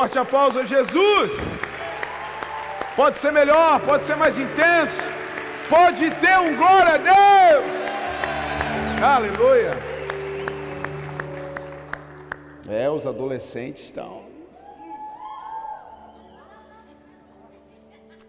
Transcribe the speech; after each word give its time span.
forte 0.00 0.18
aplauso 0.18 0.58
a 0.58 0.64
Jesus. 0.64 1.60
Pode 2.96 3.16
ser 3.16 3.30
melhor, 3.32 3.80
pode 3.80 4.04
ser 4.04 4.16
mais 4.16 4.38
intenso, 4.38 5.06
pode 5.68 6.10
ter 6.12 6.38
um 6.38 6.56
glória 6.56 6.94
a 6.94 6.96
Deus. 6.96 7.76
Aleluia. 9.02 9.72
É, 12.66 12.88
os 12.88 13.06
adolescentes 13.06 13.84
estão. 13.84 14.24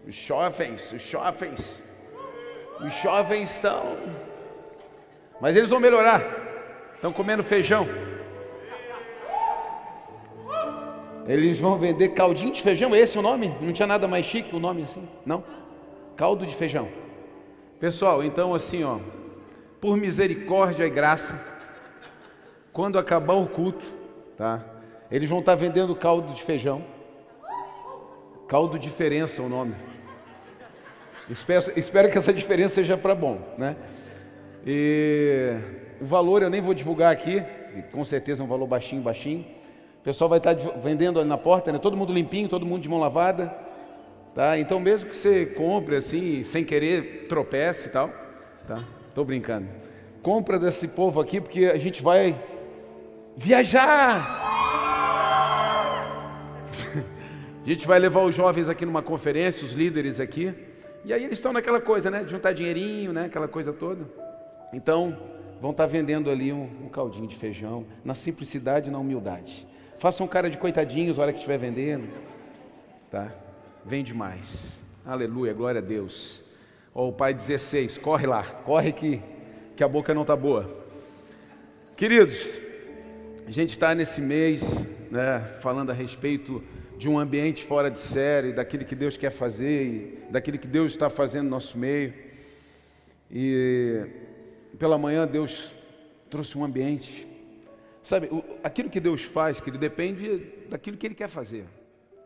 Os 0.06 0.14
jovens, 0.14 0.92
os 0.92 1.00
jovens, 1.00 1.82
os 2.80 2.92
jovens 2.92 3.50
estão. 3.50 3.96
Mas 5.40 5.56
eles 5.56 5.70
vão 5.70 5.80
melhorar. 5.80 6.22
Estão 6.96 7.14
comendo 7.14 7.42
feijão. 7.42 7.88
Eles 11.26 11.58
vão 11.60 11.78
vender 11.78 12.10
caldinho 12.10 12.52
de 12.52 12.60
feijão, 12.60 12.94
esse 12.94 13.16
é 13.16 13.20
o 13.20 13.22
nome? 13.22 13.54
Não 13.60 13.72
tinha 13.72 13.86
nada 13.86 14.08
mais 14.08 14.26
chique 14.26 14.54
o 14.54 14.58
nome 14.58 14.82
assim? 14.82 15.06
Não? 15.24 15.44
Caldo 16.16 16.46
de 16.46 16.54
feijão. 16.54 16.88
Pessoal, 17.78 18.22
então 18.22 18.54
assim, 18.54 18.82
ó, 18.82 18.98
por 19.80 19.96
misericórdia 19.96 20.84
e 20.84 20.90
graça, 20.90 21.40
quando 22.72 22.98
acabar 22.98 23.34
o 23.34 23.46
culto, 23.46 23.84
tá? 24.36 24.64
Eles 25.10 25.28
vão 25.28 25.40
estar 25.40 25.54
vendendo 25.54 25.94
caldo 25.94 26.32
de 26.32 26.42
feijão. 26.42 26.84
Caldo 28.48 28.78
diferença 28.78 29.42
é 29.42 29.44
o 29.44 29.48
nome. 29.48 29.74
Espero, 31.28 31.72
espero 31.76 32.10
que 32.10 32.18
essa 32.18 32.32
diferença 32.32 32.76
seja 32.76 32.96
para 32.96 33.14
bom, 33.14 33.40
né? 33.56 33.76
E 34.66 35.56
o 36.00 36.04
valor 36.04 36.42
eu 36.42 36.50
nem 36.50 36.60
vou 36.60 36.74
divulgar 36.74 37.12
aqui, 37.12 37.42
com 37.92 38.04
certeza 38.04 38.42
é 38.42 38.44
um 38.44 38.48
valor 38.48 38.66
baixinho, 38.66 39.02
baixinho. 39.02 39.44
O 40.02 40.04
pessoal 40.04 40.28
vai 40.28 40.38
estar 40.38 40.52
vendendo 40.82 41.20
ali 41.20 41.28
na 41.28 41.38
porta, 41.38 41.70
né? 41.70 41.78
Todo 41.78 41.96
mundo 41.96 42.12
limpinho, 42.12 42.48
todo 42.48 42.66
mundo 42.66 42.82
de 42.82 42.88
mão 42.88 42.98
lavada. 42.98 43.54
Tá? 44.34 44.58
Então 44.58 44.80
mesmo 44.80 45.08
que 45.08 45.16
você 45.16 45.46
compre 45.46 45.94
assim, 45.94 46.42
sem 46.42 46.64
querer, 46.64 47.28
tropece 47.28 47.86
e 47.86 47.92
tal, 47.92 48.10
tá? 48.66 48.82
Tô 49.14 49.24
brincando. 49.24 49.68
Compra 50.20 50.58
desse 50.58 50.88
povo 50.88 51.20
aqui 51.20 51.40
porque 51.40 51.66
a 51.66 51.78
gente 51.78 52.02
vai 52.02 52.36
viajar. 53.36 54.40
a 57.62 57.68
gente 57.68 57.86
vai 57.86 58.00
levar 58.00 58.22
os 58.22 58.34
jovens 58.34 58.68
aqui 58.68 58.84
numa 58.84 59.02
conferência, 59.02 59.64
os 59.64 59.70
líderes 59.70 60.18
aqui. 60.18 60.52
E 61.04 61.12
aí 61.12 61.22
eles 61.22 61.38
estão 61.38 61.52
naquela 61.52 61.80
coisa, 61.80 62.10
né? 62.10 62.24
De 62.24 62.30
juntar 62.32 62.52
dinheirinho, 62.52 63.12
né? 63.12 63.26
Aquela 63.26 63.46
coisa 63.46 63.72
toda. 63.72 64.04
Então, 64.72 65.16
vão 65.60 65.70
estar 65.70 65.86
vendendo 65.86 66.28
ali 66.28 66.52
um, 66.52 66.68
um 66.84 66.88
caldinho 66.88 67.28
de 67.28 67.36
feijão, 67.36 67.86
na 68.04 68.16
simplicidade 68.16 68.88
e 68.88 68.92
na 68.92 68.98
humildade. 68.98 69.70
Faça 70.02 70.24
um 70.24 70.26
cara 70.26 70.50
de 70.50 70.58
coitadinhos 70.58 71.16
na 71.16 71.22
hora 71.22 71.32
que 71.32 71.38
estiver 71.38 71.58
vendendo. 71.58 72.08
Tá? 73.08 73.32
Vende 73.86 74.12
mais. 74.12 74.82
Aleluia, 75.06 75.52
glória 75.52 75.80
a 75.80 75.84
Deus. 75.84 76.42
Ó, 76.92 77.06
o 77.06 77.12
pai 77.12 77.32
16, 77.32 77.98
corre 77.98 78.26
lá, 78.26 78.42
corre 78.42 78.90
que, 78.90 79.22
que 79.76 79.84
a 79.84 79.86
boca 79.86 80.12
não 80.12 80.22
está 80.22 80.34
boa. 80.34 80.68
Queridos, 81.96 82.36
a 83.46 83.50
gente 83.52 83.70
está 83.70 83.94
nesse 83.94 84.20
mês 84.20 84.60
né, 85.08 85.38
falando 85.60 85.90
a 85.90 85.94
respeito 85.94 86.64
de 86.98 87.08
um 87.08 87.16
ambiente 87.16 87.62
fora 87.64 87.88
de 87.88 88.00
série, 88.00 88.52
daquilo 88.52 88.84
que 88.84 88.96
Deus 88.96 89.16
quer 89.16 89.30
fazer, 89.30 90.26
daquilo 90.30 90.58
que 90.58 90.66
Deus 90.66 90.90
está 90.90 91.08
fazendo 91.08 91.44
no 91.44 91.50
nosso 91.50 91.78
meio. 91.78 92.12
E 93.30 94.04
pela 94.80 94.98
manhã 94.98 95.28
Deus 95.28 95.72
trouxe 96.28 96.58
um 96.58 96.64
ambiente 96.64 97.30
Sabe, 98.02 98.28
aquilo 98.64 98.90
que 98.90 98.98
Deus 98.98 99.22
faz, 99.22 99.60
que 99.60 99.70
ele 99.70 99.78
depende 99.78 100.38
daquilo 100.68 100.96
que 100.96 101.06
ele 101.06 101.14
quer 101.14 101.28
fazer. 101.28 101.66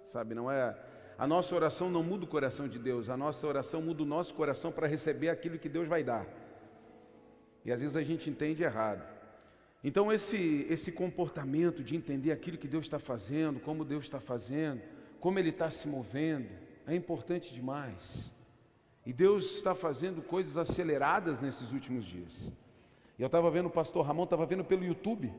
Sabe, 0.06 0.34
não 0.34 0.50
é 0.50 0.74
a 1.18 1.26
nossa 1.26 1.54
oração 1.54 1.90
não 1.90 2.02
muda 2.02 2.24
o 2.24 2.28
coração 2.28 2.68
de 2.68 2.78
Deus, 2.78 3.08
a 3.08 3.16
nossa 3.16 3.46
oração 3.46 3.80
muda 3.80 4.02
o 4.02 4.06
nosso 4.06 4.34
coração 4.34 4.70
para 4.70 4.86
receber 4.86 5.30
aquilo 5.30 5.58
que 5.58 5.68
Deus 5.68 5.88
vai 5.88 6.02
dar. 6.02 6.26
E 7.64 7.72
às 7.72 7.80
vezes 7.80 7.96
a 7.96 8.02
gente 8.02 8.28
entende 8.28 8.62
errado. 8.62 9.02
Então 9.82 10.12
esse 10.12 10.66
esse 10.68 10.92
comportamento 10.92 11.82
de 11.82 11.96
entender 11.96 12.32
aquilo 12.32 12.58
que 12.58 12.68
Deus 12.68 12.84
está 12.84 12.98
fazendo, 12.98 13.60
como 13.60 13.84
Deus 13.84 14.04
está 14.04 14.20
fazendo, 14.20 14.82
como 15.18 15.38
Ele 15.38 15.50
está 15.50 15.70
se 15.70 15.88
movendo, 15.88 16.48
é 16.86 16.94
importante 16.94 17.54
demais. 17.54 18.32
E 19.04 19.12
Deus 19.12 19.56
está 19.56 19.74
fazendo 19.74 20.20
coisas 20.20 20.56
aceleradas 20.56 21.40
nesses 21.40 21.72
últimos 21.72 22.04
dias. 22.04 22.50
E 23.18 23.22
eu 23.22 23.26
estava 23.26 23.50
vendo 23.50 23.66
o 23.66 23.70
pastor 23.70 24.04
Ramon, 24.04 24.24
estava 24.24 24.44
vendo 24.44 24.64
pelo 24.64 24.84
YouTube 24.84 25.32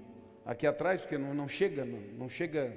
aqui 0.47 0.66
atrás, 0.66 1.02
porque 1.02 1.18
não, 1.18 1.34
não 1.34 1.47
chega, 1.47 1.84
não, 1.84 2.00
não 2.18 2.30
chega. 2.30 2.74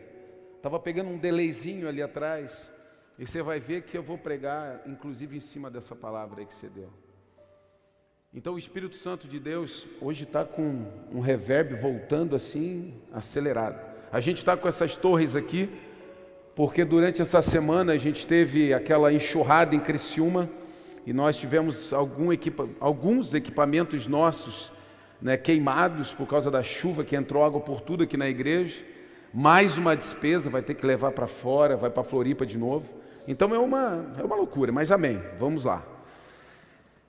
Estava 0.56 0.78
pegando 0.81 1.08
um 1.08 1.16
delayzinho 1.16 1.88
ali 1.88 2.03
atrás. 2.03 2.70
E 3.16 3.26
você 3.26 3.42
vai 3.42 3.60
ver 3.60 3.82
que 3.82 3.97
eu 3.97 4.03
vou 4.03 4.19
pregar, 4.19 4.82
inclusive 4.86 5.36
em 5.36 5.41
cima 5.41 5.70
dessa 5.70 5.94
palavra 5.94 6.41
aí 6.41 6.47
que 6.47 6.54
você 6.54 6.69
deu. 6.69 6.91
Então 8.34 8.54
o 8.54 8.58
Espírito 8.58 8.97
Santo 8.97 9.28
de 9.28 9.38
Deus 9.38 9.86
hoje 10.00 10.25
está 10.25 10.44
com 10.44 10.86
um 11.12 11.20
reverb 11.20 11.75
voltando 11.75 12.34
assim, 12.34 12.94
acelerado. 13.12 13.78
A 14.10 14.20
gente 14.20 14.38
está 14.38 14.56
com 14.56 14.69
essas 14.69 14.97
torres 14.97 15.37
aqui, 15.37 15.70
porque 16.56 16.84
durante 16.84 17.22
essa 17.22 17.42
semana 17.42 17.92
a 17.92 17.98
gente 17.98 18.26
teve 18.26 18.75
aquela 18.75 19.12
enxurrada 19.12 19.75
em 19.75 19.81
Criciúma 19.81 20.50
e 21.06 21.12
nós 21.12 21.37
tivemos 21.37 21.92
equipa, 22.32 22.69
alguns 22.78 23.34
equipamentos 23.34 24.06
nossos 24.06 24.72
né, 25.20 25.36
queimados 25.36 26.12
por 26.12 26.26
causa 26.26 26.50
da 26.50 26.62
chuva 26.62 27.04
que 27.04 27.14
entrou 27.14 27.44
água 27.44 27.60
por 27.60 27.81
tudo 27.81 28.04
aqui 28.04 28.16
na 28.16 28.28
igreja. 28.28 28.82
Mais 29.32 29.78
uma 29.78 29.97
despesa, 29.97 30.50
vai 30.50 30.62
ter 30.62 30.75
que 30.75 30.84
levar 30.84 31.12
para 31.12 31.26
fora, 31.26 31.76
vai 31.76 31.91
para 31.91 32.03
Floripa 32.03 32.44
de 32.44 32.58
novo. 32.58 32.91
Então 33.28 33.54
é 33.54 33.58
uma, 33.58 34.14
é 34.19 34.25
uma 34.25 34.34
loucura, 34.34 34.72
mas 34.72 34.91
amém, 34.91 35.22
vamos 35.38 35.64
lá. 35.64 35.84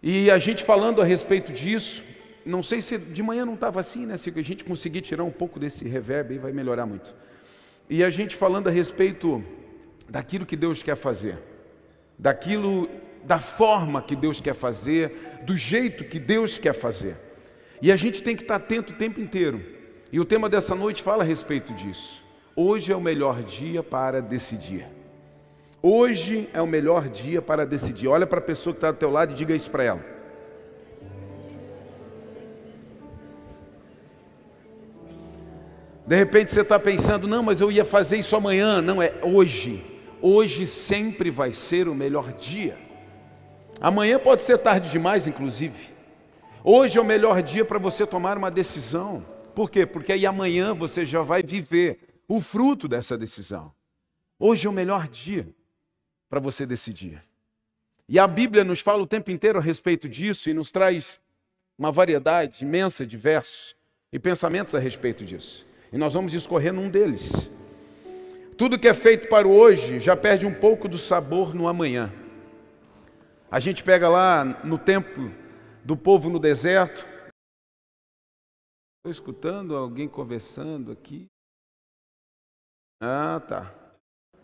E 0.03 0.29
a 0.29 0.37
gente 0.37 0.63
falando 0.63 1.01
a 1.01 1.05
respeito 1.05 1.51
disso, 1.51 2.03
não 2.45 2.61
sei 2.61 2.81
se 2.81 2.97
de 2.97 3.23
manhã 3.23 3.45
não 3.45 3.53
estava 3.53 3.79
assim, 3.79 4.05
né? 4.05 4.17
Se 4.17 4.31
a 4.35 4.41
gente 4.41 4.63
conseguir 4.63 5.01
tirar 5.01 5.23
um 5.23 5.31
pouco 5.31 5.59
desse 5.59 5.87
reverb 5.87 6.33
aí, 6.33 6.37
vai 6.39 6.51
melhorar 6.51 6.85
muito. 6.85 7.13
E 7.89 8.03
a 8.03 8.09
gente 8.09 8.35
falando 8.35 8.67
a 8.67 8.71
respeito 8.71 9.43
daquilo 10.09 10.45
que 10.45 10.55
Deus 10.55 10.83
quer 10.83 10.95
fazer, 10.95 11.37
daquilo, 12.17 12.89
da 13.23 13.39
forma 13.39 14.01
que 14.01 14.15
Deus 14.15 14.41
quer 14.41 14.53
fazer, 14.53 15.41
do 15.43 15.55
jeito 15.55 16.03
que 16.03 16.19
Deus 16.19 16.57
quer 16.57 16.73
fazer. 16.73 17.15
E 17.81 17.91
a 17.91 17.95
gente 17.95 18.21
tem 18.21 18.35
que 18.35 18.43
estar 18.43 18.55
atento 18.55 18.93
o 18.93 18.95
tempo 18.95 19.19
inteiro. 19.19 19.61
E 20.11 20.19
o 20.19 20.25
tema 20.25 20.47
dessa 20.47 20.75
noite 20.75 21.01
fala 21.01 21.23
a 21.23 21.25
respeito 21.25 21.73
disso. 21.73 22.23
Hoje 22.55 22.91
é 22.91 22.95
o 22.95 23.01
melhor 23.01 23.41
dia 23.41 23.81
para 23.81 24.21
decidir. 24.21 24.85
Hoje 25.81 26.47
é 26.53 26.61
o 26.61 26.67
melhor 26.67 27.09
dia 27.09 27.41
para 27.41 27.65
decidir. 27.65 28.07
Olha 28.07 28.27
para 28.27 28.37
a 28.39 28.43
pessoa 28.43 28.73
que 28.73 28.77
está 28.77 28.91
do 28.91 28.97
teu 28.97 29.09
lado 29.09 29.31
e 29.31 29.35
diga 29.35 29.55
isso 29.55 29.71
para 29.71 29.83
ela. 29.83 30.05
De 36.05 36.15
repente 36.15 36.51
você 36.51 36.61
está 36.61 36.77
pensando, 36.77 37.27
não, 37.27 37.41
mas 37.41 37.61
eu 37.61 37.71
ia 37.71 37.85
fazer 37.85 38.17
isso 38.17 38.35
amanhã. 38.35 38.81
Não, 38.81 39.01
é 39.01 39.13
hoje. 39.23 39.83
Hoje 40.21 40.67
sempre 40.67 41.31
vai 41.31 41.51
ser 41.51 41.87
o 41.87 41.95
melhor 41.95 42.33
dia. 42.33 42.77
Amanhã 43.79 44.19
pode 44.19 44.43
ser 44.43 44.59
tarde 44.59 44.91
demais, 44.91 45.25
inclusive. 45.25 46.00
Hoje 46.63 46.97
é 46.97 47.01
o 47.01 47.05
melhor 47.05 47.41
dia 47.41 47.65
para 47.65 47.79
você 47.79 48.05
tomar 48.05 48.37
uma 48.37 48.51
decisão. 48.51 49.25
Por 49.55 49.69
quê? 49.71 49.85
Porque 49.85 50.13
aí 50.13 50.25
amanhã 50.25 50.75
você 50.75 51.05
já 51.05 51.21
vai 51.23 51.41
viver 51.41 51.99
o 52.27 52.39
fruto 52.39 52.87
dessa 52.87 53.17
decisão. 53.17 53.71
Hoje 54.37 54.67
é 54.67 54.69
o 54.69 54.73
melhor 54.73 55.07
dia 55.07 55.47
para 56.29 56.39
você 56.39 56.65
decidir. 56.65 57.21
E 58.07 58.19
a 58.19 58.27
Bíblia 58.27 58.63
nos 58.63 58.79
fala 58.79 59.01
o 59.01 59.07
tempo 59.07 59.31
inteiro 59.31 59.57
a 59.57 59.61
respeito 59.61 60.07
disso 60.07 60.49
e 60.49 60.53
nos 60.53 60.71
traz 60.71 61.19
uma 61.77 61.91
variedade 61.91 62.63
imensa 62.63 63.05
de 63.05 63.17
versos 63.17 63.75
e 64.13 64.19
pensamentos 64.19 64.75
a 64.75 64.79
respeito 64.79 65.25
disso. 65.25 65.65
E 65.91 65.97
nós 65.97 66.13
vamos 66.13 66.31
discorrer 66.31 66.71
num 66.71 66.89
deles. 66.89 67.49
Tudo 68.55 68.77
que 68.77 68.87
é 68.87 68.93
feito 68.93 69.27
para 69.29 69.47
o 69.47 69.51
hoje 69.51 69.99
já 69.99 70.15
perde 70.15 70.45
um 70.45 70.53
pouco 70.53 70.87
do 70.87 70.97
sabor 70.99 71.55
no 71.55 71.67
amanhã. 71.67 72.13
A 73.49 73.59
gente 73.59 73.83
pega 73.83 74.07
lá 74.07 74.45
no 74.63 74.77
tempo 74.77 75.31
do 75.83 75.97
povo 75.97 76.29
no 76.29 76.39
deserto. 76.39 77.05
Estou 78.99 79.11
escutando 79.11 79.75
alguém 79.75 80.07
conversando 80.07 80.91
aqui. 80.91 81.25
Ah, 83.01 83.41
tá. 83.47 83.73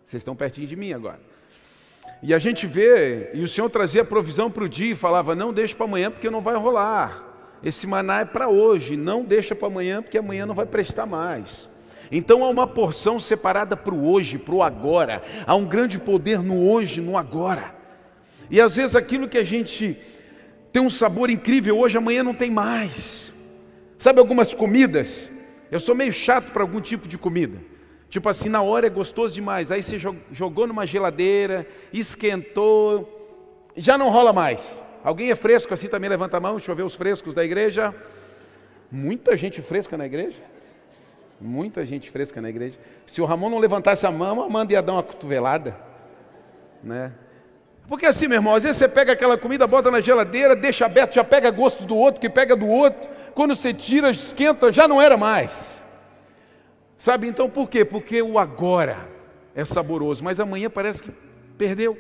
Vocês 0.06 0.22
estão 0.22 0.36
pertinho 0.36 0.68
de 0.68 0.76
mim 0.76 0.94
agora. 0.94 1.22
E 2.24 2.34
a 2.34 2.40
gente 2.40 2.66
vê, 2.66 3.32
e 3.34 3.44
o 3.44 3.48
Senhor 3.48 3.70
trazia 3.70 4.04
provisão 4.04 4.50
para 4.50 4.64
o 4.64 4.70
dia 4.70 4.94
e 4.94 4.96
falava: 4.96 5.36
não 5.36 5.54
deixe 5.54 5.76
para 5.76 5.86
amanhã 5.86 6.10
porque 6.10 6.30
não 6.30 6.42
vai 6.42 6.56
rolar. 6.56 7.24
Esse 7.64 7.86
maná 7.86 8.22
é 8.22 8.26
para 8.26 8.48
hoje, 8.48 8.98
não 8.98 9.24
deixa 9.24 9.56
para 9.56 9.68
amanhã 9.68 10.02
porque 10.02 10.18
amanhã 10.18 10.46
não 10.46 10.56
vai 10.56 10.66
prestar 10.66 11.06
mais. 11.06 11.70
Então 12.12 12.44
há 12.44 12.50
uma 12.50 12.66
porção 12.66 13.20
separada 13.20 13.76
para 13.76 13.94
o 13.94 14.10
hoje, 14.10 14.38
para 14.38 14.56
o 14.56 14.64
agora. 14.64 15.22
Há 15.46 15.56
um 15.56 15.66
grande 15.66 16.00
poder 16.00 16.42
no 16.42 16.68
hoje, 16.68 17.02
no 17.02 17.18
agora. 17.18 17.76
E 18.50 18.62
às 18.62 18.76
vezes 18.76 18.96
aquilo 18.96 19.28
que 19.28 19.38
a 19.38 19.44
gente 19.44 20.00
tem 20.78 20.86
um 20.86 20.92
sabor 20.92 21.32
incrível 21.32 21.76
hoje, 21.76 21.98
amanhã 21.98 22.24
não 22.24 22.36
tem 22.36 22.52
mais. 22.52 23.34
Sabe 23.98 24.20
algumas 24.20 24.54
comidas? 24.54 25.32
Eu 25.72 25.80
sou 25.80 25.96
meio 25.96 26.12
chato 26.12 26.52
para 26.52 26.62
algum 26.62 26.80
tipo 26.80 27.08
de 27.08 27.18
comida. 27.18 27.58
Tipo 28.12 28.30
assim, 28.30 28.48
na 28.48 28.62
hora 28.62 28.86
é 28.86 28.90
gostoso 28.92 29.34
demais. 29.34 29.72
Aí 29.72 29.82
você 29.82 29.98
jogou 30.32 30.68
numa 30.68 30.86
geladeira, 30.86 31.66
esquentou, 31.92 33.68
já 33.76 33.98
não 33.98 34.12
rola 34.12 34.32
mais. 34.32 34.84
Alguém 35.04 35.32
é 35.32 35.36
fresco 35.36 35.74
assim 35.74 35.88
também? 35.88 36.12
Levanta 36.12 36.38
a 36.38 36.40
mão, 36.40 36.58
deixa 36.58 36.70
eu 36.70 36.76
ver 36.76 36.84
os 36.84 36.94
frescos 36.94 37.34
da 37.34 37.44
igreja. 37.44 37.92
Muita 38.92 39.36
gente 39.36 39.64
fresca 39.64 39.98
na 39.98 40.06
igreja. 40.06 40.44
Muita 41.42 41.84
gente 41.88 42.12
fresca 42.12 42.40
na 42.40 42.52
igreja. 42.52 42.78
Se 43.08 43.20
o 43.20 43.26
Ramon 43.26 43.50
não 43.50 43.58
levantasse 43.58 44.06
a 44.06 44.12
mão, 44.12 44.44
a 44.44 44.46
Amanda 44.46 44.74
ia 44.74 44.82
dar 44.84 44.94
uma 44.94 45.02
cotovelada. 45.02 45.76
Né? 46.84 47.12
Porque 47.88 48.06
assim, 48.06 48.28
meu 48.28 48.38
irmão, 48.38 48.54
às 48.54 48.64
vezes 48.64 48.78
você 48.78 48.88
pega 48.88 49.14
aquela 49.14 49.38
comida, 49.38 49.66
bota 49.66 49.90
na 49.90 50.02
geladeira, 50.02 50.56
deixa 50.56 50.86
aberto, 50.86 51.16
já 51.16 51.24
pega 51.24 51.50
gosto 51.50 51.86
do 51.86 51.96
outro, 51.96 52.20
que 52.20 52.30
pega 52.30 52.56
do 52.56 52.68
outro. 52.68 53.10
Quando 53.34 53.56
você 53.56 53.74
tira, 53.74 54.10
esquenta, 54.10 54.74
já 54.74 54.88
não 54.88 55.02
era 55.02 55.16
mais. 55.16 55.82
Sabe 56.98 57.28
então 57.28 57.50
por 57.50 57.70
quê? 57.70 57.86
Porque 57.86 58.22
o 58.22 58.38
agora 58.38 59.08
é 59.56 59.64
saboroso, 59.64 60.24
mas 60.24 60.40
amanhã 60.40 60.70
parece 60.70 61.02
que 61.02 61.12
perdeu. 61.58 61.98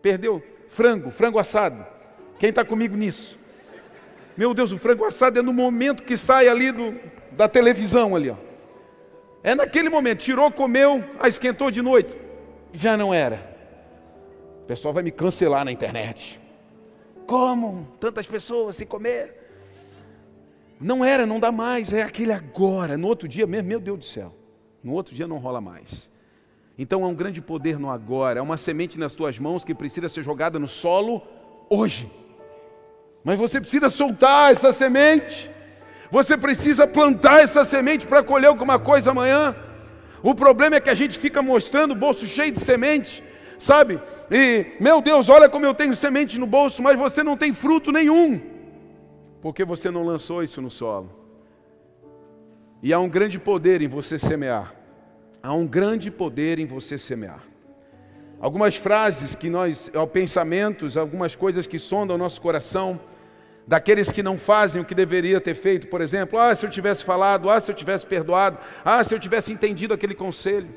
Perdeu. 0.00 0.42
Frango, 0.68 1.10
frango 1.10 1.38
assado. 1.38 1.84
Quem 2.38 2.50
está 2.50 2.64
comigo 2.64 2.96
nisso? 2.96 3.36
Meu 4.36 4.54
Deus, 4.54 4.70
o 4.70 4.78
frango 4.78 5.04
assado 5.04 5.40
é 5.40 5.42
no 5.42 5.52
momento 5.52 6.04
que 6.04 6.16
sai 6.16 6.46
ali 6.46 6.70
do, 6.70 6.94
da 7.32 7.48
televisão 7.48 8.14
ali, 8.14 8.30
ó. 8.30 8.36
É 9.42 9.54
naquele 9.54 9.88
momento, 9.88 10.20
tirou, 10.20 10.50
comeu, 10.52 11.02
esquentou 11.26 11.70
de 11.70 11.82
noite. 11.82 12.16
Já 12.72 12.96
não 12.96 13.12
era. 13.12 13.49
Pessoal 14.70 14.94
vai 14.94 15.02
me 15.02 15.10
cancelar 15.10 15.64
na 15.64 15.72
internet. 15.72 16.38
Como? 17.26 17.88
Tantas 17.98 18.24
pessoas 18.24 18.76
sem 18.76 18.86
comer. 18.86 19.34
Não 20.80 21.04
era, 21.04 21.26
não 21.26 21.40
dá 21.40 21.50
mais, 21.50 21.92
é 21.92 22.02
aquele 22.02 22.30
agora. 22.30 22.96
No 22.96 23.08
outro 23.08 23.26
dia 23.26 23.48
mesmo, 23.48 23.66
meu 23.66 23.80
Deus 23.80 23.98
do 23.98 24.04
céu. 24.04 24.32
No 24.80 24.92
outro 24.92 25.12
dia 25.12 25.26
não 25.26 25.38
rola 25.38 25.60
mais. 25.60 26.08
Então 26.78 27.04
há 27.04 27.08
um 27.08 27.16
grande 27.16 27.42
poder 27.42 27.80
no 27.80 27.90
agora, 27.90 28.38
é 28.38 28.42
uma 28.42 28.56
semente 28.56 28.96
nas 28.96 29.12
tuas 29.12 29.40
mãos 29.40 29.64
que 29.64 29.74
precisa 29.74 30.08
ser 30.08 30.22
jogada 30.22 30.56
no 30.56 30.68
solo 30.68 31.20
hoje. 31.68 32.08
Mas 33.24 33.40
você 33.40 33.60
precisa 33.60 33.90
soltar 33.90 34.52
essa 34.52 34.72
semente. 34.72 35.50
Você 36.12 36.36
precisa 36.36 36.86
plantar 36.86 37.42
essa 37.42 37.64
semente 37.64 38.06
para 38.06 38.22
colher 38.22 38.46
alguma 38.46 38.78
coisa 38.78 39.10
amanhã. 39.10 39.52
O 40.22 40.32
problema 40.32 40.76
é 40.76 40.80
que 40.80 40.90
a 40.90 40.94
gente 40.94 41.18
fica 41.18 41.42
mostrando 41.42 41.90
o 41.90 41.96
bolso 41.96 42.24
cheio 42.24 42.52
de 42.52 42.60
semente, 42.60 43.20
sabe? 43.60 44.00
E, 44.30 44.66
meu 44.80 45.00
Deus, 45.00 45.28
olha 45.28 45.48
como 45.48 45.66
eu 45.66 45.74
tenho 45.74 45.94
semente 45.94 46.38
no 46.38 46.46
bolso, 46.46 46.82
mas 46.82 46.98
você 46.98 47.22
não 47.22 47.36
tem 47.36 47.52
fruto 47.52 47.92
nenhum, 47.92 48.40
porque 49.40 49.64
você 49.64 49.90
não 49.90 50.02
lançou 50.02 50.42
isso 50.42 50.60
no 50.60 50.70
solo. 50.70 51.10
E 52.82 52.92
há 52.92 52.98
um 52.98 53.08
grande 53.08 53.38
poder 53.38 53.82
em 53.82 53.88
você 53.88 54.18
semear. 54.18 54.74
Há 55.42 55.52
um 55.52 55.66
grande 55.66 56.10
poder 56.10 56.58
em 56.58 56.66
você 56.66 56.96
semear. 56.96 57.42
Algumas 58.40 58.74
frases 58.74 59.34
que 59.34 59.50
nós, 59.50 59.90
pensamentos, 60.12 60.96
algumas 60.96 61.36
coisas 61.36 61.66
que 61.66 61.78
sondam 61.78 62.16
o 62.16 62.18
nosso 62.18 62.40
coração, 62.40 62.98
daqueles 63.66 64.10
que 64.10 64.22
não 64.22 64.38
fazem 64.38 64.80
o 64.80 64.84
que 64.84 64.94
deveria 64.94 65.40
ter 65.40 65.54
feito, 65.54 65.88
por 65.88 66.00
exemplo, 66.00 66.38
ah, 66.38 66.54
se 66.54 66.64
eu 66.64 66.70
tivesse 66.70 67.04
falado, 67.04 67.50
ah, 67.50 67.60
se 67.60 67.70
eu 67.70 67.74
tivesse 67.74 68.06
perdoado, 68.06 68.58
ah, 68.82 69.04
se 69.04 69.14
eu 69.14 69.18
tivesse 69.18 69.52
entendido 69.52 69.92
aquele 69.92 70.14
conselho. 70.14 70.68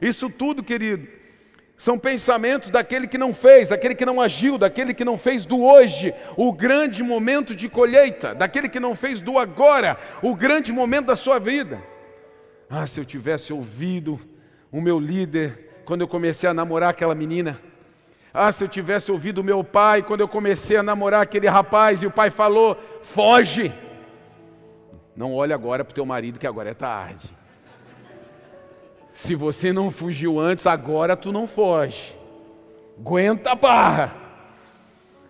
Isso 0.00 0.30
tudo, 0.30 0.62
querido, 0.62 1.06
são 1.76 1.98
pensamentos 1.98 2.70
daquele 2.70 3.06
que 3.06 3.18
não 3.18 3.32
fez, 3.32 3.70
daquele 3.70 3.94
que 3.94 4.06
não 4.06 4.20
agiu, 4.20 4.56
daquele 4.56 4.94
que 4.94 5.04
não 5.04 5.18
fez 5.18 5.44
do 5.44 5.64
hoje 5.64 6.14
o 6.36 6.52
grande 6.52 7.02
momento 7.02 7.54
de 7.54 7.68
colheita, 7.68 8.34
daquele 8.34 8.68
que 8.68 8.78
não 8.78 8.94
fez 8.94 9.20
do 9.20 9.38
agora 9.38 9.98
o 10.22 10.34
grande 10.34 10.72
momento 10.72 11.06
da 11.06 11.16
sua 11.16 11.38
vida. 11.38 11.82
Ah, 12.70 12.86
se 12.86 13.00
eu 13.00 13.04
tivesse 13.04 13.52
ouvido 13.52 14.20
o 14.70 14.80
meu 14.80 14.98
líder 14.98 15.82
quando 15.84 16.00
eu 16.00 16.08
comecei 16.08 16.48
a 16.48 16.54
namorar 16.54 16.90
aquela 16.90 17.14
menina. 17.14 17.60
Ah, 18.32 18.50
se 18.50 18.64
eu 18.64 18.68
tivesse 18.68 19.12
ouvido 19.12 19.44
meu 19.44 19.62
pai 19.62 20.02
quando 20.02 20.20
eu 20.20 20.28
comecei 20.28 20.76
a 20.76 20.82
namorar 20.82 21.22
aquele 21.22 21.46
rapaz 21.46 22.02
e 22.02 22.06
o 22.06 22.10
pai 22.10 22.30
falou: 22.30 22.76
foge. 23.02 23.72
Não 25.16 25.32
olhe 25.34 25.52
agora 25.52 25.84
para 25.84 25.92
o 25.92 25.94
teu 25.94 26.06
marido 26.06 26.38
que 26.38 26.46
agora 26.46 26.70
é 26.70 26.74
tarde. 26.74 27.43
Se 29.14 29.36
você 29.36 29.72
não 29.72 29.92
fugiu 29.92 30.40
antes, 30.40 30.66
agora 30.66 31.16
tu 31.16 31.30
não 31.30 31.46
foge. 31.46 32.14
Aguenta 32.98 33.52
a 33.52 33.54
barra. 33.54 34.16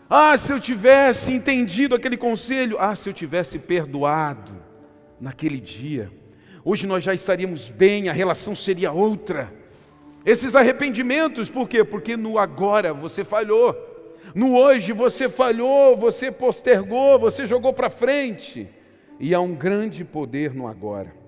Ah, 0.09 0.37
se 0.39 0.53
eu 0.53 0.59
tivesse 0.59 1.31
entendido 1.31 1.95
aquele 1.95 2.17
conselho. 2.17 2.79
Ah, 2.81 2.97
se 2.97 3.09
eu 3.09 3.13
tivesse 3.13 3.59
perdoado 3.59 4.53
naquele 5.21 5.61
dia. 5.61 6.11
Hoje 6.65 6.87
nós 6.87 7.05
já 7.05 7.13
estaríamos 7.13 7.69
bem, 7.69 8.09
a 8.09 8.13
relação 8.13 8.55
seria 8.55 8.91
outra. 8.91 9.53
Esses 10.25 10.57
arrependimentos, 10.57 11.51
por 11.51 11.69
quê? 11.69 11.85
Porque 11.85 12.17
no 12.17 12.39
agora 12.39 12.95
você 12.95 13.23
falhou, 13.23 13.77
no 14.35 14.57
hoje 14.57 14.95
você 14.95 15.29
falhou, 15.29 15.95
você 15.95 16.33
postergou, 16.33 17.19
você 17.19 17.47
jogou 17.47 17.75
para 17.75 17.91
frente, 17.91 18.67
e 19.21 19.35
há 19.35 19.41
um 19.41 19.55
grande 19.55 20.03
poder 20.05 20.55
no 20.55 20.67
agora. 20.67 21.24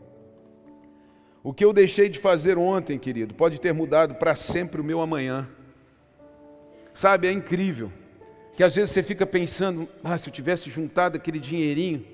O 1.46 1.54
que 1.54 1.64
eu 1.64 1.72
deixei 1.72 2.08
de 2.08 2.18
fazer 2.18 2.58
ontem, 2.58 2.98
querido, 2.98 3.32
pode 3.32 3.60
ter 3.60 3.72
mudado 3.72 4.16
para 4.16 4.34
sempre 4.34 4.80
o 4.80 4.84
meu 4.84 5.00
amanhã. 5.00 5.48
Sabe, 6.92 7.28
é 7.28 7.30
incrível 7.30 7.92
que 8.56 8.64
às 8.64 8.74
vezes 8.74 8.90
você 8.90 9.00
fica 9.00 9.24
pensando, 9.24 9.88
ah, 10.02 10.18
se 10.18 10.28
eu 10.28 10.32
tivesse 10.32 10.68
juntado 10.68 11.16
aquele 11.16 11.38
dinheirinho, 11.38 12.04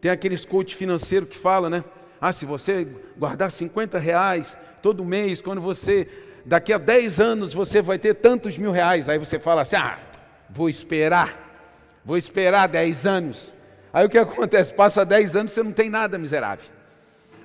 tem 0.00 0.10
aqueles 0.10 0.44
coach 0.44 0.74
financeiro 0.74 1.24
que 1.24 1.38
fala, 1.38 1.70
né? 1.70 1.84
Ah, 2.20 2.32
se 2.32 2.44
você 2.44 2.84
guardar 3.16 3.52
50 3.52 3.96
reais, 3.96 4.58
todo 4.82 5.04
mês, 5.04 5.40
quando 5.40 5.60
você, 5.60 6.08
daqui 6.44 6.72
a 6.72 6.78
10 6.78 7.20
anos, 7.20 7.54
você 7.54 7.80
vai 7.80 7.96
ter 7.96 8.14
tantos 8.14 8.58
mil 8.58 8.72
reais. 8.72 9.08
Aí 9.08 9.18
você 9.18 9.38
fala 9.38 9.62
assim: 9.62 9.76
ah, 9.76 10.00
vou 10.50 10.68
esperar, 10.68 12.00
vou 12.04 12.16
esperar 12.16 12.66
10 12.66 13.06
anos. 13.06 13.54
Aí 13.92 14.04
o 14.04 14.10
que 14.10 14.18
acontece? 14.18 14.74
Passa 14.74 15.06
10 15.06 15.36
anos, 15.36 15.52
você 15.52 15.62
não 15.62 15.70
tem 15.70 15.88
nada, 15.88 16.18
miserável. 16.18 16.74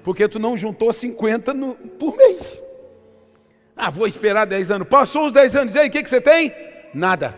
Porque 0.09 0.27
tu 0.27 0.39
não 0.39 0.57
juntou 0.57 0.91
50 0.91 1.53
no, 1.53 1.75
por 1.75 2.17
mês. 2.17 2.59
Ah, 3.77 3.91
vou 3.91 4.07
esperar 4.07 4.45
10 4.45 4.71
anos. 4.71 4.87
Passou 4.87 5.27
os 5.27 5.31
10 5.31 5.55
anos, 5.55 5.75
e 5.75 5.77
aí, 5.77 5.87
o 5.87 5.91
que, 5.91 6.01
que 6.01 6.09
você 6.09 6.19
tem? 6.19 6.51
Nada. 6.95 7.37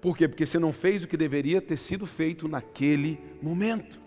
Por 0.00 0.16
quê? 0.16 0.26
Porque 0.26 0.44
você 0.44 0.58
não 0.58 0.72
fez 0.72 1.04
o 1.04 1.06
que 1.06 1.16
deveria 1.16 1.62
ter 1.62 1.76
sido 1.76 2.06
feito 2.06 2.48
naquele 2.48 3.20
momento. 3.40 4.00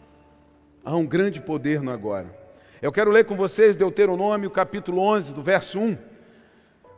Há 0.84 0.94
um 0.98 1.06
grande 1.06 1.40
poder 1.40 1.82
no 1.82 1.90
agora. 1.90 2.38
Eu 2.82 2.92
quero 2.92 3.10
ler 3.10 3.24
com 3.24 3.38
vocês 3.38 3.78
Deuteronômio 3.78 4.52
capítulo 4.52 5.00
11, 5.00 5.34
do 5.34 5.42
verso 5.42 5.80
1. 5.80 5.98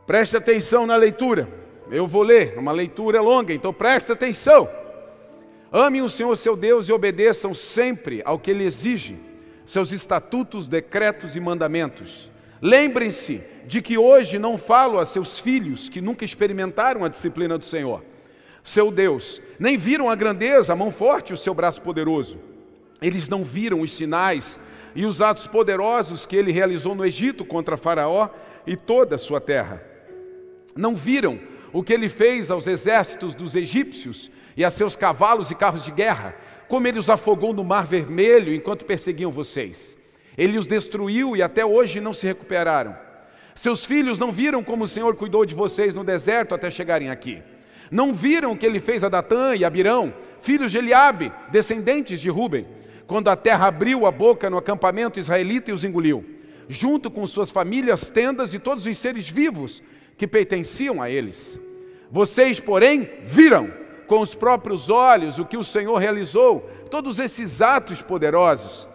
Preste 0.04 0.36
atenção 0.36 0.84
na 0.84 0.96
leitura. 0.96 1.48
Eu 1.92 2.08
vou 2.08 2.24
ler, 2.24 2.54
é 2.56 2.58
uma 2.58 2.72
leitura 2.72 3.20
longa, 3.20 3.54
então 3.54 3.72
preste 3.72 4.10
atenção. 4.10 4.68
Amem 5.70 6.02
o 6.02 6.08
Senhor 6.08 6.34
seu 6.34 6.56
Deus 6.56 6.88
e 6.88 6.92
obedeçam 6.92 7.54
sempre 7.54 8.20
ao 8.24 8.36
que 8.36 8.50
Ele 8.50 8.64
exige, 8.64 9.16
seus 9.66 9.92
estatutos, 9.92 10.68
decretos 10.68 11.36
e 11.36 11.40
mandamentos. 11.40 12.30
Lembrem-se 12.62 13.42
de 13.66 13.82
que 13.82 13.98
hoje 13.98 14.38
não 14.38 14.56
falo 14.56 14.98
a 14.98 15.04
seus 15.04 15.38
filhos 15.38 15.88
que 15.88 16.00
nunca 16.00 16.24
experimentaram 16.24 17.04
a 17.04 17.08
disciplina 17.08 17.58
do 17.58 17.64
Senhor, 17.64 18.02
seu 18.62 18.90
Deus, 18.90 19.42
nem 19.58 19.76
viram 19.76 20.08
a 20.08 20.14
grandeza, 20.14 20.72
a 20.72 20.76
mão 20.76 20.90
forte 20.90 21.30
e 21.30 21.34
o 21.34 21.36
seu 21.36 21.52
braço 21.52 21.82
poderoso. 21.82 22.38
Eles 23.02 23.28
não 23.28 23.44
viram 23.44 23.80
os 23.80 23.92
sinais 23.92 24.58
e 24.94 25.04
os 25.04 25.20
atos 25.20 25.46
poderosos 25.46 26.24
que 26.24 26.34
ele 26.34 26.50
realizou 26.50 26.94
no 26.94 27.04
Egito 27.04 27.44
contra 27.44 27.76
Faraó 27.76 28.30
e 28.66 28.74
toda 28.74 29.16
a 29.16 29.18
sua 29.18 29.40
terra. 29.40 29.84
Não 30.74 30.94
viram 30.94 31.38
o 31.72 31.82
que 31.82 31.92
ele 31.92 32.08
fez 32.08 32.50
aos 32.50 32.66
exércitos 32.66 33.34
dos 33.34 33.54
egípcios 33.54 34.30
e 34.56 34.64
a 34.64 34.70
seus 34.70 34.96
cavalos 34.96 35.50
e 35.50 35.54
carros 35.54 35.84
de 35.84 35.90
guerra, 35.90 36.34
como 36.68 36.86
ele 36.86 36.98
os 36.98 37.10
afogou 37.10 37.52
no 37.52 37.64
Mar 37.64 37.86
Vermelho 37.86 38.54
enquanto 38.54 38.84
perseguiam 38.84 39.30
vocês. 39.30 39.96
Ele 40.36 40.58
os 40.58 40.66
destruiu 40.66 41.36
e 41.36 41.42
até 41.42 41.64
hoje 41.64 42.00
não 42.00 42.12
se 42.12 42.26
recuperaram. 42.26 42.96
Seus 43.54 43.84
filhos 43.84 44.18
não 44.18 44.30
viram 44.30 44.62
como 44.62 44.84
o 44.84 44.88
Senhor 44.88 45.16
cuidou 45.16 45.46
de 45.46 45.54
vocês 45.54 45.94
no 45.94 46.04
deserto 46.04 46.54
até 46.54 46.70
chegarem 46.70 47.10
aqui. 47.10 47.42
Não 47.90 48.12
viram 48.12 48.52
o 48.52 48.56
que 48.56 48.66
ele 48.66 48.80
fez 48.80 49.02
a 49.04 49.08
Datã 49.08 49.54
e 49.54 49.64
Abirão, 49.64 50.12
filhos 50.40 50.72
de 50.72 50.78
Eliabe, 50.78 51.32
descendentes 51.50 52.20
de 52.20 52.28
Ruben 52.28 52.66
quando 53.06 53.28
a 53.28 53.36
terra 53.36 53.68
abriu 53.68 54.04
a 54.06 54.10
boca 54.10 54.50
no 54.50 54.58
acampamento 54.58 55.20
israelita 55.20 55.70
e 55.70 55.74
os 55.74 55.84
engoliu, 55.84 56.24
junto 56.68 57.10
com 57.10 57.26
suas 57.26 57.50
famílias, 57.50 58.10
tendas 58.10 58.52
e 58.52 58.58
todos 58.58 58.84
os 58.84 58.98
seres 58.98 59.28
vivos 59.28 59.82
que 60.16 60.26
pertenciam 60.26 61.00
a 61.00 61.08
eles. 61.08 61.60
Vocês, 62.10 62.58
porém, 62.58 63.08
viram 63.24 63.72
com 64.06 64.20
os 64.20 64.34
próprios 64.34 64.90
olhos 64.90 65.38
o 65.38 65.44
que 65.44 65.56
o 65.56 65.64
Senhor 65.64 65.96
realizou, 65.96 66.68
todos 66.90 67.18
esses 67.18 67.60
atos 67.60 68.02
poderosos. 68.02 68.88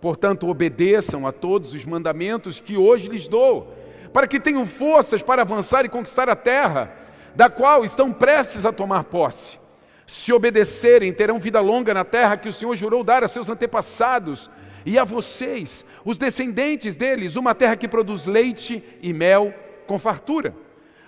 Portanto, 0.00 0.48
obedeçam 0.48 1.26
a 1.26 1.32
todos 1.32 1.72
os 1.74 1.84
mandamentos 1.84 2.60
que 2.60 2.76
hoje 2.76 3.08
lhes 3.08 3.26
dou, 3.26 3.72
para 4.12 4.26
que 4.26 4.40
tenham 4.40 4.66
forças 4.66 5.22
para 5.22 5.42
avançar 5.42 5.84
e 5.84 5.88
conquistar 5.88 6.28
a 6.28 6.36
terra, 6.36 6.92
da 7.34 7.50
qual 7.50 7.84
estão 7.84 8.12
prestes 8.12 8.64
a 8.64 8.72
tomar 8.72 9.04
posse 9.04 9.58
se 10.06 10.32
obedecerem, 10.32 11.12
terão 11.12 11.38
vida 11.38 11.60
longa 11.60 11.92
na 11.92 12.04
terra 12.04 12.36
que 12.36 12.48
o 12.48 12.52
Senhor 12.52 12.76
jurou 12.76 13.02
dar 13.02 13.24
a 13.24 13.28
seus 13.28 13.48
antepassados, 13.48 14.48
e 14.84 14.96
a 15.00 15.04
vocês, 15.04 15.84
os 16.04 16.16
descendentes 16.16 16.94
deles, 16.94 17.34
uma 17.34 17.56
terra 17.56 17.76
que 17.76 17.88
produz 17.88 18.24
leite 18.24 18.84
e 19.02 19.12
mel 19.12 19.52
com 19.84 19.98
fartura. 19.98 20.54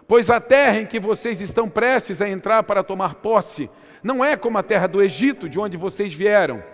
Pois 0.08 0.30
a 0.30 0.40
terra 0.40 0.80
em 0.80 0.86
que 0.86 0.98
vocês 0.98 1.42
estão 1.42 1.68
prestes 1.68 2.22
a 2.22 2.28
entrar 2.28 2.62
para 2.62 2.82
tomar 2.82 3.16
posse 3.16 3.68
não 4.02 4.24
é 4.24 4.38
como 4.38 4.56
a 4.56 4.62
terra 4.62 4.86
do 4.86 5.02
Egito, 5.02 5.50
de 5.50 5.60
onde 5.60 5.76
vocês 5.76 6.14
vieram, 6.14 6.64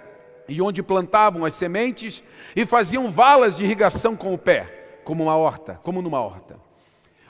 e 0.48 0.62
onde 0.62 0.84
plantavam 0.84 1.44
as 1.44 1.54
sementes 1.54 2.22
e 2.54 2.64
faziam 2.64 3.10
valas 3.10 3.56
de 3.56 3.64
irrigação 3.64 4.14
com 4.14 4.32
o 4.32 4.38
pé, 4.38 5.00
como 5.02 5.24
uma 5.24 5.36
horta, 5.36 5.80
como 5.82 6.00
numa 6.00 6.20
horta. 6.20 6.56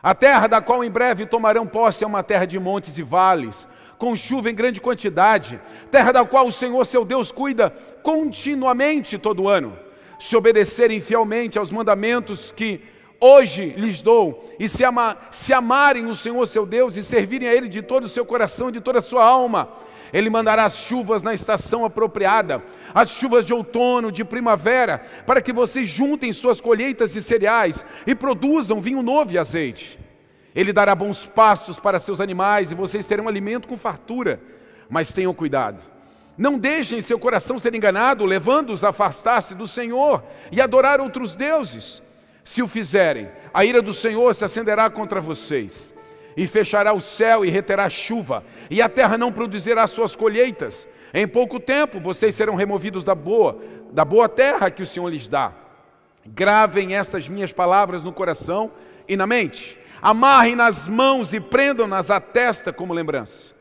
A 0.02 0.14
terra 0.14 0.46
da 0.46 0.60
qual 0.60 0.84
em 0.84 0.90
breve 0.90 1.24
tomarão 1.24 1.66
posse 1.66 2.04
é 2.04 2.06
uma 2.06 2.22
terra 2.22 2.44
de 2.44 2.58
montes 2.58 2.98
e 2.98 3.02
vales, 3.02 3.66
com 3.96 4.14
chuva 4.14 4.50
em 4.50 4.54
grande 4.54 4.82
quantidade, 4.82 5.58
terra 5.90 6.12
da 6.12 6.22
qual 6.22 6.46
o 6.46 6.52
Senhor 6.52 6.84
seu 6.84 7.02
Deus 7.02 7.32
cuida 7.32 7.70
continuamente 8.02 9.16
todo 9.16 9.48
ano. 9.48 9.78
Se 10.18 10.36
obedecerem 10.36 11.00
fielmente 11.00 11.58
aos 11.58 11.70
mandamentos 11.70 12.52
que 12.52 12.82
hoje 13.20 13.74
lhes 13.76 14.02
dou, 14.02 14.50
e 14.58 14.68
se, 14.68 14.84
ama, 14.84 15.16
se 15.30 15.52
amarem 15.52 16.06
o 16.06 16.14
Senhor 16.14 16.44
seu 16.46 16.66
Deus 16.66 16.96
e 16.96 17.02
servirem 17.02 17.48
a 17.48 17.54
Ele 17.54 17.68
de 17.68 17.82
todo 17.82 18.04
o 18.04 18.08
seu 18.08 18.24
coração 18.24 18.68
e 18.68 18.72
de 18.72 18.80
toda 18.80 18.98
a 18.98 19.02
sua 19.02 19.24
alma, 19.24 19.68
Ele 20.12 20.30
mandará 20.30 20.64
as 20.64 20.76
chuvas 20.76 21.22
na 21.22 21.34
estação 21.34 21.84
apropriada, 21.84 22.62
as 22.94 23.10
chuvas 23.10 23.44
de 23.44 23.52
outono, 23.52 24.12
de 24.12 24.24
primavera, 24.24 25.04
para 25.26 25.40
que 25.40 25.52
vocês 25.52 25.88
juntem 25.88 26.32
suas 26.32 26.60
colheitas 26.60 27.12
de 27.12 27.22
cereais 27.22 27.84
e 28.06 28.14
produzam 28.14 28.80
vinho 28.80 29.02
novo 29.02 29.32
e 29.32 29.38
azeite. 29.38 29.98
Ele 30.54 30.72
dará 30.72 30.94
bons 30.94 31.26
pastos 31.26 31.80
para 31.80 31.98
seus 31.98 32.20
animais 32.20 32.70
e 32.70 32.74
vocês 32.74 33.06
terão 33.06 33.26
alimento 33.26 33.66
com 33.66 33.76
fartura. 33.76 34.40
Mas 34.88 35.12
tenham 35.12 35.34
cuidado. 35.34 35.82
Não 36.38 36.58
deixem 36.58 37.00
seu 37.00 37.18
coração 37.18 37.58
ser 37.58 37.74
enganado, 37.74 38.24
levando-os 38.24 38.84
a 38.84 38.90
afastar-se 38.90 39.54
do 39.54 39.66
Senhor 39.66 40.22
e 40.52 40.60
adorar 40.60 41.00
outros 41.00 41.34
deuses. 41.34 42.02
Se 42.44 42.62
o 42.62 42.68
fizerem, 42.68 43.28
a 43.52 43.64
ira 43.64 43.80
do 43.80 43.92
Senhor 43.92 44.34
se 44.34 44.44
acenderá 44.44 44.90
contra 44.90 45.20
vocês, 45.20 45.94
e 46.36 46.46
fechará 46.46 46.92
o 46.92 47.00
céu 47.00 47.44
e 47.44 47.50
reterá 47.50 47.88
chuva, 47.88 48.44
e 48.70 48.82
a 48.82 48.88
terra 48.88 49.16
não 49.16 49.32
produzirá 49.32 49.86
suas 49.86 50.14
colheitas. 50.14 50.86
Em 51.12 51.26
pouco 51.26 51.58
tempo 51.58 51.98
vocês 51.98 52.34
serão 52.34 52.54
removidos 52.54 53.02
da 53.02 53.14
boa, 53.14 53.58
da 53.92 54.04
boa 54.04 54.28
terra 54.28 54.70
que 54.70 54.82
o 54.82 54.86
Senhor 54.86 55.08
lhes 55.08 55.26
dá. 55.26 55.52
Gravem 56.26 56.94
essas 56.94 57.28
minhas 57.28 57.52
palavras 57.52 58.04
no 58.04 58.12
coração 58.12 58.72
e 59.08 59.16
na 59.16 59.26
mente 59.26 59.78
amarrem 60.04 60.54
nas 60.54 60.86
mãos 60.86 61.32
e 61.32 61.40
prendam-nas 61.40 62.10
à 62.10 62.20
testa 62.20 62.70
como 62.70 62.92
lembrança. 62.92 63.54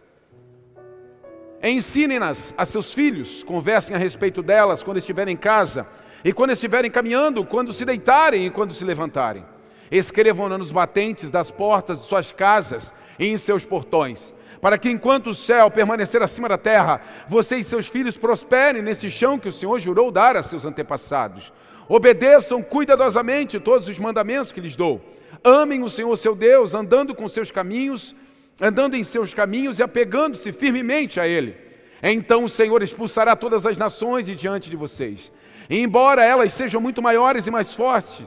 Ensinem-nas 1.63 2.53
a 2.57 2.65
seus 2.65 2.93
filhos, 2.93 3.43
conversem 3.43 3.95
a 3.95 3.99
respeito 3.99 4.43
delas 4.43 4.83
quando 4.83 4.97
estiverem 4.97 5.35
em 5.35 5.37
casa, 5.37 5.87
e 6.23 6.31
quando 6.31 6.51
estiverem 6.51 6.89
caminhando, 6.89 7.45
quando 7.45 7.73
se 7.73 7.85
deitarem 7.85 8.45
e 8.45 8.49
quando 8.49 8.73
se 8.73 8.85
levantarem. 8.85 9.45
Escrevam-na 9.91 10.57
nos 10.57 10.71
batentes 10.71 11.29
das 11.29 11.51
portas 11.51 11.99
de 11.99 12.05
suas 12.05 12.31
casas 12.31 12.93
e 13.19 13.27
em 13.27 13.37
seus 13.37 13.65
portões, 13.65 14.33
para 14.61 14.77
que 14.77 14.89
enquanto 14.89 15.31
o 15.31 15.35
céu 15.35 15.69
permanecer 15.69 16.21
acima 16.21 16.47
da 16.47 16.57
terra, 16.57 17.01
você 17.27 17.57
e 17.57 17.63
seus 17.63 17.87
filhos 17.87 18.17
prosperem 18.17 18.81
nesse 18.81 19.11
chão 19.11 19.37
que 19.37 19.49
o 19.49 19.51
Senhor 19.51 19.79
jurou 19.79 20.11
dar 20.11 20.35
a 20.35 20.43
seus 20.43 20.65
antepassados. 20.65 21.51
Obedeçam 21.87 22.63
cuidadosamente 22.63 23.59
todos 23.59 23.87
os 23.87 23.99
mandamentos 23.99 24.51
que 24.51 24.61
lhes 24.61 24.75
dou 24.75 25.01
Amem 25.43 25.83
o 25.83 25.89
Senhor 25.89 26.15
seu 26.15 26.33
Deus, 26.33 26.73
andando 26.73 27.13
com 27.13 27.27
seus 27.27 27.51
caminhos, 27.51 28.15
andando 28.61 28.95
em 28.95 29.03
seus 29.03 29.33
caminhos 29.33 29.77
e 29.77 29.83
apegando-se 29.83 30.53
firmemente 30.53 31.19
a 31.19 31.27
Ele. 31.27 31.55
Então 32.01 32.45
o 32.45 32.49
Senhor 32.49 32.81
expulsará 32.81 33.35
todas 33.35 33.65
as 33.65 33.77
nações 33.77 34.25
de 34.25 34.35
diante 34.35 34.69
de 34.69 34.75
vocês. 34.75 35.31
E 35.69 35.79
embora 35.79 36.23
elas 36.23 36.53
sejam 36.53 36.81
muito 36.81 37.01
maiores 37.01 37.47
e 37.47 37.51
mais 37.51 37.73
fortes 37.73 38.25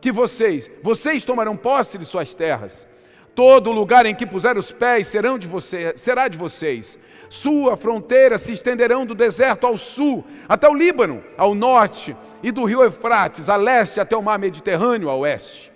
que 0.00 0.12
vocês, 0.12 0.70
vocês 0.82 1.24
tomarão 1.24 1.56
posse 1.56 1.98
de 1.98 2.04
suas 2.04 2.34
terras. 2.34 2.86
Todo 3.34 3.70
lugar 3.70 4.04
em 4.06 4.14
que 4.14 4.26
puser 4.26 4.56
os 4.56 4.72
pés 4.72 5.06
serão 5.06 5.38
de 5.38 5.46
você, 5.46 5.94
será 5.96 6.26
de 6.28 6.36
vocês. 6.36 6.98
Sua 7.30 7.76
fronteira 7.76 8.38
se 8.38 8.52
estenderão 8.52 9.04
do 9.04 9.14
deserto 9.14 9.66
ao 9.66 9.76
sul, 9.76 10.24
até 10.48 10.68
o 10.68 10.74
Líbano, 10.74 11.22
ao 11.36 11.54
norte, 11.54 12.16
e 12.42 12.50
do 12.50 12.64
rio 12.64 12.82
Eufrates, 12.82 13.48
a 13.48 13.56
leste, 13.56 14.00
até 14.00 14.16
o 14.16 14.22
mar 14.22 14.38
Mediterrâneo, 14.38 15.10
a 15.10 15.14
oeste. 15.14 15.70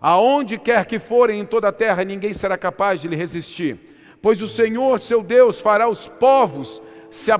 Aonde 0.00 0.58
quer 0.58 0.84
que 0.84 0.98
forem 0.98 1.40
em 1.40 1.46
toda 1.46 1.68
a 1.68 1.72
terra, 1.72 2.04
ninguém 2.04 2.32
será 2.32 2.58
capaz 2.58 3.00
de 3.00 3.08
lhe 3.08 3.16
resistir, 3.16 3.78
pois 4.20 4.42
o 4.42 4.48
Senhor, 4.48 5.00
seu 5.00 5.22
Deus, 5.22 5.60
fará 5.60 5.88
os 5.88 6.08
povos 6.08 6.82
se, 7.10 7.30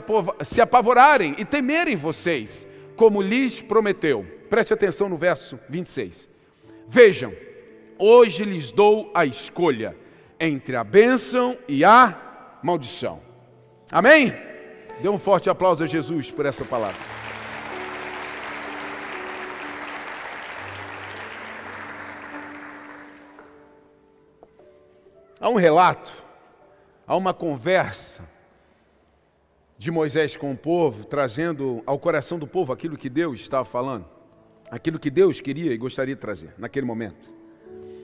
se 0.44 0.60
apavorarem 0.60 1.34
e 1.38 1.44
temerem 1.44 1.96
vocês, 1.96 2.66
como 2.96 3.22
lhes 3.22 3.60
prometeu. 3.60 4.26
Preste 4.48 4.72
atenção 4.72 5.08
no 5.08 5.16
verso 5.16 5.58
26. 5.68 6.28
Vejam, 6.88 7.32
hoje 7.98 8.44
lhes 8.44 8.70
dou 8.70 9.10
a 9.14 9.24
escolha 9.24 9.96
entre 10.38 10.76
a 10.76 10.84
bênção 10.84 11.56
e 11.68 11.84
a 11.84 12.58
maldição. 12.62 13.20
Amém? 13.90 14.32
Dê 15.00 15.08
um 15.08 15.18
forte 15.18 15.48
aplauso 15.48 15.84
a 15.84 15.86
Jesus 15.86 16.30
por 16.30 16.46
essa 16.46 16.64
palavra. 16.64 17.00
Há 25.40 25.48
um 25.48 25.56
relato, 25.56 26.12
há 27.04 27.16
uma 27.16 27.34
conversa 27.34 28.22
de 29.82 29.90
Moisés 29.90 30.36
com 30.36 30.52
o 30.52 30.56
povo, 30.56 31.04
trazendo 31.04 31.82
ao 31.84 31.98
coração 31.98 32.38
do 32.38 32.46
povo 32.46 32.72
aquilo 32.72 32.96
que 32.96 33.08
Deus 33.08 33.40
estava 33.40 33.64
falando, 33.64 34.04
aquilo 34.70 34.96
que 34.96 35.10
Deus 35.10 35.40
queria 35.40 35.72
e 35.72 35.76
gostaria 35.76 36.14
de 36.14 36.20
trazer 36.20 36.54
naquele 36.56 36.86
momento. 36.86 37.34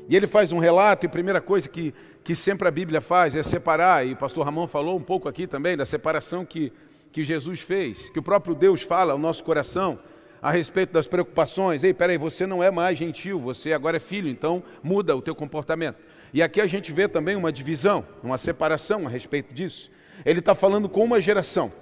E 0.08 0.16
ele 0.16 0.26
faz 0.26 0.50
um 0.50 0.58
relato, 0.58 1.04
e 1.04 1.06
a 1.06 1.11
primeira 1.11 1.40
coisa 1.40 1.68
que, 1.68 1.94
que 2.25 2.35
sempre 2.35 2.66
a 2.66 2.70
Bíblia 2.73 3.00
faz 3.00 3.37
é 3.37 3.44
separar, 3.44 4.04
e 4.04 4.14
o 4.14 4.16
pastor 4.16 4.44
Ramon 4.44 4.66
falou 4.66 4.99
um 4.99 5.02
pouco 5.02 5.28
aqui 5.28 5.47
também 5.47 5.76
da 5.76 5.87
separação 5.87 6.44
que, 6.44 6.73
que 7.12 7.23
Jesus 7.23 7.61
fez, 7.61 8.11
que 8.11 8.18
o 8.18 8.25
próprio 8.25 8.56
Deus 8.56 8.82
fala 8.82 9.12
ao 9.12 9.18
nosso 9.18 9.44
coração 9.44 10.00
a 10.42 10.50
respeito 10.50 10.92
das 10.92 11.06
preocupações. 11.06 11.85
Ei, 11.85 11.94
peraí, 11.94 12.18
você 12.18 12.44
não 12.44 12.61
é 12.61 12.73
mais 12.73 12.99
gentil, 12.99 13.38
você 13.38 13.73
agora 13.73 13.99
é 13.99 14.00
filho, 14.00 14.28
então 14.28 14.64
muda 14.82 15.14
o 15.14 15.23
teu 15.23 15.35
comportamento. 15.35 15.99
E 16.35 16.42
aqui 16.42 16.61
a 16.61 16.66
gente 16.66 16.92
vê 16.92 17.06
também 17.06 17.37
uma 17.37 17.52
divisão, 17.52 18.04
uma 18.20 18.37
separação 18.37 19.06
a 19.06 19.08
respeito 19.08 19.54
disso. 19.54 19.97
Ele 20.25 20.40
está 20.40 20.54
falando 20.54 20.88
com 20.88 21.04
uma 21.04 21.20
geração. 21.20 21.72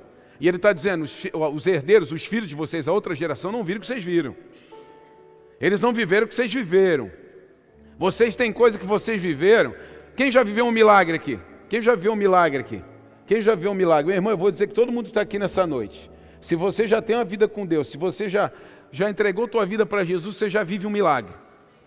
E 0.40 0.48
ele 0.48 0.56
está 0.56 0.72
dizendo: 0.72 1.04
os, 1.04 1.24
os, 1.54 1.66
herdeiros, 1.66 2.12
os 2.12 2.24
filhos 2.24 2.48
de 2.48 2.54
vocês, 2.54 2.86
a 2.88 2.92
outra 2.92 3.14
geração, 3.14 3.50
não 3.50 3.64
viram 3.64 3.78
o 3.78 3.80
que 3.80 3.86
vocês 3.86 4.02
viram. 4.02 4.36
Eles 5.60 5.80
não 5.80 5.92
viveram 5.92 6.26
o 6.26 6.28
que 6.28 6.34
vocês 6.34 6.52
viveram. 6.52 7.10
Vocês 7.98 8.36
têm 8.36 8.52
coisa 8.52 8.78
que 8.78 8.86
vocês 8.86 9.20
viveram. 9.20 9.74
Quem 10.14 10.30
já 10.30 10.42
viveu 10.42 10.66
um 10.66 10.70
milagre 10.70 11.16
aqui? 11.16 11.38
Quem 11.68 11.80
já 11.80 11.94
viu 11.94 12.12
um 12.12 12.16
milagre 12.16 12.60
aqui? 12.60 12.82
Quem 13.26 13.40
já 13.40 13.54
viu 13.54 13.70
um 13.70 13.74
milagre? 13.74 14.08
Meu 14.08 14.16
irmão, 14.16 14.30
eu 14.30 14.36
vou 14.36 14.50
dizer 14.50 14.66
que 14.66 14.74
todo 14.74 14.92
mundo 14.92 15.08
está 15.08 15.22
aqui 15.22 15.38
nessa 15.38 15.66
noite. 15.66 16.10
Se 16.40 16.54
você 16.54 16.86
já 16.86 17.02
tem 17.02 17.16
uma 17.16 17.24
vida 17.24 17.48
com 17.48 17.66
Deus, 17.66 17.88
se 17.88 17.96
você 17.96 18.28
já, 18.28 18.52
já 18.92 19.10
entregou 19.10 19.48
tua 19.48 19.66
vida 19.66 19.84
para 19.84 20.04
Jesus, 20.04 20.36
você 20.36 20.48
já 20.48 20.62
vive 20.62 20.86
um 20.86 20.90
milagre. 20.90 21.34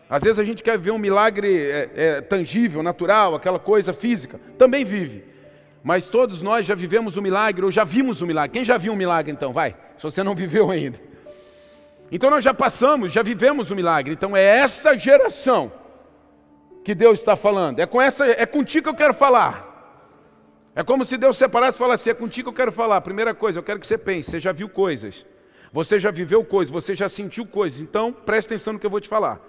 Às 0.09 0.23
vezes 0.23 0.39
a 0.39 0.43
gente 0.43 0.63
quer 0.63 0.77
ver 0.77 0.91
um 0.91 0.97
milagre 0.97 1.55
é, 1.55 1.91
é, 1.95 2.21
tangível, 2.21 2.81
natural, 2.81 3.35
aquela 3.35 3.59
coisa 3.59 3.93
física. 3.93 4.39
Também 4.57 4.83
vive. 4.83 5.23
Mas 5.83 6.09
todos 6.09 6.41
nós 6.41 6.65
já 6.65 6.75
vivemos 6.75 7.15
o 7.15 7.19
um 7.19 7.23
milagre 7.23 7.63
ou 7.63 7.71
já 7.71 7.83
vimos 7.83 8.21
o 8.21 8.25
um 8.25 8.27
milagre. 8.27 8.53
Quem 8.53 8.65
já 8.65 8.77
viu 8.77 8.93
um 8.93 8.95
milagre 8.95 9.31
então? 9.31 9.53
Vai, 9.53 9.75
se 9.97 10.03
você 10.03 10.23
não 10.23 10.35
viveu 10.35 10.69
ainda. 10.69 10.99
Então 12.11 12.29
nós 12.29 12.43
já 12.43 12.53
passamos, 12.53 13.11
já 13.11 13.23
vivemos 13.23 13.69
o 13.69 13.73
um 13.73 13.75
milagre. 13.75 14.13
Então 14.13 14.35
é 14.35 14.43
essa 14.43 14.97
geração 14.97 15.71
que 16.83 16.93
Deus 16.93 17.19
está 17.19 17.35
falando. 17.35 17.79
É 17.79 17.85
com 17.85 18.01
essa, 18.01 18.25
é 18.25 18.45
contigo 18.45 18.85
que 18.85 18.89
eu 18.89 18.95
quero 18.95 19.13
falar. 19.13 19.67
É 20.75 20.83
como 20.83 21.03
se 21.03 21.17
Deus 21.17 21.37
separasse 21.37 21.77
e 21.77 21.79
falasse: 21.79 22.09
é 22.09 22.13
contigo 22.13 22.45
que 22.45 22.49
eu 22.49 22.65
quero 22.65 22.71
falar. 22.71 23.01
Primeira 23.01 23.33
coisa, 23.33 23.59
eu 23.59 23.63
quero 23.63 23.79
que 23.79 23.87
você 23.87 23.97
pense. 23.97 24.31
Você 24.31 24.39
já 24.39 24.51
viu 24.51 24.69
coisas. 24.69 25.25
Você 25.71 25.99
já 25.99 26.09
viveu 26.09 26.43
coisas, 26.43 26.71
você 26.71 26.95
já 26.95 27.07
sentiu 27.07 27.45
coisas. 27.45 27.79
Então, 27.79 28.11
preste 28.11 28.47
atenção 28.47 28.73
no 28.73 28.79
que 28.79 28.85
eu 28.85 28.89
vou 28.89 28.99
te 28.99 29.07
falar. 29.07 29.39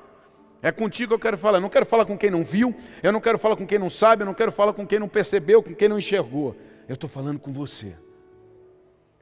É 0.63 0.71
contigo 0.71 1.09
que 1.09 1.15
eu 1.15 1.19
quero 1.19 1.39
falar. 1.39 1.59
Eu 1.59 1.63
não 1.63 1.69
quero 1.69 1.87
falar 1.87 2.05
com 2.05 2.17
quem 2.17 2.31
não 2.31 2.45
viu, 2.45 2.75
eu 3.03 3.13
não 3.13 3.21
quero 3.21 3.39
falar 3.39 3.57
com 3.57 3.67
quem 3.67 3.79
não 3.79 3.89
sabe, 3.89 4.23
eu 4.23 4.27
não 4.27 4.35
quero 4.35 4.53
falar 4.53 4.73
com 4.73 4.87
quem 4.87 4.99
não 4.99 5.09
percebeu, 5.09 5.63
com 5.63 5.75
quem 5.75 5.89
não 5.89 5.99
enxergou. 5.99 6.57
Eu 6.89 6.95
estou 6.95 7.09
falando 7.09 7.39
com 7.39 7.53
você. 7.53 7.95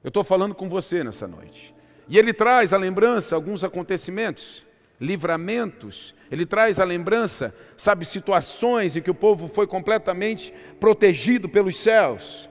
Eu 0.02 0.09
estou 0.09 0.25
falando 0.25 0.54
com 0.54 0.68
você 0.68 1.04
nessa 1.04 1.28
noite. 1.28 1.75
E 2.09 2.18
ele 2.18 2.33
traz 2.33 2.73
à 2.73 2.78
lembrança 2.78 3.35
alguns 3.35 3.62
acontecimentos, 3.62 4.66
livramentos. 5.00 6.14
Ele 6.30 6.47
traz 6.47 6.80
à 6.80 6.85
lembrança, 6.85 7.54
sabe, 7.76 8.04
situações 8.04 8.97
em 8.97 9.02
que 9.02 9.11
o 9.11 9.14
povo 9.14 9.47
foi 9.47 9.66
completamente 9.66 10.52
protegido 10.80 11.49
pelos 11.49 11.76
céus. 11.76 12.49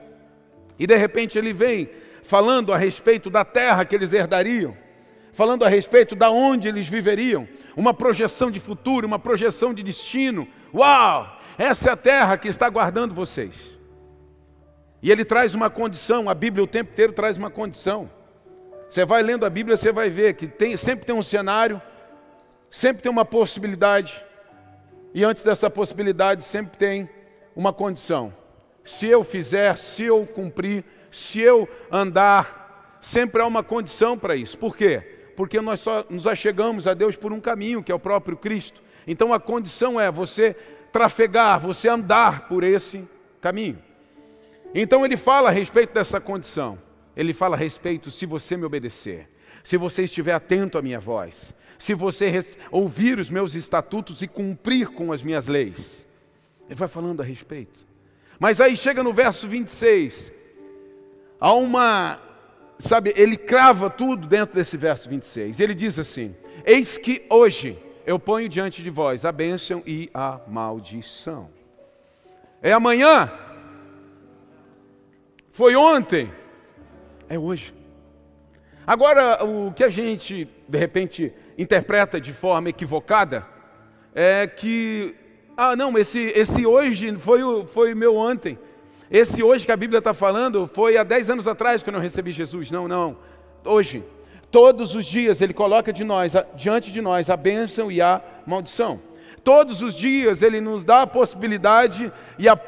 E 0.78 0.86
de 0.86 0.96
repente 0.96 1.36
ele 1.36 1.52
vem 1.52 1.90
falando 2.22 2.72
a 2.72 2.78
respeito 2.78 3.28
da 3.28 3.44
terra 3.44 3.84
que 3.84 3.94
eles 3.94 4.12
herdariam 4.12 4.76
falando 5.38 5.64
a 5.64 5.68
respeito 5.68 6.16
da 6.16 6.32
onde 6.32 6.66
eles 6.66 6.88
viveriam, 6.88 7.46
uma 7.76 7.94
projeção 7.94 8.50
de 8.50 8.58
futuro, 8.58 9.06
uma 9.06 9.20
projeção 9.20 9.72
de 9.72 9.84
destino. 9.84 10.48
Uau! 10.74 11.40
Essa 11.56 11.90
é 11.90 11.92
a 11.92 11.96
terra 11.96 12.36
que 12.36 12.48
está 12.48 12.68
guardando 12.68 13.14
vocês. 13.14 13.78
E 15.00 15.12
ele 15.12 15.24
traz 15.24 15.54
uma 15.54 15.70
condição, 15.70 16.28
a 16.28 16.34
Bíblia 16.34 16.64
o 16.64 16.66
tempo 16.66 16.90
inteiro 16.90 17.12
traz 17.12 17.36
uma 17.36 17.50
condição. 17.50 18.10
Você 18.90 19.04
vai 19.04 19.22
lendo 19.22 19.46
a 19.46 19.50
Bíblia, 19.50 19.76
você 19.76 19.92
vai 19.92 20.10
ver 20.10 20.34
que 20.34 20.48
tem, 20.48 20.76
sempre 20.76 21.06
tem 21.06 21.14
um 21.14 21.22
cenário, 21.22 21.80
sempre 22.68 23.00
tem 23.00 23.12
uma 23.12 23.24
possibilidade, 23.24 24.20
e 25.14 25.22
antes 25.22 25.44
dessa 25.44 25.70
possibilidade 25.70 26.42
sempre 26.42 26.76
tem 26.76 27.08
uma 27.54 27.72
condição. 27.72 28.34
Se 28.82 29.06
eu 29.06 29.22
fizer, 29.22 29.78
se 29.78 30.02
eu 30.02 30.26
cumprir, 30.26 30.84
se 31.12 31.40
eu 31.40 31.68
andar, 31.92 32.98
sempre 33.00 33.40
há 33.40 33.46
uma 33.46 33.62
condição 33.62 34.18
para 34.18 34.34
isso. 34.34 34.58
Por 34.58 34.76
quê? 34.76 35.17
Porque 35.38 35.60
nós 35.60 35.78
só 35.78 36.04
nos 36.10 36.26
achegamos 36.26 36.88
a 36.88 36.94
Deus 36.94 37.14
por 37.14 37.32
um 37.32 37.40
caminho, 37.40 37.80
que 37.80 37.92
é 37.92 37.94
o 37.94 37.98
próprio 38.00 38.36
Cristo. 38.36 38.82
Então 39.06 39.32
a 39.32 39.38
condição 39.38 40.00
é 40.00 40.10
você 40.10 40.52
trafegar, 40.90 41.60
você 41.60 41.88
andar 41.88 42.48
por 42.48 42.64
esse 42.64 43.08
caminho. 43.40 43.78
Então 44.74 45.04
ele 45.04 45.16
fala 45.16 45.48
a 45.48 45.52
respeito 45.52 45.94
dessa 45.94 46.20
condição. 46.20 46.76
Ele 47.16 47.32
fala 47.32 47.54
a 47.54 47.58
respeito 47.58 48.10
se 48.10 48.26
você 48.26 48.56
me 48.56 48.64
obedecer, 48.64 49.30
se 49.62 49.76
você 49.76 50.02
estiver 50.02 50.32
atento 50.32 50.76
à 50.76 50.82
minha 50.82 50.98
voz, 50.98 51.54
se 51.78 51.94
você 51.94 52.44
ouvir 52.68 53.20
os 53.20 53.30
meus 53.30 53.54
estatutos 53.54 54.22
e 54.22 54.26
cumprir 54.26 54.88
com 54.88 55.12
as 55.12 55.22
minhas 55.22 55.46
leis. 55.46 56.04
Ele 56.66 56.74
vai 56.74 56.88
falando 56.88 57.20
a 57.20 57.24
respeito. 57.24 57.86
Mas 58.40 58.60
aí 58.60 58.76
chega 58.76 59.04
no 59.04 59.12
verso 59.12 59.46
26, 59.46 60.32
há 61.38 61.52
uma, 61.52 62.20
sabe, 62.78 63.12
ele 63.16 63.36
crava 63.36 63.90
tudo 63.90 64.26
dentro 64.26 64.54
desse 64.54 64.76
verso 64.76 65.08
26. 65.08 65.60
Ele 65.60 65.74
diz 65.74 65.98
assim: 65.98 66.34
Eis 66.64 66.96
que 66.96 67.24
hoje 67.28 67.78
eu 68.06 68.18
ponho 68.18 68.48
diante 68.48 68.82
de 68.82 68.90
vós 68.90 69.24
a 69.24 69.32
bênção 69.32 69.82
e 69.86 70.08
a 70.14 70.40
maldição. 70.46 71.50
É 72.62 72.72
amanhã? 72.72 73.30
Foi 75.50 75.74
ontem? 75.76 76.32
É 77.28 77.38
hoje. 77.38 77.74
Agora, 78.86 79.44
o 79.44 79.72
que 79.72 79.84
a 79.84 79.90
gente, 79.90 80.48
de 80.66 80.78
repente, 80.78 81.32
interpreta 81.58 82.20
de 82.20 82.32
forma 82.32 82.70
equivocada 82.70 83.46
é 84.14 84.46
que, 84.46 85.14
ah, 85.56 85.76
não, 85.76 85.98
esse, 85.98 86.20
esse 86.34 86.64
hoje 86.64 87.14
foi 87.18 87.42
o 87.42 87.66
foi 87.66 87.94
meu 87.94 88.16
ontem. 88.16 88.58
Esse 89.10 89.42
hoje 89.42 89.64
que 89.64 89.72
a 89.72 89.76
Bíblia 89.76 89.98
está 89.98 90.12
falando 90.12 90.66
foi 90.66 90.98
há 90.98 91.02
10 91.02 91.30
anos 91.30 91.48
atrás 91.48 91.82
que 91.82 91.88
eu 91.88 91.92
não 91.92 92.00
recebi 92.00 92.30
Jesus. 92.30 92.70
Não, 92.70 92.86
não. 92.86 93.16
Hoje. 93.64 94.04
Todos 94.50 94.94
os 94.94 95.04
dias 95.04 95.42
Ele 95.42 95.52
coloca 95.52 95.92
de 95.92 96.04
nós, 96.04 96.32
diante 96.54 96.90
de 96.90 97.02
nós 97.02 97.28
a 97.28 97.36
bênção 97.36 97.90
e 97.90 98.00
a 98.00 98.20
maldição. 98.46 99.00
Todos 99.44 99.82
os 99.82 99.94
dias 99.94 100.42
Ele 100.42 100.60
nos 100.60 100.84
dá 100.84 101.02
a 101.02 101.06
possibilidade 101.06 102.10
e 102.38 102.48
a, 102.48 102.58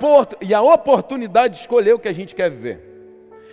e 0.43 0.53
a 0.53 0.61
oportunidade 0.61 1.55
de 1.55 1.61
escolher 1.61 1.95
o 1.95 1.99
que 1.99 2.09
a 2.09 2.13
gente 2.13 2.35
quer 2.35 2.51
viver. 2.51 2.87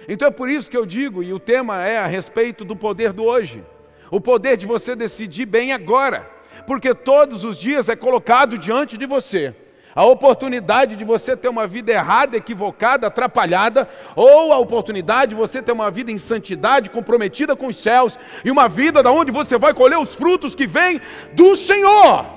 Então 0.10 0.28
é 0.28 0.32
por 0.32 0.50
isso 0.50 0.70
que 0.70 0.76
eu 0.76 0.86
digo, 0.86 1.24
e 1.24 1.34
o 1.34 1.40
tema 1.40 1.86
é 1.86 1.98
a 1.98 2.06
respeito 2.06 2.66
do 2.66 2.76
poder 2.76 3.14
do 3.14 3.24
hoje. 3.24 3.64
O 4.12 4.20
poder 4.20 4.58
de 4.58 4.66
você 4.66 4.96
decidir 4.96 5.46
bem 5.46 5.72
agora. 5.72 6.30
Porque 6.66 6.94
todos 6.94 7.46
os 7.46 7.58
dias 7.58 7.88
é 7.88 7.96
colocado 7.96 8.58
diante 8.58 8.98
de 8.98 9.06
você 9.06 9.56
a 9.98 10.06
oportunidade 10.06 10.96
de 10.96 11.04
você 11.04 11.36
ter 11.36 11.48
uma 11.48 11.66
vida 11.66 11.92
errada, 11.92 12.38
equivocada, 12.38 13.08
atrapalhada, 13.08 13.90
ou 14.16 14.54
a 14.54 14.60
oportunidade 14.60 15.32
de 15.32 15.36
você 15.36 15.60
ter 15.60 15.72
uma 15.72 15.90
vida 15.90 16.12
em 16.12 16.20
santidade, 16.20 16.92
comprometida 16.92 17.56
com 17.56 17.66
os 17.66 17.78
céus, 17.78 18.20
e 18.46 18.52
uma 18.52 18.70
vida 18.70 19.02
da 19.02 19.12
onde 19.12 19.32
você 19.32 19.58
vai 19.58 19.74
colher 19.74 19.98
os 19.98 20.14
frutos 20.14 20.54
que 20.54 20.68
vêm 20.68 21.02
do 21.34 21.56
Senhor. 21.56 22.28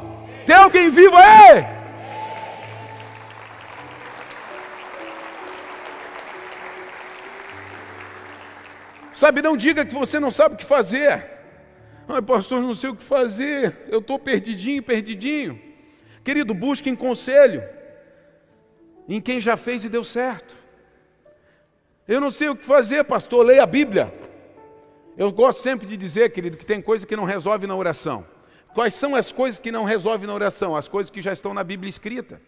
Tem 0.46 0.56
alguém 0.56 0.88
vivo 0.88 1.14
aí? 1.18 1.66
Sabe, 9.12 9.42
não 9.42 9.54
diga 9.54 9.84
que 9.84 9.94
você 9.94 10.18
não 10.18 10.30
sabe 10.30 10.54
o 10.54 10.56
que 10.56 10.64
fazer. 10.64 11.28
Ai, 12.08 12.22
pastor, 12.22 12.62
não 12.62 12.72
sei 12.72 12.88
o 12.88 12.96
que 12.96 13.04
fazer. 13.04 13.86
Eu 13.90 13.98
estou 13.98 14.18
perdidinho, 14.18 14.82
perdidinho. 14.82 15.69
Querido, 16.22 16.54
busquem 16.54 16.94
conselho 16.94 17.62
em 19.08 19.20
quem 19.20 19.40
já 19.40 19.56
fez 19.56 19.84
e 19.84 19.88
deu 19.88 20.04
certo. 20.04 20.56
Eu 22.06 22.20
não 22.20 22.30
sei 22.30 22.48
o 22.48 22.56
que 22.56 22.64
fazer, 22.66 23.04
pastor, 23.04 23.44
leia 23.44 23.62
a 23.62 23.66
Bíblia. 23.66 24.12
Eu 25.16 25.30
gosto 25.32 25.60
sempre 25.60 25.86
de 25.86 25.96
dizer, 25.96 26.30
querido, 26.30 26.56
que 26.56 26.66
tem 26.66 26.80
coisa 26.80 27.06
que 27.06 27.16
não 27.16 27.24
resolve 27.24 27.66
na 27.66 27.74
oração. 27.74 28.24
Quais 28.74 28.94
são 28.94 29.14
as 29.14 29.32
coisas 29.32 29.58
que 29.58 29.72
não 29.72 29.84
resolve 29.84 30.26
na 30.26 30.34
oração? 30.34 30.76
As 30.76 30.88
coisas 30.88 31.10
que 31.10 31.20
já 31.20 31.32
estão 31.32 31.52
na 31.52 31.64
Bíblia 31.64 31.90
escrita. 31.90 32.40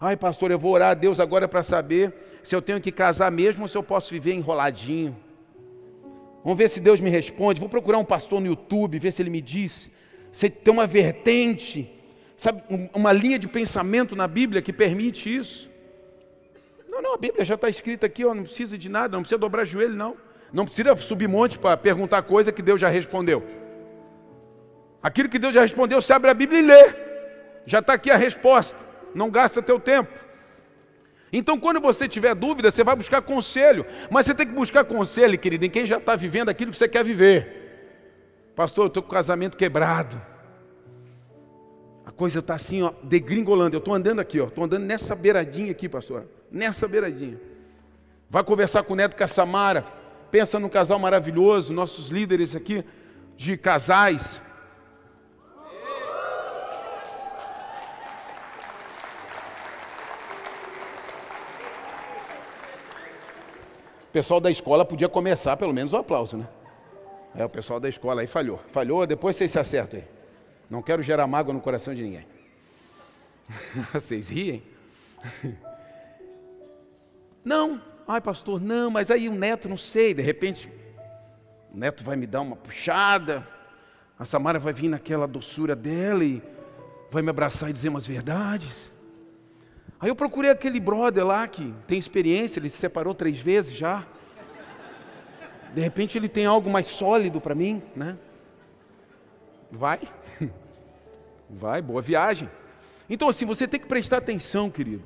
Ai, 0.00 0.16
pastor, 0.16 0.50
eu 0.50 0.58
vou 0.58 0.72
orar 0.72 0.90
a 0.90 0.94
Deus 0.94 1.20
agora 1.20 1.46
para 1.46 1.62
saber 1.62 2.12
se 2.42 2.54
eu 2.54 2.62
tenho 2.62 2.80
que 2.80 2.90
casar 2.90 3.30
mesmo 3.30 3.62
ou 3.62 3.68
se 3.68 3.76
eu 3.76 3.82
posso 3.82 4.10
viver 4.10 4.34
enroladinho. 4.34 5.16
Vamos 6.42 6.58
ver 6.58 6.68
se 6.68 6.80
Deus 6.80 7.00
me 7.00 7.08
responde. 7.10 7.60
Vou 7.60 7.68
procurar 7.68 7.98
um 7.98 8.04
pastor 8.04 8.40
no 8.40 8.46
YouTube, 8.46 8.98
ver 8.98 9.12
se 9.12 9.22
ele 9.22 9.30
me 9.30 9.40
diz. 9.40 9.90
Se 10.32 10.50
tem 10.50 10.72
uma 10.74 10.86
vertente 10.86 11.88
sabe, 12.42 12.60
uma 12.92 13.12
linha 13.12 13.38
de 13.38 13.46
pensamento 13.46 14.16
na 14.16 14.26
Bíblia 14.26 14.60
que 14.60 14.72
permite 14.72 15.32
isso. 15.34 15.70
Não, 16.88 17.00
não, 17.00 17.14
a 17.14 17.16
Bíblia 17.16 17.44
já 17.44 17.54
está 17.54 17.68
escrita 17.68 18.06
aqui, 18.06 18.24
ó, 18.24 18.34
não 18.34 18.42
precisa 18.42 18.76
de 18.76 18.88
nada, 18.88 19.16
não 19.16 19.22
precisa 19.22 19.38
dobrar 19.38 19.64
joelho, 19.64 19.94
não. 19.94 20.16
Não 20.52 20.64
precisa 20.64 20.96
subir 20.96 21.28
monte 21.28 21.56
para 21.56 21.76
perguntar 21.76 22.20
coisa 22.22 22.50
que 22.50 22.60
Deus 22.60 22.80
já 22.80 22.88
respondeu. 22.88 23.46
Aquilo 25.00 25.28
que 25.28 25.38
Deus 25.38 25.54
já 25.54 25.60
respondeu, 25.60 26.02
você 26.02 26.12
abre 26.12 26.30
a 26.30 26.34
Bíblia 26.34 26.58
e 26.58 26.62
lê. 26.62 26.94
Já 27.64 27.78
está 27.78 27.92
aqui 27.92 28.10
a 28.10 28.16
resposta. 28.16 28.84
Não 29.14 29.30
gasta 29.30 29.62
teu 29.62 29.78
tempo. 29.78 30.12
Então, 31.32 31.58
quando 31.60 31.80
você 31.80 32.08
tiver 32.08 32.34
dúvida, 32.34 32.72
você 32.72 32.82
vai 32.82 32.96
buscar 32.96 33.22
conselho. 33.22 33.86
Mas 34.10 34.26
você 34.26 34.34
tem 34.34 34.46
que 34.48 34.52
buscar 34.52 34.84
conselho, 34.84 35.38
querido, 35.38 35.64
em 35.64 35.70
quem 35.70 35.86
já 35.86 35.98
está 35.98 36.16
vivendo 36.16 36.48
aquilo 36.48 36.72
que 36.72 36.76
você 36.76 36.88
quer 36.88 37.04
viver. 37.04 38.50
Pastor, 38.56 38.86
eu 38.86 38.88
estou 38.88 39.02
com 39.02 39.08
o 39.08 39.12
casamento 39.12 39.56
quebrado. 39.56 40.31
A 42.04 42.10
coisa 42.10 42.40
está 42.40 42.54
assim, 42.54 42.82
ó, 42.82 42.92
degringolando. 43.02 43.76
Eu 43.76 43.78
estou 43.78 43.94
andando 43.94 44.20
aqui, 44.20 44.40
ó, 44.40 44.48
estou 44.48 44.64
andando 44.64 44.84
nessa 44.84 45.14
beiradinha 45.14 45.70
aqui, 45.70 45.88
pastor. 45.88 46.26
Nessa 46.50 46.88
beiradinha. 46.88 47.40
Vai 48.28 48.42
conversar 48.42 48.82
com 48.82 48.92
o 48.92 48.96
neto 48.96 49.14
Cassamara. 49.14 49.84
Pensa 50.30 50.58
num 50.58 50.68
casal 50.68 50.98
maravilhoso, 50.98 51.72
nossos 51.72 52.08
líderes 52.08 52.56
aqui 52.56 52.84
de 53.36 53.56
casais. 53.56 54.40
O 64.00 64.12
pessoal 64.12 64.40
da 64.40 64.50
escola 64.50 64.84
podia 64.84 65.08
começar 65.08 65.56
pelo 65.56 65.72
menos 65.72 65.92
o 65.92 65.96
aplauso, 65.96 66.36
né? 66.36 66.48
É, 67.34 67.44
o 67.44 67.48
pessoal 67.48 67.80
da 67.80 67.88
escola 67.88 68.20
aí 68.20 68.26
falhou. 68.26 68.60
Falhou, 68.70 69.06
depois 69.06 69.36
vocês 69.36 69.50
se 69.50 69.58
acertam 69.58 70.00
aí. 70.00 70.21
Não 70.72 70.80
quero 70.80 71.02
gerar 71.02 71.26
mágoa 71.26 71.52
no 71.52 71.60
coração 71.60 71.94
de 71.94 72.02
ninguém. 72.02 72.26
Vocês 73.92 74.30
riem? 74.30 74.62
Não, 77.44 77.78
ai 78.08 78.22
pastor, 78.22 78.58
não, 78.58 78.90
mas 78.90 79.10
aí 79.10 79.28
o 79.28 79.34
neto, 79.34 79.68
não 79.68 79.76
sei, 79.76 80.14
de 80.14 80.22
repente, 80.22 80.72
o 81.70 81.76
neto 81.76 82.02
vai 82.02 82.16
me 82.16 82.26
dar 82.26 82.40
uma 82.40 82.56
puxada, 82.56 83.46
a 84.18 84.24
Samara 84.24 84.58
vai 84.58 84.72
vir 84.72 84.88
naquela 84.88 85.28
doçura 85.28 85.76
dela 85.76 86.24
e 86.24 86.42
vai 87.10 87.20
me 87.20 87.28
abraçar 87.28 87.68
e 87.68 87.74
dizer 87.74 87.90
umas 87.90 88.06
verdades. 88.06 88.90
Aí 90.00 90.08
eu 90.08 90.16
procurei 90.16 90.50
aquele 90.50 90.80
brother 90.80 91.26
lá 91.26 91.46
que 91.46 91.74
tem 91.86 91.98
experiência, 91.98 92.58
ele 92.58 92.70
se 92.70 92.78
separou 92.78 93.14
três 93.14 93.38
vezes 93.38 93.74
já. 93.74 94.06
De 95.74 95.82
repente 95.82 96.16
ele 96.16 96.30
tem 96.30 96.46
algo 96.46 96.70
mais 96.70 96.86
sólido 96.86 97.42
para 97.42 97.54
mim, 97.54 97.82
né? 97.94 98.16
Vai. 99.70 100.00
Vai, 101.52 101.82
boa 101.82 102.00
viagem. 102.00 102.48
Então, 103.08 103.28
assim, 103.28 103.44
você 103.44 103.68
tem 103.68 103.78
que 103.78 103.86
prestar 103.86 104.18
atenção, 104.18 104.70
querido. 104.70 105.04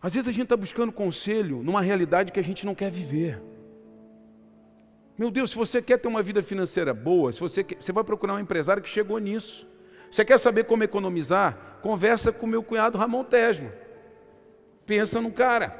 Às 0.00 0.14
vezes 0.14 0.28
a 0.28 0.32
gente 0.32 0.44
está 0.44 0.56
buscando 0.56 0.92
conselho 0.92 1.62
numa 1.62 1.80
realidade 1.80 2.30
que 2.30 2.38
a 2.38 2.44
gente 2.44 2.66
não 2.66 2.74
quer 2.74 2.90
viver. 2.90 3.40
Meu 5.16 5.30
Deus, 5.30 5.50
se 5.50 5.56
você 5.56 5.82
quer 5.82 5.98
ter 5.98 6.06
uma 6.06 6.22
vida 6.22 6.42
financeira 6.42 6.94
boa, 6.94 7.32
se 7.32 7.40
você, 7.40 7.64
quer, 7.64 7.76
você 7.80 7.90
vai 7.90 8.04
procurar 8.04 8.34
um 8.34 8.38
empresário 8.38 8.82
que 8.82 8.88
chegou 8.88 9.18
nisso. 9.18 9.66
Você 10.10 10.24
quer 10.24 10.38
saber 10.38 10.64
como 10.64 10.84
economizar? 10.84 11.78
Conversa 11.82 12.30
com 12.30 12.46
meu 12.46 12.62
cunhado 12.62 12.98
Ramon 12.98 13.24
Tesma. 13.24 13.72
Pensa 14.86 15.20
no 15.20 15.32
cara. 15.32 15.76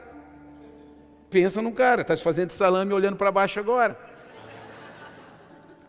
Pensa 1.31 1.62
no 1.62 1.72
cara. 1.72 2.02
Está 2.02 2.16
se 2.16 2.22
fazendo 2.22 2.50
salame 2.50 2.92
olhando 2.92 3.16
para 3.16 3.31
baixo 3.31 3.61
agora. 3.61 3.96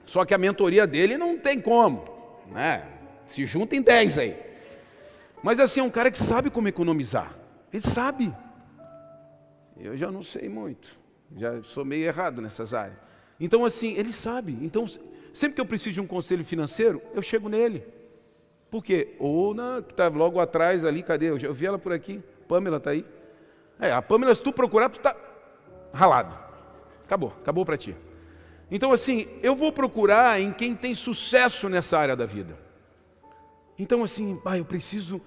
Só 0.05 0.25
que 0.25 0.33
a 0.33 0.37
mentoria 0.37 0.85
dele 0.85 1.17
não 1.17 1.37
tem 1.37 1.59
como. 1.59 2.03
Né? 2.47 2.98
Se 3.29 3.45
juntem 3.45 3.81
dez 3.81 4.17
aí. 4.17 4.35
Mas 5.41 5.59
assim, 5.59 5.79
é 5.79 5.83
um 5.83 5.89
cara 5.89 6.11
que 6.11 6.19
sabe 6.19 6.49
como 6.49 6.67
economizar. 6.67 7.33
Ele 7.71 7.81
sabe. 7.81 8.35
Eu 9.77 9.95
já 9.95 10.11
não 10.11 10.21
sei 10.21 10.49
muito. 10.49 10.99
Já 11.37 11.61
sou 11.63 11.85
meio 11.85 12.05
errado 12.05 12.41
nessas 12.41 12.73
áreas. 12.73 12.97
Então, 13.39 13.63
assim, 13.63 13.93
ele 13.93 14.11
sabe. 14.11 14.57
Então, 14.61 14.85
sempre 15.31 15.55
que 15.55 15.61
eu 15.61 15.65
preciso 15.65 15.93
de 15.93 16.01
um 16.01 16.07
conselho 16.07 16.43
financeiro, 16.43 17.01
eu 17.13 17.21
chego 17.21 17.47
nele. 17.47 17.85
Por 18.69 18.83
quê? 18.83 19.15
Ou 19.19 19.53
na 19.53 19.81
que 19.81 19.93
está 19.93 20.07
logo 20.07 20.39
atrás 20.39 20.83
ali, 20.83 21.01
cadê? 21.01 21.29
Eu, 21.29 21.37
eu 21.37 21.53
vi 21.53 21.65
ela 21.65 21.79
por 21.79 21.93
aqui. 21.93 22.21
Pamela 22.47 22.77
está 22.77 22.89
aí. 22.89 23.05
É, 23.79 23.91
a 23.91 24.01
Pamela, 24.01 24.35
se 24.35 24.43
tu 24.43 24.51
procurar, 24.51 24.89
tu 24.89 24.97
está 24.97 25.15
ralado. 25.93 26.37
Acabou, 27.05 27.33
acabou 27.41 27.65
para 27.65 27.77
ti. 27.77 27.95
Então, 28.69 28.91
assim, 28.91 29.27
eu 29.41 29.55
vou 29.55 29.71
procurar 29.71 30.39
em 30.39 30.51
quem 30.51 30.75
tem 30.75 30.93
sucesso 30.93 31.69
nessa 31.69 31.97
área 31.97 32.15
da 32.15 32.25
vida. 32.25 32.57
Então, 33.79 34.03
assim, 34.03 34.35
pai, 34.35 34.59
eu 34.59 34.65
preciso 34.65 35.21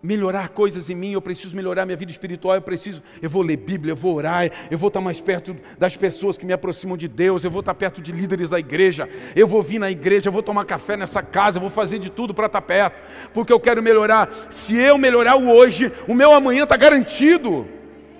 melhorar 0.00 0.48
coisas 0.48 0.88
em 0.88 0.94
mim, 0.94 1.12
eu 1.12 1.22
preciso 1.22 1.54
melhorar 1.54 1.84
minha 1.84 1.96
vida 1.96 2.10
espiritual, 2.10 2.54
eu 2.54 2.62
preciso, 2.62 3.02
eu 3.20 3.28
vou 3.28 3.42
ler 3.42 3.56
Bíblia, 3.56 3.92
eu 3.92 3.96
vou 3.96 4.14
orar, 4.14 4.50
eu 4.70 4.78
vou 4.78 4.88
estar 4.88 5.00
mais 5.00 5.20
perto 5.20 5.56
das 5.78 5.96
pessoas 5.96 6.36
que 6.36 6.46
me 6.46 6.52
aproximam 6.52 6.96
de 6.96 7.06
Deus, 7.06 7.44
eu 7.44 7.50
vou 7.50 7.60
estar 7.60 7.74
perto 7.74 8.00
de 8.00 8.10
líderes 8.10 8.50
da 8.50 8.58
igreja, 8.58 9.08
eu 9.34 9.46
vou 9.46 9.62
vir 9.62 9.78
na 9.80 9.90
igreja, 9.90 10.28
eu 10.28 10.32
vou 10.32 10.42
tomar 10.42 10.64
café 10.64 10.96
nessa 10.96 11.22
casa, 11.22 11.58
eu 11.58 11.60
vou 11.60 11.70
fazer 11.70 11.98
de 11.98 12.10
tudo 12.10 12.32
para 12.32 12.46
estar 12.46 12.62
perto, 12.62 12.96
porque 13.32 13.52
eu 13.52 13.60
quero 13.60 13.82
melhorar. 13.82 14.48
Se 14.50 14.76
eu 14.76 14.96
melhorar 14.96 15.36
o 15.36 15.48
hoje, 15.48 15.92
o 16.08 16.14
meu 16.14 16.32
amanhã 16.32 16.64
está 16.64 16.76
garantido. 16.76 17.66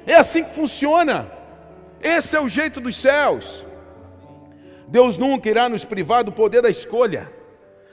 É 0.05 0.17
assim 0.17 0.45
que 0.45 0.55
funciona. 0.55 1.31
Esse 2.01 2.37
é 2.37 2.41
o 2.41 2.49
jeito 2.49 2.81
dos 2.81 2.97
céus. 2.97 3.67
Deus 4.89 5.19
nunca 5.19 5.49
irá 5.49 5.69
nos 5.69 5.85
privar 5.85 6.23
do 6.23 6.33
poder 6.33 6.63
da 6.63 6.71
escolha. 6.71 7.42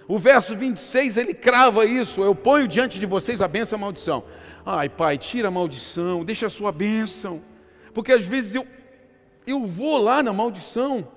O 0.10 0.18
verso 0.18 0.58
26 0.58 1.18
ele 1.18 1.36
crava 1.36 1.86
isso: 1.86 2.24
eu 2.24 2.34
ponho 2.34 2.68
diante 2.68 3.00
de 3.00 3.06
vocês 3.06 3.44
a 3.44 3.48
bênção 3.48 3.78
e 3.78 3.80
a 3.80 3.82
maldição. 3.82 4.24
Ai, 4.66 4.90
pai, 4.90 5.20
tira 5.20 5.50
a 5.50 5.52
maldição, 5.52 6.26
deixa 6.26 6.48
a 6.48 6.50
sua 6.50 6.72
bênção, 6.72 7.44
porque 7.94 8.12
às 8.12 8.26
vezes 8.26 8.56
eu, 8.56 8.66
eu 9.46 9.68
vou 9.68 10.00
lá 10.00 10.24
na 10.24 10.34
maldição, 10.34 11.08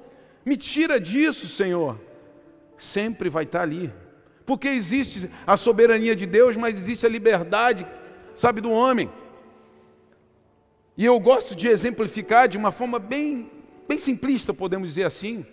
me 0.44 0.58
tira 0.58 1.00
disso, 1.00 1.48
Senhor. 1.48 1.98
Sempre 2.76 3.30
vai 3.30 3.44
estar 3.44 3.62
ali, 3.62 3.90
porque 4.44 4.68
existe 4.68 5.30
a 5.46 5.56
soberania 5.56 6.14
de 6.14 6.26
Deus, 6.26 6.54
mas 6.54 6.76
existe 6.76 7.06
a 7.06 7.08
liberdade, 7.08 7.86
sabe, 8.34 8.60
do 8.60 8.70
homem. 8.70 9.10
E 10.98 11.06
eu 11.06 11.18
gosto 11.18 11.56
de 11.56 11.66
exemplificar 11.66 12.46
de 12.46 12.58
uma 12.58 12.70
forma 12.70 12.98
bem, 12.98 13.50
bem 13.88 13.96
simplista, 13.96 14.52
podemos 14.52 14.90
dizer 14.90 15.04
assim. 15.04 15.46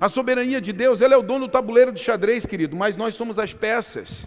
A 0.00 0.08
soberania 0.08 0.60
de 0.60 0.72
Deus, 0.72 1.00
ela 1.00 1.14
é 1.14 1.16
o 1.16 1.22
dono 1.22 1.46
do 1.46 1.50
tabuleiro 1.50 1.92
de 1.92 2.00
xadrez, 2.00 2.44
querido, 2.44 2.76
mas 2.76 2.96
nós 2.96 3.14
somos 3.14 3.38
as 3.38 3.54
peças. 3.54 4.26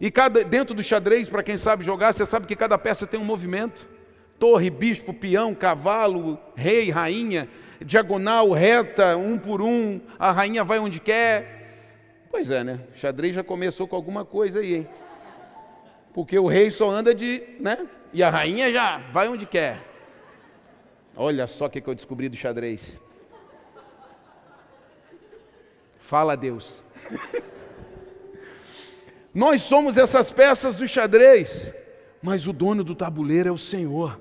E 0.00 0.10
cada, 0.10 0.42
dentro 0.42 0.74
do 0.74 0.82
xadrez, 0.82 1.28
para 1.28 1.42
quem 1.42 1.58
sabe 1.58 1.84
jogar, 1.84 2.12
você 2.12 2.24
sabe 2.24 2.46
que 2.46 2.56
cada 2.56 2.78
peça 2.78 3.06
tem 3.06 3.20
um 3.20 3.24
movimento: 3.24 3.86
torre, 4.38 4.70
bispo, 4.70 5.12
peão, 5.12 5.54
cavalo, 5.54 6.38
rei, 6.54 6.90
rainha, 6.90 7.48
diagonal, 7.80 8.50
reta, 8.50 9.16
um 9.16 9.38
por 9.38 9.60
um, 9.60 10.00
a 10.18 10.32
rainha 10.32 10.64
vai 10.64 10.78
onde 10.78 11.00
quer. 11.00 11.58
Pois 12.30 12.50
é, 12.50 12.64
né? 12.64 12.80
O 12.94 12.98
xadrez 12.98 13.34
já 13.34 13.44
começou 13.44 13.86
com 13.86 13.96
alguma 13.96 14.24
coisa 14.24 14.60
aí, 14.60 14.76
hein? 14.76 14.88
Porque 16.14 16.38
o 16.38 16.46
rei 16.46 16.70
só 16.70 16.88
anda 16.88 17.14
de, 17.14 17.42
né? 17.60 17.86
E 18.12 18.22
a 18.22 18.30
rainha 18.30 18.72
já 18.72 18.98
vai 19.12 19.28
onde 19.28 19.46
quer. 19.46 19.78
Olha 21.14 21.46
só 21.46 21.66
o 21.66 21.70
que 21.70 21.82
eu 21.86 21.94
descobri 21.94 22.28
do 22.28 22.36
xadrez. 22.36 23.00
Fala 26.10 26.36
Deus. 26.36 26.82
Nós 29.32 29.62
somos 29.62 29.96
essas 29.96 30.32
peças 30.32 30.76
do 30.76 30.88
xadrez, 30.88 31.72
mas 32.20 32.48
o 32.48 32.52
dono 32.52 32.82
do 32.82 32.96
tabuleiro 32.96 33.48
é 33.48 33.52
o 33.52 33.56
Senhor. 33.56 34.20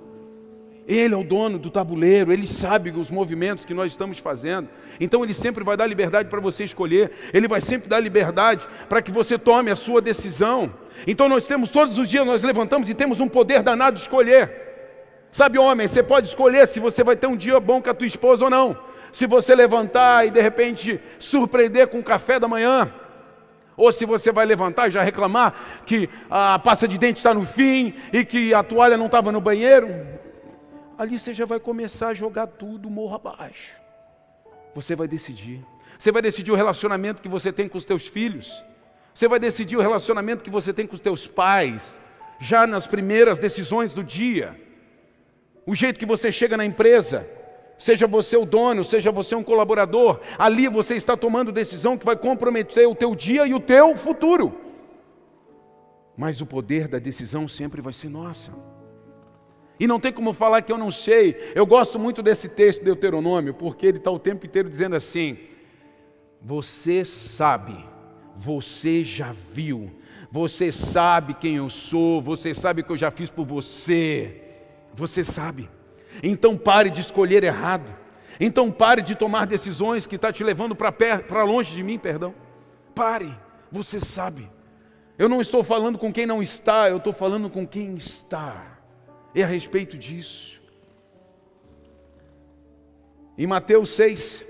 Ele 0.88 1.15
é 1.15 1.17
o 1.17 1.23
dono 1.23 1.58
do 1.58 1.71
tabuleiro, 1.71 2.32
ele 2.32 2.45
sabe 2.45 2.91
os 2.91 3.10
movimentos 3.10 3.65
que 3.65 3.73
nós 3.73 3.91
estamos 3.91 4.19
fazendo. 4.19 4.69
Então 4.99 5.23
ele 5.23 5.34
sempre 5.34 5.63
vai 5.63 5.75
dar 5.75 5.88
liberdade 5.88 6.30
para 6.30 6.39
você 6.39 6.63
escolher, 6.63 7.12
ele 7.34 7.47
vai 7.47 7.60
sempre 7.60 7.89
dar 7.89 7.99
liberdade 7.99 8.67
para 8.88 9.02
que 9.02 9.12
você 9.12 9.36
tome 9.39 9.71
a 9.71 9.75
sua 9.75 9.99
decisão. 9.99 10.71
Então 11.08 11.28
nós 11.28 11.47
temos 11.47 11.71
todos 11.71 11.97
os 11.97 12.08
dias 12.08 12.23
nós 12.23 12.43
levantamos 12.43 12.88
e 12.88 12.93
temos 12.93 13.19
um 13.19 13.28
poder 13.28 13.63
danado 13.63 13.95
de 13.95 14.02
escolher. 14.02 14.67
Sabe, 15.32 15.58
homem, 15.58 15.88
você 15.88 16.04
pode 16.04 16.28
escolher 16.28 16.67
se 16.67 16.80
você 16.80 17.04
vai 17.04 17.15
ter 17.15 17.25
um 17.25 17.36
dia 17.36 17.60
bom 17.60 17.82
com 17.82 17.89
a 17.89 17.95
tua 17.95 18.06
esposa 18.06 18.43
ou 18.43 18.52
não 18.52 18.88
se 19.12 19.26
você 19.26 19.56
levantar 19.56 20.28
e 20.28 20.32
de 20.32 20.41
repente 20.41 21.00
surpreender 21.17 21.88
com 21.88 22.00
o 22.00 22.04
café 22.04 22.39
da 22.39 22.48
manhã, 22.48 22.93
ou 23.80 23.91
se 23.91 24.06
você 24.06 24.32
vai 24.32 24.45
levantar 24.45 24.89
e 24.89 24.91
já 24.91 25.02
reclamar 25.02 25.84
que 25.86 26.10
a 26.30 26.60
pasta 26.60 26.88
de 26.88 26.98
dente 26.98 27.17
está 27.19 27.34
no 27.34 27.45
fim 27.45 27.93
e 28.12 28.26
que 28.26 28.54
a 28.54 28.62
toalha 28.62 28.98
não 28.98 29.06
estava 29.06 29.32
no 29.32 29.39
banheiro, 29.39 29.88
ali 30.98 31.17
você 31.17 31.34
já 31.34 31.45
vai 31.45 31.62
começar 31.62 32.10
a 32.10 32.13
jogar 32.13 32.48
tudo 32.48 32.89
morro 32.89 33.15
abaixo. 33.15 33.72
Você 34.76 34.95
vai 34.98 35.08
decidir. 35.08 35.65
Você 35.98 36.12
vai 36.12 36.22
decidir 36.22 36.52
o 36.52 36.56
relacionamento 36.56 37.22
que 37.22 37.30
você 37.30 37.54
tem 37.54 37.69
com 37.69 37.78
os 37.78 37.86
teus 37.86 38.06
filhos. 38.06 38.63
Você 39.13 39.28
vai 39.28 39.39
decidir 39.39 39.78
o 39.78 39.82
relacionamento 39.82 40.43
que 40.43 40.50
você 40.50 40.74
tem 40.74 40.86
com 40.86 40.95
os 40.95 41.00
teus 41.00 41.26
pais, 41.26 42.02
já 42.39 42.67
nas 42.67 42.86
primeiras 42.86 43.39
decisões 43.39 43.93
do 43.93 44.04
dia. 44.04 44.60
O 45.65 45.74
jeito 45.74 46.00
que 46.00 46.06
você 46.06 46.32
chega 46.32 46.58
na 46.58 46.65
empresa, 46.65 47.28
seja 47.79 48.05
você 48.05 48.35
o 48.35 48.45
dono, 48.45 48.83
seja 48.83 49.11
você 49.11 49.33
um 49.33 49.43
colaborador, 49.43 50.19
ali 50.37 50.67
você 50.67 50.95
está 50.95 51.15
tomando 51.15 51.51
decisão 51.51 51.97
que 51.97 52.05
vai 52.05 52.17
comprometer 52.17 52.85
o 52.87 52.93
teu 52.93 53.15
dia 53.15 53.47
e 53.47 53.53
o 53.53 53.59
teu 53.59 53.95
futuro. 53.95 54.53
Mas 56.15 56.41
o 56.41 56.45
poder 56.45 56.89
da 56.89 56.99
decisão 56.99 57.47
sempre 57.47 57.81
vai 57.81 57.93
ser 57.93 58.09
nossa. 58.09 58.51
E 59.79 59.87
não 59.87 59.97
tem 59.97 60.11
como 60.11 60.33
falar 60.33 60.61
que 60.61 60.71
eu 60.71 60.77
não 60.77 60.91
sei. 60.91 61.53
Eu 61.55 61.65
gosto 61.65 61.97
muito 61.97 62.21
desse 62.21 62.49
texto 62.49 62.79
de 62.79 62.85
Deuteronômio, 62.85 63.53
porque 63.53 63.85
ele 63.85 63.97
está 63.97 64.11
o 64.11 64.19
tempo 64.19 64.45
inteiro 64.45 64.69
dizendo 64.69 64.97
assim: 64.97 65.37
Você 66.41 67.05
sabe, 67.05 67.77
você 68.35 69.05
já 69.05 69.31
viu, 69.31 69.89
você 70.29 70.69
sabe 70.73 71.33
quem 71.33 71.55
eu 71.55 71.69
sou, 71.69 72.21
você 72.21 72.53
sabe 72.53 72.81
o 72.81 72.83
que 72.83 72.91
eu 72.91 72.97
já 72.97 73.09
fiz 73.09 73.29
por 73.29 73.45
você. 73.45 74.41
Você 74.93 75.23
sabe. 75.23 75.69
Então 76.21 76.58
pare 76.58 76.89
de 76.89 77.01
escolher 77.01 77.43
errado. 77.43 77.95
Então 78.39 78.71
pare 78.71 79.01
de 79.01 79.15
tomar 79.15 79.45
decisões 79.45 80.08
que 80.08 80.15
está 80.15 80.32
te 80.32 80.43
levando 80.43 80.75
para 80.75 81.43
longe 81.43 81.75
de 81.75 81.84
mim, 81.84 81.99
perdão. 81.99 82.34
Pare, 82.95 83.38
você 83.71 83.99
sabe. 83.99 84.49
Eu 85.17 85.27
não 85.27 85.41
estou 85.41 85.63
falando 85.63 85.97
com 85.97 86.13
quem 86.13 86.25
não 86.25 86.41
está, 86.41 86.89
eu 86.89 86.97
estou 86.97 87.12
falando 87.12 87.49
com 87.49 87.67
quem 87.67 87.95
está. 87.95 88.79
É 89.36 89.43
a 89.43 89.47
respeito 89.47 89.97
disso. 89.97 90.62
Em 93.38 93.45
Mateus 93.45 93.89
6, 93.91 94.45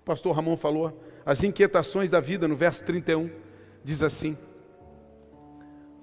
o 0.00 0.04
pastor 0.04 0.34
Ramon 0.34 0.56
falou, 0.56 1.02
as 1.24 1.42
inquietações 1.42 2.08
da 2.08 2.20
vida, 2.20 2.46
no 2.46 2.54
verso 2.54 2.84
31, 2.84 3.30
diz 3.82 4.02
assim. 4.02 4.36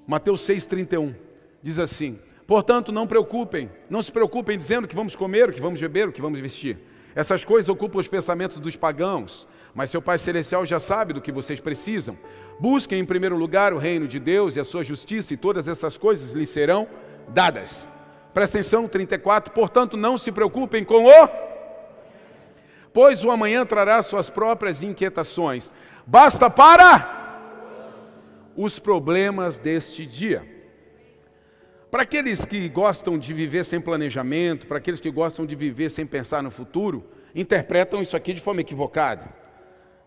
Mateus 0.06 0.42
6, 0.42 0.66
31, 0.68 1.16
diz 1.62 1.80
assim: 1.80 2.20
Portanto, 2.46 2.92
não 2.92 3.08
preocupem, 3.08 3.70
não 3.90 4.02
se 4.02 4.12
preocupem 4.12 4.58
dizendo 4.58 4.88
que 4.88 4.96
vamos 4.96 5.16
comer, 5.16 5.50
o 5.50 5.54
que 5.54 5.62
vamos 5.62 5.80
beber, 5.80 6.10
o 6.10 6.12
que 6.12 6.22
vamos 6.22 6.40
vestir. 6.40 6.78
Essas 7.16 7.46
coisas 7.46 7.70
ocupam 7.70 8.00
os 8.00 8.08
pensamentos 8.08 8.60
dos 8.60 8.76
pagãos, 8.76 9.48
mas 9.74 9.90
seu 9.90 10.02
Pai 10.02 10.18
Celestial 10.18 10.66
já 10.66 10.80
sabe 10.80 11.14
do 11.14 11.22
que 11.22 11.32
vocês 11.32 11.60
precisam. 11.60 12.18
Busquem 12.60 13.00
em 13.00 13.06
primeiro 13.06 13.38
lugar 13.38 13.72
o 13.74 13.78
reino 13.78 14.08
de 14.08 14.20
Deus 14.20 14.56
e 14.56 14.60
a 14.60 14.64
sua 14.64 14.84
justiça, 14.84 15.34
e 15.34 15.38
todas 15.38 15.68
essas 15.68 15.98
coisas 15.98 16.34
lhes 16.34 16.50
serão 16.50 16.88
dadas. 17.30 17.88
Presta 18.34 18.58
atenção, 18.58 18.88
34. 18.88 19.54
Portanto, 19.54 19.96
não 19.96 20.18
se 20.18 20.32
preocupem 20.32 20.84
com 20.84 21.06
o. 21.06 21.30
Pois 22.92 23.24
o 23.24 23.32
amanhã 23.32 23.66
trará 23.66 24.02
suas 24.02 24.30
próprias 24.30 24.84
inquietações. 24.84 25.74
Basta 26.06 26.50
para 26.50 27.22
os 28.56 28.80
problemas 28.80 29.58
deste 29.58 30.06
dia. 30.06 30.53
Para 31.94 32.02
aqueles 32.02 32.44
que 32.44 32.68
gostam 32.70 33.20
de 33.20 33.32
viver 33.36 33.64
sem 33.64 33.80
planejamento, 33.80 34.66
para 34.66 34.80
aqueles 34.80 35.00
que 35.00 35.12
gostam 35.12 35.46
de 35.46 35.56
viver 35.56 35.92
sem 35.92 36.08
pensar 36.08 36.42
no 36.42 36.50
futuro, 36.50 37.04
interpretam 37.36 38.02
isso 38.02 38.18
aqui 38.18 38.34
de 38.34 38.42
forma 38.42 38.62
equivocada. 38.62 39.30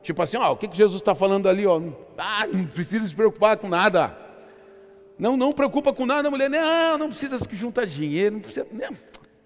Tipo 0.02 0.20
assim, 0.20 0.36
ó, 0.36 0.50
o 0.50 0.56
que, 0.56 0.66
que 0.66 0.76
Jesus 0.76 1.00
está 1.00 1.14
falando 1.14 1.48
ali? 1.48 1.64
Ó? 1.64 1.80
Ah, 2.18 2.44
não 2.52 2.66
precisa 2.66 3.06
se 3.06 3.14
preocupar 3.14 3.56
com 3.58 3.68
nada. 3.68 4.18
Não, 5.16 5.36
não 5.36 5.52
preocupa 5.52 5.92
com 5.92 6.04
nada, 6.04 6.28
mulher. 6.28 6.50
Não, 6.50 6.98
não 6.98 7.08
precisa 7.08 7.38
juntar 7.52 7.86
dinheiro, 7.86 8.34
não 8.34 8.40
precisa. 8.40 8.66
Não, 8.72 8.90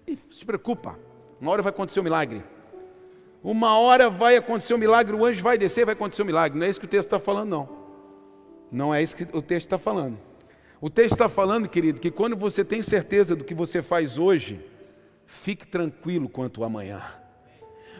não 0.07 0.17
se 0.31 0.43
preocupa. 0.43 0.97
Uma 1.39 1.51
hora 1.51 1.61
vai 1.61 1.69
acontecer 1.69 1.99
um 1.99 2.03
milagre. 2.03 2.43
Uma 3.43 3.77
hora 3.77 4.09
vai 4.09 4.35
acontecer 4.35 4.73
um 4.73 4.79
milagre, 4.79 5.15
o 5.15 5.23
anjo 5.23 5.43
vai 5.43 5.59
descer, 5.59 5.85
vai 5.85 5.93
acontecer 5.93 6.23
um 6.23 6.25
milagre. 6.25 6.57
Não 6.57 6.65
é 6.65 6.71
isso 6.71 6.79
que 6.79 6.87
o 6.87 6.89
texto 6.89 7.05
está 7.05 7.19
falando, 7.19 7.49
não. 7.49 7.69
Não 8.71 8.91
é 8.91 9.03
isso 9.03 9.15
que 9.15 9.27
o 9.31 9.43
texto 9.43 9.67
está 9.67 9.77
falando. 9.77 10.30
O 10.81 10.89
texto 10.89 11.11
está 11.11 11.29
falando, 11.29 11.69
querido, 11.69 12.01
que 12.01 12.09
quando 12.09 12.35
você 12.35 12.65
tem 12.65 12.81
certeza 12.81 13.35
do 13.35 13.43
que 13.43 13.53
você 13.53 13.83
faz 13.83 14.17
hoje, 14.17 14.59
fique 15.27 15.67
tranquilo 15.67 16.27
quanto 16.27 16.63
amanhã. 16.63 17.03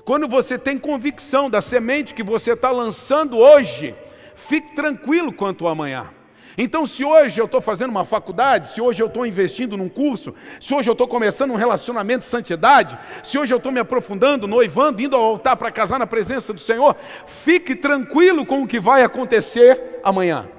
Quando 0.03 0.27
você 0.27 0.57
tem 0.57 0.79
convicção 0.79 1.47
da 1.47 1.61
semente 1.61 2.15
que 2.15 2.23
você 2.23 2.53
está 2.53 2.71
lançando 2.71 3.37
hoje, 3.37 3.93
fique 4.33 4.73
tranquilo 4.73 5.31
quanto 5.31 5.67
amanhã. 5.67 6.09
Então, 6.57 6.83
se 6.83 7.05
hoje 7.05 7.39
eu 7.39 7.45
estou 7.45 7.61
fazendo 7.61 7.91
uma 7.91 8.03
faculdade, 8.03 8.69
se 8.69 8.81
hoje 8.81 9.01
eu 9.01 9.07
estou 9.07 9.27
investindo 9.27 9.77
num 9.77 9.87
curso, 9.87 10.33
se 10.59 10.73
hoje 10.73 10.89
eu 10.89 10.93
estou 10.93 11.07
começando 11.07 11.51
um 11.51 11.55
relacionamento 11.57 12.21
de 12.21 12.31
santidade, 12.31 12.97
se 13.23 13.37
hoje 13.37 13.53
eu 13.53 13.57
estou 13.57 13.71
me 13.71 13.79
aprofundando, 13.79 14.47
noivando, 14.47 15.03
indo 15.03 15.15
ao 15.15 15.21
altar 15.21 15.55
para 15.55 15.71
casar 15.71 15.99
na 15.99 16.07
presença 16.07 16.51
do 16.51 16.59
Senhor, 16.59 16.95
fique 17.27 17.75
tranquilo 17.75 18.43
com 18.43 18.63
o 18.63 18.67
que 18.67 18.79
vai 18.79 19.03
acontecer 19.03 19.99
amanhã 20.03 20.49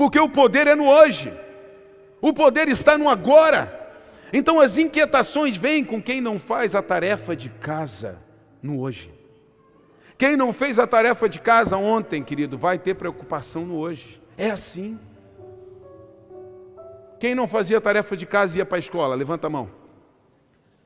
porque 0.00 0.18
o 0.18 0.30
poder 0.30 0.66
é 0.66 0.74
no 0.74 0.88
hoje, 0.88 1.30
o 2.22 2.32
poder 2.32 2.70
está 2.70 2.96
no 2.96 3.06
agora. 3.06 3.92
Então 4.32 4.58
as 4.58 4.78
inquietações 4.78 5.58
vêm 5.58 5.84
com 5.84 6.00
quem 6.00 6.22
não 6.22 6.38
faz 6.38 6.74
a 6.74 6.80
tarefa 6.80 7.36
de 7.36 7.50
casa 7.50 8.16
no 8.62 8.80
hoje. 8.80 9.12
Quem 10.16 10.38
não 10.38 10.54
fez 10.54 10.78
a 10.78 10.86
tarefa 10.86 11.28
de 11.28 11.38
casa 11.38 11.76
ontem, 11.76 12.22
querido, 12.22 12.56
vai 12.56 12.78
ter 12.78 12.94
preocupação 12.94 13.66
no 13.66 13.76
hoje. 13.76 14.22
É 14.38 14.50
assim. 14.50 14.98
Quem 17.18 17.34
não 17.34 17.46
fazia 17.46 17.76
a 17.76 17.80
tarefa 17.82 18.16
de 18.16 18.24
casa 18.24 18.56
ia 18.56 18.64
para 18.64 18.78
a 18.78 18.78
escola? 18.78 19.14
Levanta 19.14 19.48
a 19.48 19.50
mão. 19.50 19.68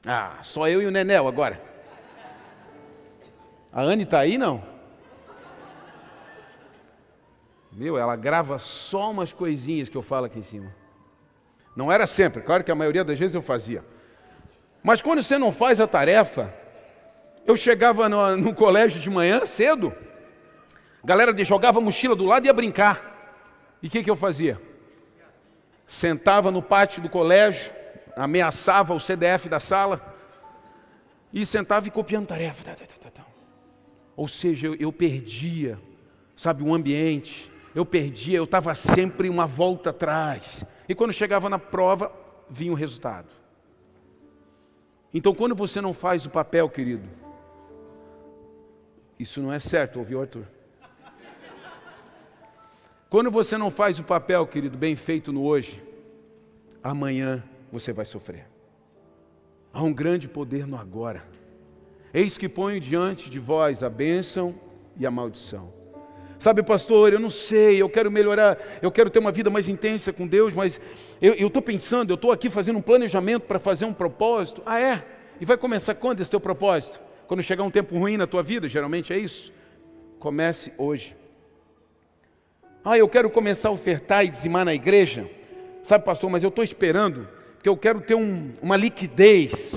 Ah, 0.05 0.39
só 0.43 0.67
eu 0.67 0.83
e 0.83 0.87
o 0.87 0.91
Nenel 0.91 1.29
agora. 1.29 1.63
A 3.73 3.81
Anne 3.81 4.03
está 4.03 4.19
aí, 4.19 4.37
não? 4.37 4.74
Meu, 7.75 7.99
ela 7.99 8.15
grava 8.15 8.59
só 8.59 9.11
umas 9.11 9.33
coisinhas 9.33 9.89
que 9.89 9.97
eu 9.97 10.03
falo 10.03 10.27
aqui 10.27 10.39
em 10.39 10.43
cima. 10.43 10.73
Não 11.75 11.91
era 11.91 12.07
sempre, 12.07 12.41
claro 12.41 12.63
que 12.63 12.71
a 12.71 12.75
maioria 12.75 13.03
das 13.03 13.19
vezes 13.19 13.35
eu 13.35 13.43
fazia. 13.43 13.85
Mas 14.83 15.03
quando 15.03 15.23
você 15.23 15.37
não 15.37 15.51
faz 15.51 15.81
a 15.81 15.87
tarefa, 15.87 16.55
eu 17.45 17.57
chegava 17.57 18.09
no, 18.09 18.37
no 18.37 18.55
colégio 18.55 19.01
de 19.01 19.11
manhã 19.11 19.45
cedo, 19.45 19.93
galera 21.05 21.35
jogava 21.45 21.81
mochila 21.81 22.15
do 22.15 22.25
lado 22.25 22.45
e 22.45 22.49
ia 22.49 22.53
brincar. 22.53 23.13
E 23.83 23.89
o 23.89 23.91
que, 23.91 24.05
que 24.05 24.11
eu 24.11 24.17
fazia? 24.17 24.61
Sentava 25.85 26.53
no 26.53 26.63
pátio 26.63 27.03
do 27.03 27.09
colégio, 27.09 27.73
ameaçava 28.17 28.95
o 28.95 29.01
CDF 29.01 29.49
da 29.49 29.59
sala, 29.59 30.15
e 31.33 31.45
sentava 31.45 31.89
e 31.89 31.91
copiando 31.91 32.29
tarefa. 32.29 32.77
Ou 34.17 34.29
seja, 34.29 34.69
eu, 34.69 34.75
eu 34.77 34.93
perdia, 34.93 35.77
sabe, 36.37 36.63
o 36.63 36.73
ambiente, 36.73 37.53
eu 37.75 37.85
perdia, 37.85 38.39
eu 38.39 38.45
estava 38.45 38.75
sempre 38.75 39.29
uma 39.29 39.47
volta 39.47 39.91
atrás. 39.91 40.65
E 40.89 40.95
quando 40.95 41.13
chegava 41.13 41.49
na 41.49 41.59
prova, 41.59 42.13
vinha 42.49 42.73
o 42.73 42.77
resultado. 42.77 43.29
Então, 45.13 45.35
quando 45.35 45.55
você 45.55 45.81
não 45.81 45.93
faz 45.93 46.25
o 46.25 46.31
papel, 46.31 46.69
querido, 46.69 47.09
isso 49.19 49.41
não 49.41 49.53
é 49.53 49.59
certo, 49.59 49.99
ouviu, 49.99 50.21
Arthur? 50.21 50.45
Quando 53.09 53.31
você 53.31 53.57
não 53.57 53.71
faz 53.71 53.99
o 53.99 54.05
papel, 54.05 54.47
querido, 54.47 54.77
bem 54.77 54.97
feito 54.97 55.33
no 55.33 55.45
hoje, 55.45 55.83
amanhã 56.83 57.45
você 57.71 57.93
vai 57.93 58.05
sofrer. 58.05 58.47
Há 59.73 59.83
um 59.83 59.93
grande 59.93 60.29
poder 60.29 60.67
no 60.67 60.77
agora. 60.77 61.25
Eis 62.13 62.39
que 62.39 62.49
ponho 62.49 62.81
diante 62.81 63.31
de 63.31 63.39
vós 63.39 63.83
a 63.83 63.91
bênção 63.91 64.55
e 64.97 65.07
a 65.07 65.11
maldição. 65.11 65.84
Sabe, 66.39 66.63
pastor, 66.63 67.13
eu 67.13 67.21
não 67.21 67.31
sei, 67.31 67.81
eu 67.81 67.89
quero 67.89 68.11
melhorar, 68.11 68.59
eu 68.83 68.91
quero 68.91 69.09
ter 69.09 69.19
uma 69.19 69.33
vida 69.33 69.49
mais 69.49 69.69
intensa 69.69 70.13
com 70.13 70.27
Deus, 70.27 70.53
mas 70.53 70.81
eu 71.23 71.47
estou 71.47 71.63
pensando, 71.63 72.11
eu 72.11 72.17
estou 72.17 72.33
aqui 72.33 72.51
fazendo 72.51 72.79
um 72.79 72.83
planejamento 72.83 73.43
para 73.43 73.59
fazer 73.59 73.85
um 73.85 73.93
propósito. 73.93 74.63
Ah, 74.67 74.81
é? 74.81 75.05
E 75.41 75.45
vai 75.45 75.57
começar 75.57 75.95
quando 75.95 76.21
esse 76.21 76.31
teu 76.31 76.41
propósito? 76.41 77.01
Quando 77.27 77.43
chegar 77.43 77.65
um 77.65 77.71
tempo 77.71 77.99
ruim 77.99 78.17
na 78.17 78.27
tua 78.27 78.43
vida, 78.43 78.69
geralmente 78.69 79.13
é 79.13 79.19
isso. 79.19 79.53
Comece 80.19 80.73
hoje. 80.77 81.17
Ah, 82.85 82.99
eu 82.99 83.09
quero 83.09 83.31
começar 83.31 83.71
a 83.71 83.73
ofertar 83.73 84.25
e 84.25 84.29
dizimar 84.29 84.65
na 84.65 84.75
igreja. 84.75 85.29
Sabe, 85.83 86.05
pastor, 86.05 86.29
mas 86.29 86.43
eu 86.43 86.49
estou 86.49 86.65
esperando, 86.65 87.29
porque 87.55 87.69
eu 87.69 87.77
quero 87.77 88.01
ter 88.01 88.15
um, 88.15 88.53
uma 88.61 88.77
liquidez 88.77 89.75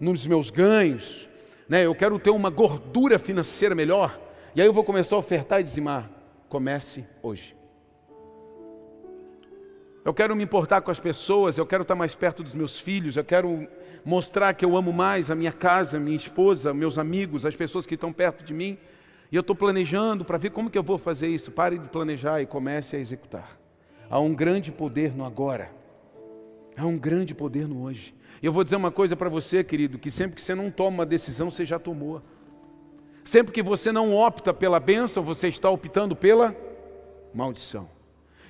nos 0.00 0.26
meus 0.26 0.50
ganhos, 0.50 1.28
né? 1.68 1.86
eu 1.86 1.94
quero 1.94 2.18
ter 2.18 2.30
uma 2.30 2.50
gordura 2.50 3.18
financeira 3.18 3.74
melhor. 3.74 4.18
E 4.54 4.60
aí 4.60 4.66
eu 4.66 4.72
vou 4.72 4.84
começar 4.84 5.16
a 5.16 5.18
ofertar 5.18 5.60
e 5.60 5.64
dizimar. 5.64 6.10
Comece 6.46 7.06
hoje. 7.22 7.56
Eu 10.04 10.12
quero 10.12 10.36
me 10.36 10.44
importar 10.44 10.82
com 10.82 10.90
as 10.90 11.00
pessoas, 11.00 11.56
eu 11.56 11.64
quero 11.64 11.82
estar 11.82 11.94
mais 11.94 12.14
perto 12.14 12.42
dos 12.42 12.52
meus 12.52 12.78
filhos, 12.78 13.16
eu 13.16 13.24
quero 13.24 13.66
mostrar 14.04 14.52
que 14.52 14.64
eu 14.64 14.76
amo 14.76 14.92
mais 14.92 15.30
a 15.30 15.34
minha 15.34 15.52
casa, 15.52 15.98
minha 15.98 16.16
esposa, 16.16 16.74
meus 16.74 16.98
amigos, 16.98 17.46
as 17.46 17.56
pessoas 17.56 17.86
que 17.86 17.94
estão 17.94 18.12
perto 18.12 18.44
de 18.44 18.52
mim. 18.52 18.76
E 19.30 19.36
eu 19.36 19.40
estou 19.40 19.56
planejando 19.56 20.22
para 20.22 20.36
ver 20.36 20.50
como 20.50 20.68
que 20.68 20.76
eu 20.76 20.82
vou 20.82 20.98
fazer 20.98 21.28
isso. 21.28 21.50
Pare 21.50 21.78
de 21.78 21.88
planejar 21.88 22.42
e 22.42 22.46
comece 22.46 22.96
a 22.96 22.98
executar. 22.98 23.58
Há 24.10 24.20
um 24.20 24.34
grande 24.34 24.70
poder 24.70 25.16
no 25.16 25.24
agora. 25.24 25.70
Há 26.76 26.84
um 26.84 26.98
grande 26.98 27.34
poder 27.34 27.66
no 27.66 27.84
hoje. 27.84 28.14
E 28.42 28.44
eu 28.44 28.52
vou 28.52 28.62
dizer 28.62 28.76
uma 28.76 28.90
coisa 28.90 29.16
para 29.16 29.30
você, 29.30 29.64
querido, 29.64 29.98
que 29.98 30.10
sempre 30.10 30.34
que 30.34 30.42
você 30.42 30.54
não 30.54 30.70
toma 30.70 30.98
uma 30.98 31.06
decisão, 31.06 31.50
você 31.50 31.64
já 31.64 31.78
tomou. 31.78 32.20
Sempre 33.24 33.52
que 33.52 33.62
você 33.62 33.92
não 33.92 34.14
opta 34.14 34.52
pela 34.52 34.80
bênção, 34.80 35.22
você 35.22 35.48
está 35.48 35.70
optando 35.70 36.16
pela 36.16 36.56
maldição. 37.32 37.88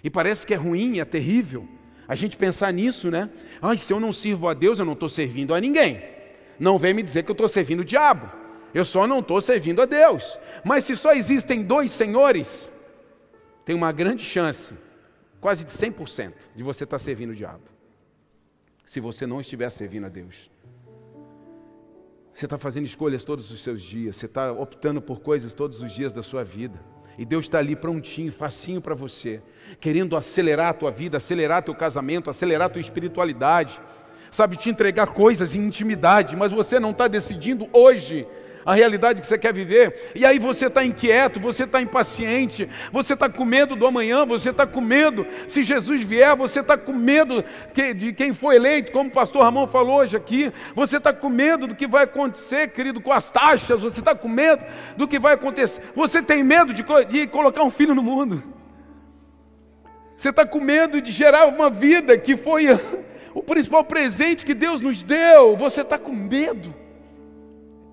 E 0.02 0.10
parece 0.10 0.46
que 0.46 0.54
é 0.54 0.56
ruim, 0.56 0.98
é 0.98 1.04
terrível 1.04 1.68
a 2.12 2.14
gente 2.14 2.36
pensar 2.36 2.70
nisso, 2.74 3.10
né? 3.10 3.30
Ai, 3.62 3.78
se 3.78 3.90
eu 3.90 3.98
não 3.98 4.12
sirvo 4.12 4.46
a 4.46 4.52
Deus, 4.52 4.78
eu 4.78 4.84
não 4.84 4.92
estou 4.92 5.08
servindo 5.08 5.54
a 5.54 5.60
ninguém. 5.60 6.02
Não 6.58 6.78
vem 6.78 6.92
me 6.92 7.02
dizer 7.02 7.22
que 7.22 7.30
eu 7.30 7.34
estou 7.34 7.48
servindo 7.48 7.80
o 7.80 7.84
diabo. 7.84 8.30
Eu 8.74 8.84
só 8.84 9.06
não 9.06 9.20
estou 9.20 9.40
servindo 9.40 9.80
a 9.80 9.86
Deus. 9.86 10.38
Mas 10.62 10.84
se 10.84 10.94
só 10.94 11.12
existem 11.12 11.62
dois 11.62 11.90
senhores, 11.90 12.70
tem 13.64 13.74
uma 13.74 13.90
grande 13.92 14.22
chance, 14.22 14.74
quase 15.40 15.64
de 15.64 15.72
100%, 15.72 16.34
de 16.54 16.62
você 16.62 16.84
estar 16.84 16.98
servindo 16.98 17.30
o 17.30 17.34
diabo. 17.34 17.62
Se 18.84 19.00
você 19.00 19.26
não 19.26 19.40
estiver 19.40 19.70
servindo 19.70 20.04
a 20.04 20.10
Deus. 20.10 20.50
Você 22.32 22.46
está 22.46 22.56
fazendo 22.56 22.86
escolhas 22.86 23.24
todos 23.24 23.50
os 23.50 23.60
seus 23.60 23.82
dias, 23.82 24.16
você 24.16 24.26
está 24.26 24.52
optando 24.52 25.02
por 25.02 25.20
coisas 25.20 25.52
todos 25.52 25.82
os 25.82 25.92
dias 25.92 26.12
da 26.12 26.22
sua 26.22 26.42
vida. 26.42 26.80
E 27.18 27.24
Deus 27.26 27.44
está 27.44 27.58
ali 27.58 27.76
prontinho, 27.76 28.32
facinho 28.32 28.80
para 28.80 28.94
você, 28.94 29.42
querendo 29.78 30.16
acelerar 30.16 30.70
a 30.70 30.72
tua 30.72 30.90
vida, 30.90 31.18
acelerar 31.18 31.62
teu 31.62 31.74
casamento, 31.74 32.30
acelerar 32.30 32.70
tua 32.70 32.80
espiritualidade, 32.80 33.78
sabe, 34.30 34.56
te 34.56 34.70
entregar 34.70 35.08
coisas 35.08 35.54
em 35.54 35.66
intimidade, 35.66 36.34
mas 36.34 36.52
você 36.52 36.80
não 36.80 36.90
está 36.92 37.06
decidindo 37.06 37.68
hoje 37.70 38.26
a 38.64 38.74
realidade 38.74 39.20
que 39.20 39.26
você 39.26 39.38
quer 39.38 39.52
viver, 39.52 40.12
e 40.14 40.24
aí 40.24 40.38
você 40.38 40.66
está 40.66 40.84
inquieto, 40.84 41.40
você 41.40 41.64
está 41.64 41.80
impaciente, 41.80 42.68
você 42.92 43.14
está 43.14 43.28
com 43.28 43.44
medo 43.44 43.74
do 43.74 43.86
amanhã, 43.86 44.24
você 44.24 44.50
está 44.50 44.66
com 44.66 44.80
medo, 44.80 45.26
se 45.46 45.64
Jesus 45.64 46.02
vier, 46.04 46.36
você 46.36 46.60
está 46.60 46.76
com 46.76 46.92
medo 46.92 47.44
de 47.96 48.12
quem 48.12 48.32
foi 48.32 48.56
eleito, 48.56 48.92
como 48.92 49.10
o 49.10 49.12
pastor 49.12 49.42
Ramon 49.42 49.66
falou 49.66 49.96
hoje 49.96 50.16
aqui, 50.16 50.52
você 50.74 50.98
está 50.98 51.12
com 51.12 51.28
medo 51.28 51.66
do 51.66 51.74
que 51.74 51.86
vai 51.86 52.04
acontecer, 52.04 52.68
querido, 52.68 53.00
com 53.00 53.12
as 53.12 53.30
taxas, 53.30 53.82
você 53.82 54.00
está 54.00 54.14
com 54.14 54.28
medo 54.28 54.64
do 54.96 55.08
que 55.08 55.18
vai 55.18 55.34
acontecer, 55.34 55.82
você 55.94 56.22
tem 56.22 56.42
medo 56.42 56.72
de, 56.72 56.84
de 57.08 57.26
colocar 57.26 57.62
um 57.62 57.70
filho 57.70 57.94
no 57.94 58.02
mundo, 58.02 58.42
você 60.16 60.28
está 60.28 60.46
com 60.46 60.60
medo 60.60 61.00
de 61.00 61.10
gerar 61.10 61.46
uma 61.46 61.68
vida 61.68 62.16
que 62.16 62.36
foi 62.36 62.66
o 63.34 63.42
principal 63.42 63.82
presente 63.84 64.44
que 64.44 64.54
Deus 64.54 64.80
nos 64.80 65.02
deu, 65.02 65.56
você 65.56 65.80
está 65.80 65.98
com 65.98 66.12
medo. 66.12 66.74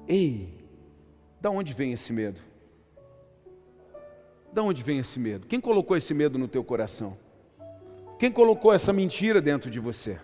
Ei, 0.07 0.58
da 1.41 1.49
onde 1.49 1.73
vem 1.73 1.93
esse 1.93 2.11
medo? 2.11 2.39
Da 4.51 4.63
onde 4.63 4.83
vem 4.83 4.99
esse 4.99 5.19
medo? 5.19 5.47
Quem 5.47 5.61
colocou 5.61 5.95
esse 5.95 6.13
medo 6.13 6.37
no 6.37 6.47
teu 6.47 6.63
coração? 6.63 7.17
Quem 8.17 8.31
colocou 8.31 8.73
essa 8.73 8.91
mentira 8.91 9.41
dentro 9.41 9.69
de 9.71 9.79
você? 9.79 10.19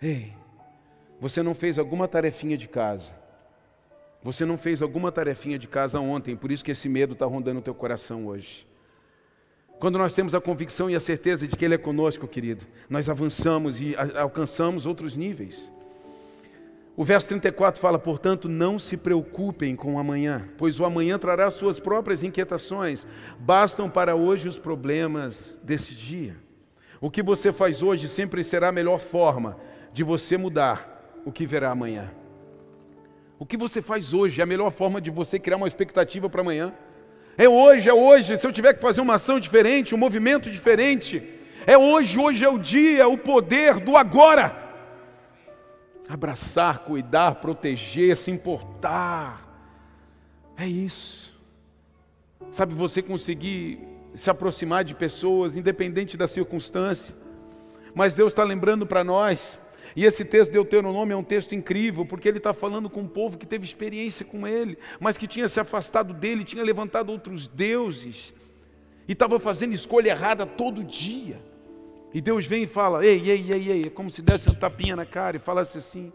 Ei, 0.00 0.34
você 1.20 1.42
não 1.42 1.54
fez 1.54 1.78
alguma 1.78 2.08
tarefinha 2.08 2.56
de 2.56 2.68
casa. 2.68 3.14
Você 4.22 4.44
não 4.44 4.58
fez 4.58 4.82
alguma 4.82 5.10
tarefinha 5.10 5.58
de 5.58 5.66
casa 5.66 5.98
ontem, 5.98 6.36
por 6.36 6.52
isso 6.52 6.64
que 6.64 6.70
esse 6.70 6.88
medo 6.88 7.14
está 7.14 7.26
rondando 7.26 7.60
o 7.60 7.62
teu 7.62 7.74
coração 7.74 8.26
hoje. 8.26 8.66
Quando 9.80 9.98
nós 9.98 10.14
temos 10.14 10.32
a 10.34 10.40
convicção 10.40 10.88
e 10.88 10.94
a 10.94 11.00
certeza 11.00 11.48
de 11.48 11.56
que 11.56 11.64
Ele 11.64 11.74
é 11.74 11.78
conosco, 11.78 12.28
querido, 12.28 12.64
nós 12.88 13.08
avançamos 13.08 13.80
e 13.80 13.96
alcançamos 14.16 14.86
outros 14.86 15.16
níveis. 15.16 15.72
O 16.94 17.04
verso 17.04 17.28
34 17.28 17.80
fala, 17.80 17.98
portanto, 17.98 18.50
não 18.50 18.78
se 18.78 18.98
preocupem 18.98 19.74
com 19.74 19.94
o 19.94 19.98
amanhã, 19.98 20.46
pois 20.58 20.78
o 20.78 20.84
amanhã 20.84 21.18
trará 21.18 21.50
suas 21.50 21.80
próprias 21.80 22.22
inquietações. 22.22 23.06
Bastam 23.38 23.88
para 23.88 24.14
hoje 24.14 24.46
os 24.46 24.58
problemas 24.58 25.58
desse 25.62 25.94
dia. 25.94 26.36
O 27.00 27.10
que 27.10 27.22
você 27.22 27.50
faz 27.50 27.82
hoje 27.82 28.08
sempre 28.08 28.44
será 28.44 28.68
a 28.68 28.72
melhor 28.72 28.98
forma 28.98 29.56
de 29.92 30.04
você 30.04 30.36
mudar 30.36 31.22
o 31.24 31.32
que 31.32 31.46
verá 31.46 31.70
amanhã. 31.70 32.10
O 33.38 33.46
que 33.46 33.56
você 33.56 33.80
faz 33.80 34.12
hoje 34.12 34.40
é 34.40 34.44
a 34.44 34.46
melhor 34.46 34.70
forma 34.70 35.00
de 35.00 35.10
você 35.10 35.38
criar 35.38 35.56
uma 35.56 35.66
expectativa 35.66 36.28
para 36.28 36.42
amanhã. 36.42 36.74
É 37.38 37.48
hoje, 37.48 37.88
é 37.88 37.94
hoje. 37.94 38.36
Se 38.36 38.46
eu 38.46 38.52
tiver 38.52 38.74
que 38.74 38.82
fazer 38.82 39.00
uma 39.00 39.14
ação 39.14 39.40
diferente, 39.40 39.94
um 39.94 39.98
movimento 39.98 40.50
diferente, 40.50 41.26
é 41.66 41.76
hoje, 41.76 42.18
hoje 42.18 42.44
é 42.44 42.48
o 42.50 42.58
dia, 42.58 43.08
o 43.08 43.16
poder 43.16 43.80
do 43.80 43.96
agora 43.96 44.61
abraçar, 46.08 46.80
cuidar, 46.80 47.36
proteger, 47.36 48.16
se 48.16 48.30
importar. 48.30 49.48
É 50.56 50.66
isso. 50.66 51.32
Sabe, 52.50 52.74
você 52.74 53.00
conseguir 53.00 53.78
se 54.14 54.28
aproximar 54.28 54.84
de 54.84 54.94
pessoas, 54.94 55.56
independente 55.56 56.16
da 56.16 56.28
circunstância. 56.28 57.14
Mas 57.94 58.14
Deus 58.14 58.32
está 58.32 58.44
lembrando 58.44 58.86
para 58.86 59.04
nós, 59.04 59.58
e 59.94 60.04
esse 60.04 60.24
texto 60.24 60.50
de 60.50 60.58
Deuteronômio 60.58 61.14
é 61.14 61.16
um 61.16 61.24
texto 61.24 61.54
incrível, 61.54 62.04
porque 62.06 62.28
ele 62.28 62.38
está 62.38 62.54
falando 62.54 62.88
com 62.88 63.00
um 63.00 63.08
povo 63.08 63.38
que 63.38 63.46
teve 63.46 63.64
experiência 63.64 64.24
com 64.24 64.46
ele, 64.46 64.78
mas 64.98 65.16
que 65.16 65.26
tinha 65.26 65.48
se 65.48 65.60
afastado 65.60 66.14
dele, 66.14 66.44
tinha 66.44 66.62
levantado 66.62 67.10
outros 67.10 67.46
deuses, 67.46 68.32
e 69.06 69.12
estava 69.12 69.38
fazendo 69.38 69.74
escolha 69.74 70.10
errada 70.10 70.46
todo 70.46 70.84
dia. 70.84 71.42
E 72.14 72.20
Deus 72.20 72.46
vem 72.46 72.64
e 72.64 72.66
fala: 72.66 73.04
Ei, 73.04 73.30
ei, 73.30 73.52
ei, 73.52 73.70
ei, 73.70 73.82
é 73.86 73.90
como 73.90 74.10
se 74.10 74.22
desse 74.22 74.50
um 74.50 74.54
tapinha 74.54 74.96
na 74.96 75.06
cara 75.06 75.36
e 75.36 75.40
falasse 75.40 75.78
assim: 75.78 76.12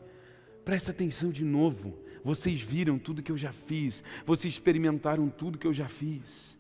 Presta 0.64 0.92
atenção 0.92 1.30
de 1.30 1.44
novo. 1.44 1.98
Vocês 2.24 2.62
viram 2.62 3.00
tudo 3.00 3.24
que 3.24 3.32
eu 3.32 3.38
já 3.38 3.54
fiz, 3.54 4.04
vocês 4.26 4.54
experimentaram 4.54 5.30
tudo 5.30 5.58
que 5.58 5.66
eu 5.66 5.74
já 5.74 5.88
fiz. 5.88 6.60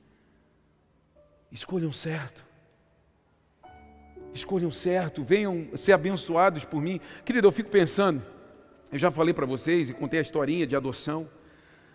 Escolham 1.52 1.92
certo. 1.92 2.46
Escolham 4.34 4.72
certo, 4.72 5.24
venham 5.24 5.68
ser 5.76 5.94
abençoados 5.94 6.64
por 6.64 6.82
mim. 6.82 7.02
Querido, 7.26 7.48
eu 7.48 7.52
fico 7.52 7.70
pensando, 7.70 8.24
eu 8.92 9.00
já 9.00 9.12
falei 9.12 9.34
para 9.34 9.46
vocês 9.46 9.90
e 9.90 9.94
contei 9.94 10.20
a 10.20 10.22
historinha 10.22 10.66
de 10.66 10.76
adoção. 10.76 11.30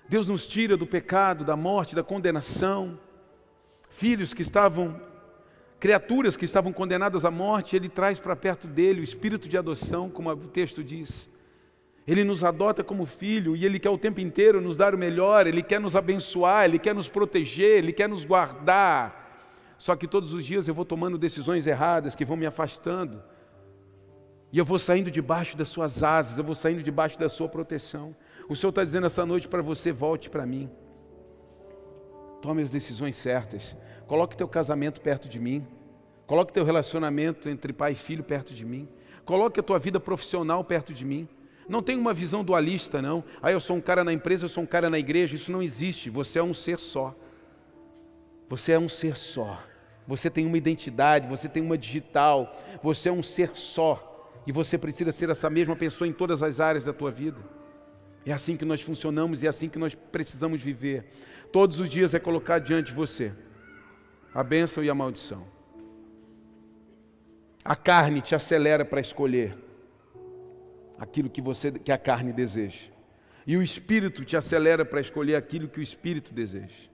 Deus 0.09 0.29
nos 0.29 0.47
tira 0.47 0.77
do 0.77 0.87
pecado, 0.87 1.45
da 1.45 1.57
morte, 1.57 1.95
da 1.95 2.03
condenação. 2.03 2.99
Filhos 3.89 4.35
que 4.35 4.43
estavam, 4.43 5.01
criaturas 5.83 6.37
que 6.37 6.45
estavam 6.45 6.73
condenadas 6.73 7.25
à 7.25 7.31
morte, 7.31 7.75
Ele 7.75 7.89
traz 7.89 8.17
para 8.17 8.37
perto 8.37 8.69
dele 8.69 9.01
o 9.01 9.03
espírito 9.03 9.49
de 9.49 9.59
adoção, 9.59 10.09
como 10.09 10.31
o 10.31 10.37
texto 10.47 10.85
diz. 10.85 11.29
Ele 12.07 12.23
nos 12.23 12.45
adota 12.45 12.85
como 12.85 13.05
filho 13.05 13.57
e 13.57 13.67
Ele 13.67 13.81
quer 13.81 13.91
o 13.91 13.99
tempo 13.99 14.21
inteiro 14.21 14.61
nos 14.61 14.77
dar 14.77 14.95
o 14.95 14.99
melhor, 14.99 15.45
Ele 15.45 15.61
quer 15.61 15.81
nos 15.81 15.97
abençoar, 15.97 16.67
Ele 16.67 16.79
quer 16.79 16.95
nos 16.95 17.09
proteger, 17.09 17.79
Ele 17.79 17.93
quer 17.93 18.09
nos 18.09 18.25
guardar. 18.25 19.75
Só 19.77 19.97
que 19.97 20.07
todos 20.07 20.33
os 20.33 20.47
dias 20.47 20.69
eu 20.69 20.75
vou 20.75 20.85
tomando 20.85 21.19
decisões 21.19 21.67
erradas 21.67 22.15
que 22.15 22.25
vão 22.25 22.37
me 22.37 22.47
afastando. 22.47 23.21
E 24.53 24.59
eu 24.59 24.65
vou 24.65 24.79
saindo 24.79 25.11
debaixo 25.11 25.57
das 25.57 25.69
suas 25.69 26.01
asas, 26.05 26.39
eu 26.39 26.45
vou 26.45 26.55
saindo 26.55 26.81
debaixo 26.81 27.19
da 27.19 27.29
sua 27.29 27.49
proteção. 27.49 28.15
O 28.49 28.55
Senhor 28.55 28.71
está 28.71 28.85
dizendo 28.85 29.09
essa 29.09 29.27
noite 29.27 29.49
para 29.49 29.63
você: 29.63 29.91
volte 29.91 30.31
para 30.31 30.47
mim. 30.47 30.71
Tome 32.41 32.63
as 32.63 32.71
decisões 32.71 33.17
certas. 33.17 33.77
Coloque 34.13 34.37
teu 34.37 34.47
casamento 34.47 35.01
perto 35.01 35.27
de 35.27 35.41
mim. 35.41 35.67
Coloque 36.27 36.53
teu 36.53 36.67
relacionamento 36.67 37.49
entre 37.49 37.73
pai 37.73 37.93
e 37.93 37.95
filho 37.95 38.23
perto 38.23 38.53
de 38.53 38.63
mim. 38.63 38.87
Coloque 39.25 39.59
a 39.59 39.63
tua 39.63 39.79
vida 39.79 39.99
profissional 39.99 40.63
perto 40.63 40.93
de 40.93 41.03
mim. 41.03 41.27
Não 41.67 41.83
tem 41.83 41.97
uma 41.97 42.13
visão 42.13 42.45
dualista, 42.45 43.01
não. 43.01 43.25
Ah, 43.41 43.51
eu 43.51 43.59
sou 43.59 43.75
um 43.75 43.81
cara 43.81 44.05
na 44.05 44.13
empresa, 44.13 44.45
eu 44.45 44.51
sou 44.51 44.65
um 44.65 44.67
cara 44.67 44.91
na 44.91 44.99
igreja. 44.99 45.35
Isso 45.35 45.51
não 45.51 45.63
existe. 45.63 46.11
Você 46.11 46.39
é 46.39 46.43
um 46.43 46.53
ser 46.53 46.79
só. 46.79 47.17
Você 48.51 48.73
é 48.73 48.79
um 48.79 48.87
ser 48.87 49.17
só. 49.17 49.65
Você 50.07 50.29
tem 50.29 50.45
uma 50.45 50.59
identidade, 50.59 51.27
você 51.27 51.49
tem 51.49 51.63
uma 51.63 51.79
digital. 51.79 52.55
Você 52.83 53.09
é 53.09 53.13
um 53.13 53.23
ser 53.23 53.53
só. 53.55 54.43
E 54.47 54.53
você 54.53 54.77
precisa 54.77 55.11
ser 55.11 55.31
essa 55.31 55.49
mesma 55.49 55.75
pessoa 55.75 56.07
em 56.07 56.13
todas 56.13 56.43
as 56.43 56.61
áreas 56.61 56.85
da 56.85 56.93
tua 56.93 57.11
vida. 57.11 57.39
É 58.27 58.33
assim 58.35 58.59
que 58.59 58.65
nós 58.67 58.83
funcionamos 58.83 59.43
e 59.43 59.47
é 59.47 59.49
assim 59.49 59.71
que 59.71 59.79
nós 59.79 59.95
precisamos 59.95 60.63
viver. 60.63 61.07
Todos 61.51 61.81
os 61.81 61.89
dias 61.89 62.13
é 62.13 62.19
colocar 62.19 62.59
diante 62.59 62.89
de 62.89 62.93
você 62.93 63.33
a 64.35 64.43
bênção 64.43 64.83
e 64.83 64.91
a 64.91 64.95
maldição. 64.95 65.47
A 67.65 67.77
carne 67.77 68.21
te 68.21 68.35
acelera 68.35 68.85
para 68.85 69.01
escolher 69.01 69.57
aquilo 70.99 71.31
que 71.31 71.41
você 71.41 71.71
que 71.71 71.93
a 71.93 71.99
carne 71.99 72.33
deseja. 72.33 72.91
E 73.47 73.57
o 73.57 73.63
espírito 73.63 74.25
te 74.25 74.37
acelera 74.37 74.85
para 74.85 75.01
escolher 75.01 75.35
aquilo 75.35 75.69
que 75.69 75.81
o 75.81 75.83
espírito 75.83 76.33
deseja. 76.33 76.91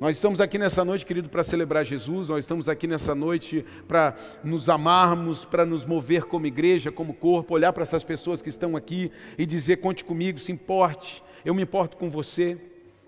Nós 0.00 0.16
estamos 0.16 0.40
aqui 0.40 0.58
nessa 0.58 0.84
noite, 0.84 1.06
querido, 1.06 1.28
para 1.28 1.44
celebrar 1.44 1.84
Jesus, 1.84 2.28
nós 2.28 2.44
estamos 2.44 2.68
aqui 2.68 2.86
nessa 2.86 3.14
noite 3.14 3.64
para 3.86 4.16
nos 4.42 4.68
amarmos, 4.68 5.44
para 5.44 5.64
nos 5.64 5.84
mover 5.84 6.24
como 6.24 6.46
igreja, 6.46 6.90
como 6.90 7.14
corpo, 7.14 7.54
olhar 7.54 7.72
para 7.72 7.84
essas 7.84 8.02
pessoas 8.02 8.42
que 8.42 8.48
estão 8.48 8.76
aqui 8.76 9.10
e 9.38 9.46
dizer: 9.46 9.76
conte 9.76 10.04
comigo, 10.04 10.38
se 10.38 10.50
importe, 10.50 11.22
eu 11.44 11.54
me 11.54 11.62
importo 11.62 11.96
com 11.96 12.10
você. 12.10 12.58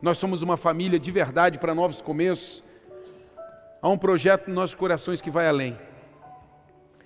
Nós 0.00 0.18
somos 0.18 0.42
uma 0.42 0.58
família 0.58 1.00
de 1.00 1.10
verdade 1.10 1.58
para 1.58 1.74
novos 1.74 2.02
começos. 2.02 2.62
Há 3.80 3.88
um 3.88 3.96
projeto 3.96 4.46
nos 4.48 4.54
nossos 4.54 4.74
corações 4.74 5.22
que 5.22 5.30
vai 5.30 5.48
além. 5.48 5.78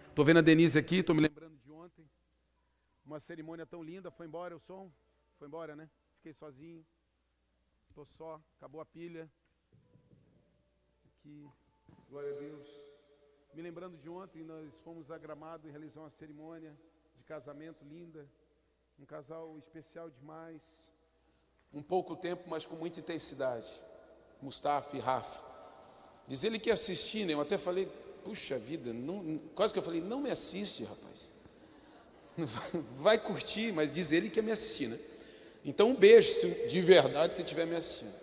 Estou 0.09 0.25
vendo 0.25 0.39
a 0.39 0.43
Denise 0.43 0.77
aqui, 0.77 0.97
estou 0.97 1.15
me 1.15 1.23
lembrando 1.23 1.57
de 1.59 1.71
ontem. 1.71 2.05
Uma 3.07 3.21
cerimônia 3.21 3.65
tão 3.65 3.83
linda, 3.83 4.11
foi 4.11 4.27
embora 4.27 4.57
o 4.57 4.59
som? 4.59 4.91
Foi 5.39 5.47
embora, 5.47 5.77
né? 5.77 5.89
Fiquei 6.17 6.33
sozinho. 6.33 6.85
Estou 7.89 8.05
só, 8.19 8.41
acabou 8.57 8.81
a 8.81 8.87
pilha 8.87 9.31
aqui. 11.05 11.49
Glória 12.09 12.35
a 12.35 12.41
Deus. 12.41 12.69
Me 13.55 13.63
lembrando 13.63 13.97
de 13.99 14.09
ontem, 14.09 14.43
nós 14.43 14.69
fomos 14.83 15.11
a 15.11 15.19
Gramado 15.19 15.69
e 15.69 15.71
realizar 15.71 16.01
uma 16.01 16.11
cerimônia 16.11 16.77
de 17.17 17.23
casamento 17.23 17.85
linda. 17.85 18.29
Um 18.99 19.05
casal 19.05 19.57
especial 19.59 20.11
demais. 20.11 20.93
Um 21.73 21.83
pouco 21.83 22.17
tempo, 22.17 22.45
mas 22.47 22.67
com 22.67 22.77
muita 22.77 23.01
intensidade. 23.01 23.69
Mustafa 24.43 24.97
e 24.97 25.01
Rafa. 25.01 25.41
Diz 26.27 26.45
ele 26.45 26.59
que 26.59 26.71
ia 26.71 26.75
assistir, 26.75 27.25
né? 27.25 27.33
Eu 27.33 27.41
até 27.41 27.59
falei, 27.59 27.89
puxa 28.25 28.59
vida, 28.59 28.93
não, 28.93 29.41
quase 29.55 29.73
que 29.73 29.79
eu 29.79 29.83
falei, 29.83 30.01
não 30.01 30.21
me 30.21 30.31
assiste, 30.31 30.85
rapaz. 30.85 31.35
Vai 32.97 33.19
curtir, 33.19 33.73
mas 33.73 33.91
diz 33.91 34.13
ele 34.13 34.31
que 34.31 34.39
ia 34.39 34.43
me 34.43 34.53
assistir, 34.53 34.89
né? 34.89 34.99
Então 35.65 35.91
um 35.91 35.95
beijo 35.95 36.49
de 36.69 36.81
verdade 36.81 37.35
se 37.35 37.43
estiver 37.43 37.67
me 37.67 37.77
assistindo. 37.77 38.15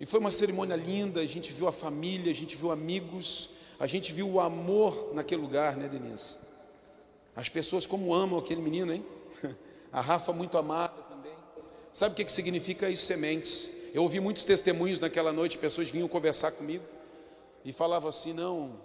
E 0.00 0.06
foi 0.06 0.20
uma 0.20 0.30
cerimônia 0.30 0.76
linda, 0.76 1.20
a 1.20 1.26
gente 1.26 1.52
viu 1.52 1.68
a 1.68 1.72
família, 1.72 2.30
a 2.30 2.34
gente 2.34 2.56
viu 2.56 2.70
amigos, 2.70 3.50
a 3.78 3.86
gente 3.86 4.12
viu 4.12 4.28
o 4.28 4.40
amor 4.40 5.12
naquele 5.14 5.40
lugar, 5.40 5.76
né, 5.76 5.88
Denise? 5.88 6.36
As 7.34 7.48
pessoas 7.48 7.86
como 7.86 8.14
amam 8.14 8.38
aquele 8.38 8.60
menino, 8.60 8.92
hein? 8.92 9.04
A 9.92 10.00
Rafa 10.00 10.32
muito 10.32 10.58
amada. 10.58 10.87
Sabe 11.92 12.12
o 12.12 12.16
que, 12.16 12.24
que 12.24 12.32
significa 12.32 12.88
isso, 12.88 13.04
sementes? 13.04 13.70
Eu 13.94 14.02
ouvi 14.02 14.20
muitos 14.20 14.44
testemunhos 14.44 15.00
naquela 15.00 15.32
noite, 15.32 15.58
pessoas 15.58 15.90
vinham 15.90 16.06
conversar 16.08 16.52
comigo 16.52 16.84
e 17.64 17.72
falavam 17.72 18.08
assim: 18.08 18.32
não, 18.32 18.80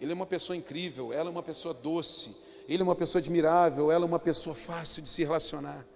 ele 0.00 0.12
é 0.12 0.14
uma 0.14 0.26
pessoa 0.26 0.56
incrível, 0.56 1.12
ela 1.12 1.28
é 1.28 1.32
uma 1.32 1.42
pessoa 1.42 1.74
doce, 1.74 2.34
ele 2.68 2.82
é 2.82 2.84
uma 2.84 2.96
pessoa 2.96 3.20
admirável, 3.20 3.92
ela 3.92 4.04
é 4.04 4.08
uma 4.08 4.18
pessoa 4.18 4.54
fácil 4.54 5.02
de 5.02 5.08
se 5.08 5.22
relacionar. 5.22 5.86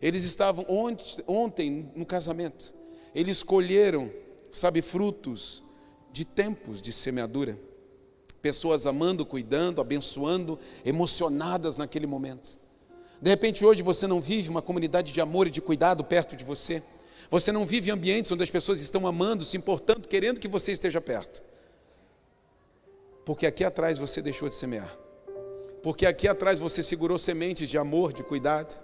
Eles 0.00 0.24
estavam 0.24 0.64
ontem, 0.68 1.22
ontem 1.26 1.92
no 1.94 2.04
casamento 2.04 2.74
eles 3.14 3.38
escolheram, 3.38 4.10
sabe, 4.50 4.80
frutos 4.82 5.62
de 6.10 6.24
tempos 6.24 6.80
de 6.80 6.92
semeadura. 6.92 7.58
Pessoas 8.40 8.86
amando, 8.86 9.24
cuidando, 9.24 9.80
abençoando, 9.80 10.58
emocionadas 10.84 11.76
naquele 11.76 12.06
momento. 12.06 12.58
De 13.22 13.30
repente, 13.30 13.64
hoje 13.64 13.82
você 13.82 14.04
não 14.08 14.20
vive 14.20 14.50
uma 14.50 14.60
comunidade 14.60 15.12
de 15.12 15.20
amor 15.20 15.46
e 15.46 15.50
de 15.50 15.60
cuidado 15.60 16.02
perto 16.02 16.34
de 16.34 16.44
você. 16.44 16.82
Você 17.30 17.52
não 17.52 17.64
vive 17.64 17.88
ambientes 17.88 18.32
onde 18.32 18.42
as 18.42 18.50
pessoas 18.50 18.80
estão 18.80 19.06
amando, 19.06 19.44
se 19.44 19.56
importando, 19.56 20.08
querendo 20.08 20.40
que 20.40 20.48
você 20.48 20.72
esteja 20.72 21.00
perto. 21.00 21.40
Porque 23.24 23.46
aqui 23.46 23.62
atrás 23.64 23.96
você 23.96 24.20
deixou 24.20 24.48
de 24.48 24.56
semear. 24.56 24.98
Porque 25.84 26.04
aqui 26.04 26.26
atrás 26.26 26.58
você 26.58 26.82
segurou 26.82 27.16
sementes 27.16 27.68
de 27.68 27.78
amor, 27.78 28.12
de 28.12 28.24
cuidado. 28.24 28.82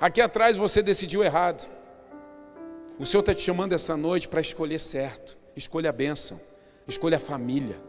Aqui 0.00 0.20
atrás 0.20 0.56
você 0.56 0.80
decidiu 0.80 1.24
errado. 1.24 1.68
O 2.96 3.04
Senhor 3.04 3.22
está 3.22 3.34
te 3.34 3.42
chamando 3.42 3.72
essa 3.72 3.96
noite 3.96 4.28
para 4.28 4.40
escolher 4.40 4.78
certo. 4.78 5.36
Escolha 5.56 5.90
a 5.90 5.92
bênção, 5.92 6.40
escolha 6.86 7.16
a 7.16 7.20
família. 7.20 7.80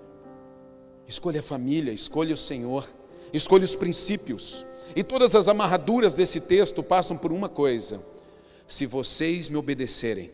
Escolha 1.07 1.41
a 1.41 1.43
família, 1.43 1.91
escolha 1.91 2.33
o 2.33 2.37
Senhor, 2.37 2.91
escolha 3.33 3.63
os 3.63 3.75
princípios. 3.75 4.65
E 4.95 5.03
todas 5.03 5.35
as 5.35 5.47
amarraduras 5.47 6.13
desse 6.13 6.39
texto 6.39 6.83
passam 6.83 7.17
por 7.17 7.31
uma 7.31 7.47
coisa: 7.47 8.01
se 8.67 8.85
vocês 8.85 9.49
me 9.49 9.57
obedecerem, 9.57 10.31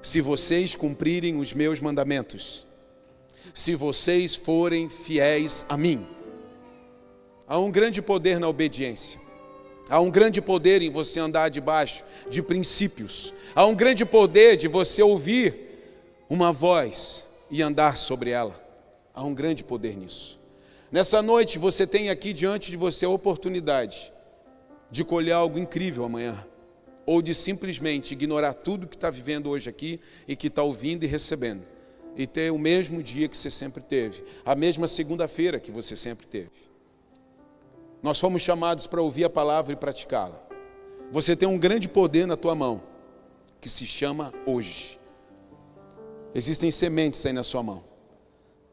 se 0.00 0.20
vocês 0.20 0.74
cumprirem 0.74 1.36
os 1.38 1.52
meus 1.52 1.80
mandamentos, 1.80 2.66
se 3.54 3.74
vocês 3.74 4.34
forem 4.34 4.88
fiéis 4.88 5.64
a 5.68 5.76
mim. 5.76 6.06
Há 7.46 7.58
um 7.58 7.70
grande 7.70 8.00
poder 8.00 8.40
na 8.40 8.48
obediência. 8.48 9.20
Há 9.88 10.00
um 10.00 10.10
grande 10.10 10.40
poder 10.40 10.80
em 10.80 10.90
você 10.90 11.20
andar 11.20 11.50
debaixo 11.50 12.02
de 12.30 12.40
princípios. 12.40 13.34
Há 13.54 13.66
um 13.66 13.74
grande 13.74 14.04
poder 14.04 14.56
de 14.56 14.68
você 14.68 15.02
ouvir 15.02 15.54
uma 16.30 16.50
voz 16.50 17.24
e 17.50 17.60
andar 17.60 17.96
sobre 17.96 18.30
ela. 18.30 18.58
Há 19.12 19.22
um 19.22 19.34
grande 19.34 19.62
poder 19.62 19.96
nisso. 19.96 20.41
Nessa 20.92 21.22
noite 21.22 21.58
você 21.58 21.86
tem 21.86 22.10
aqui 22.10 22.34
diante 22.34 22.70
de 22.70 22.76
você 22.76 23.06
a 23.06 23.08
oportunidade 23.08 24.12
de 24.90 25.02
colher 25.02 25.32
algo 25.32 25.58
incrível 25.58 26.04
amanhã, 26.04 26.46
ou 27.06 27.22
de 27.22 27.34
simplesmente 27.34 28.12
ignorar 28.12 28.52
tudo 28.52 28.86
que 28.86 28.94
está 28.94 29.08
vivendo 29.08 29.48
hoje 29.48 29.70
aqui 29.70 29.98
e 30.28 30.36
que 30.36 30.48
está 30.48 30.62
ouvindo 30.62 31.02
e 31.04 31.06
recebendo, 31.06 31.62
e 32.14 32.26
ter 32.26 32.52
o 32.52 32.58
mesmo 32.58 33.02
dia 33.02 33.26
que 33.26 33.34
você 33.34 33.50
sempre 33.50 33.82
teve, 33.82 34.22
a 34.44 34.54
mesma 34.54 34.86
segunda-feira 34.86 35.58
que 35.58 35.70
você 35.70 35.96
sempre 35.96 36.26
teve. 36.26 36.50
Nós 38.02 38.20
fomos 38.20 38.42
chamados 38.42 38.86
para 38.86 39.00
ouvir 39.00 39.24
a 39.24 39.30
palavra 39.30 39.72
e 39.72 39.76
praticá-la. 39.76 40.46
Você 41.10 41.34
tem 41.34 41.48
um 41.48 41.56
grande 41.56 41.88
poder 41.88 42.26
na 42.26 42.36
tua 42.36 42.54
mão, 42.54 42.82
que 43.62 43.68
se 43.70 43.86
chama 43.86 44.30
hoje. 44.44 45.00
Existem 46.34 46.70
sementes 46.70 47.24
aí 47.24 47.32
na 47.32 47.42
sua 47.42 47.62
mão. 47.62 47.91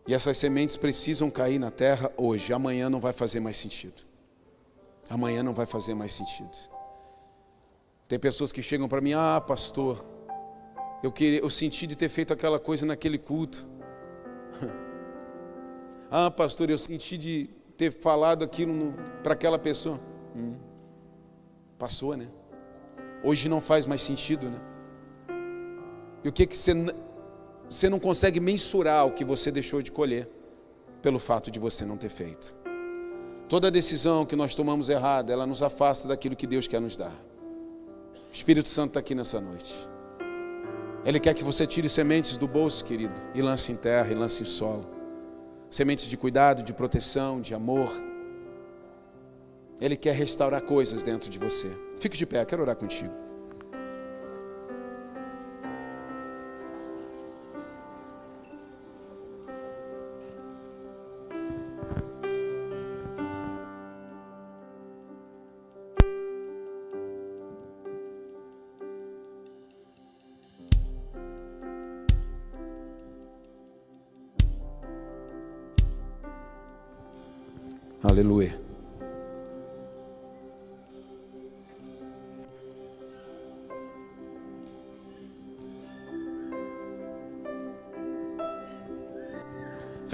E 0.10 0.14
essas 0.16 0.39
sementes 0.39 0.76
precisam 0.76 1.30
cair 1.30 1.60
na 1.60 1.70
terra 1.70 2.12
hoje. 2.18 2.51
Amanhã 2.51 2.89
não 2.89 2.99
vai 2.99 3.14
fazer 3.14 3.39
mais 3.39 3.57
sentido. 3.57 4.01
Amanhã 5.07 5.43
não 5.43 5.53
vai 5.53 5.68
fazer 5.68 5.93
mais 5.93 6.12
sentido. 6.14 6.57
Tem 8.07 8.18
pessoas 8.18 8.51
que 8.51 8.60
chegam 8.60 8.89
para 8.89 9.01
mim: 9.01 9.14
"Ah, 9.14 9.39
pastor, 9.39 10.03
eu 11.03 11.12
queria, 11.12 11.41
eu 11.41 11.49
senti 11.51 11.86
de 11.86 11.95
ter 11.95 12.10
feito 12.10 12.34
aquela 12.34 12.60
coisa 12.60 12.88
naquele 12.88 13.20
culto. 13.20 13.68
ah, 16.10 16.32
pastor, 16.32 16.72
eu 16.72 16.78
senti 16.80 17.16
de 17.16 17.47
ter 17.78 17.91
falado 17.91 18.43
aquilo 18.43 18.95
para 19.22 19.34
aquela 19.34 19.60
pessoa. 19.60 19.99
Hum. 20.36 20.55
Passou, 21.78 22.18
né? 22.18 22.28
Hoje 23.24 23.47
não 23.47 23.62
faz 23.62 23.86
mais 23.86 24.01
sentido, 24.01 24.49
né? 24.49 24.60
E 26.24 26.30
o 26.30 26.34
que 26.34 26.47
que 26.47 26.57
você 26.57 26.74
você 27.70 27.88
não 27.88 27.99
consegue 27.99 28.39
mensurar 28.39 29.05
o 29.05 29.11
que 29.11 29.24
você 29.24 29.51
deixou 29.51 29.82
de 29.82 29.91
colher 29.91 30.28
pelo 31.01 31.20
fato 31.20 31.51
de 31.51 31.59
você 31.59 31.86
não 31.86 31.97
ter 31.97 32.09
feito. 32.09 32.55
Toda 33.47 33.70
decisão 33.70 34.26
que 34.26 34.36
nós 34.36 34.55
tomamos 34.55 34.89
errada, 34.89 35.32
ela 35.32 35.45
nos 35.45 35.61
afasta 35.61 36.07
daquilo 36.07 36.36
que 36.36 36.47
Deus 36.47 36.67
quer 36.67 36.82
nos 36.82 36.97
dar. 36.97 37.13
O 38.30 38.34
Espírito 38.34 38.67
Santo 38.67 38.89
está 38.89 38.99
aqui 38.99 39.13
nessa 39.13 39.39
noite. 39.39 39.76
Ele 41.05 41.20
quer 41.20 41.34
que 41.34 41.43
você 41.43 41.65
tire 41.65 41.88
sementes 41.88 42.38
do 42.38 42.47
bolso, 42.47 42.84
querido, 42.84 43.13
e 43.34 43.41
lance 43.41 43.72
em 43.72 43.76
terra, 43.76 44.11
e 44.11 44.15
lance 44.15 44.43
em 44.43 44.45
solo. 44.45 44.86
Sementes 45.70 46.07
de 46.07 46.17
cuidado, 46.17 46.61
de 46.63 46.74
proteção, 46.74 47.39
de 47.39 47.53
amor. 47.53 47.89
Ele 49.80 49.95
quer 49.95 50.13
restaurar 50.13 50.61
coisas 50.61 51.03
dentro 51.03 51.30
de 51.30 51.39
você. 51.39 51.72
Fique 51.99 52.17
de 52.17 52.26
pé, 52.26 52.43
quero 52.43 52.61
orar 52.61 52.76
contigo. 52.76 53.28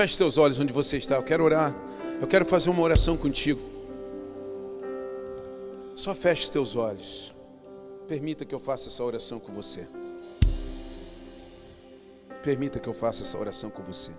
Feche 0.06 0.18
seus 0.18 0.38
olhos 0.38 0.60
onde 0.60 0.72
você 0.72 0.97
está. 0.97 1.16
Eu 1.16 1.24
quero 1.24 1.43
orar. 1.43 1.74
Eu 2.22 2.28
quero 2.28 2.45
fazer 2.45 2.70
uma 2.70 2.84
oração 2.84 3.18
contigo. 3.18 3.60
Só 5.95 6.14
feche 6.14 6.51
teus 6.51 6.76
olhos. 6.76 7.34
Permita 8.08 8.45
que 8.45 8.53
eu 8.53 8.60
faça 8.60 8.88
essa 8.88 9.03
oração 9.03 9.39
com 9.39 9.51
você. 9.51 9.88
Permita 12.43 12.80
que 12.80 12.88
eu 12.88 12.93
faça 12.93 13.24
essa 13.24 13.36
oração 13.36 13.72
com 13.72 13.82
você. 13.82 14.12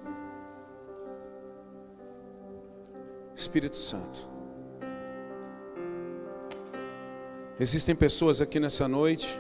Espírito 3.33 3.77
Santo. 3.77 4.27
Existem 7.61 7.95
pessoas 7.95 8.41
aqui 8.41 8.59
nessa 8.59 8.89
noite 8.89 9.39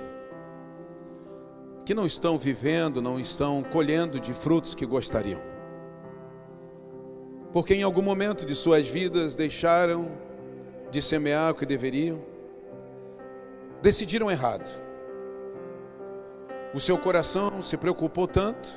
que 1.84 1.92
não 1.92 2.06
estão 2.06 2.38
vivendo, 2.38 3.02
não 3.02 3.18
estão 3.18 3.64
colhendo 3.64 4.20
de 4.20 4.32
frutos 4.32 4.76
que 4.76 4.86
gostariam. 4.86 5.55
Porque 7.56 7.72
em 7.72 7.82
algum 7.82 8.02
momento 8.02 8.44
de 8.44 8.54
suas 8.54 8.86
vidas 8.86 9.34
deixaram 9.34 10.10
de 10.90 11.00
semear 11.00 11.52
o 11.52 11.54
que 11.54 11.64
deveriam, 11.64 12.22
decidiram 13.80 14.30
errado. 14.30 14.68
O 16.74 16.78
seu 16.78 16.98
coração 16.98 17.62
se 17.62 17.78
preocupou 17.78 18.28
tanto 18.28 18.68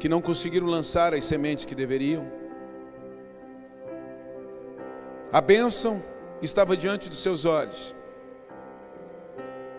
que 0.00 0.08
não 0.08 0.20
conseguiram 0.20 0.66
lançar 0.66 1.14
as 1.14 1.24
sementes 1.24 1.64
que 1.64 1.72
deveriam 1.72 2.26
a 5.32 5.40
bênção 5.40 6.02
estava 6.42 6.76
diante 6.76 7.08
dos 7.08 7.22
seus 7.22 7.44
olhos, 7.44 7.94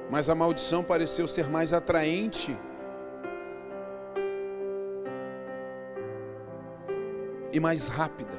mas 0.09 0.29
a 0.29 0.35
maldição 0.35 0.85
pareceu 0.85 1.27
ser 1.27 1.49
mais 1.49 1.73
atraente 1.73 2.57
e 7.53 7.59
mais 7.59 7.87
rápida. 7.87 8.33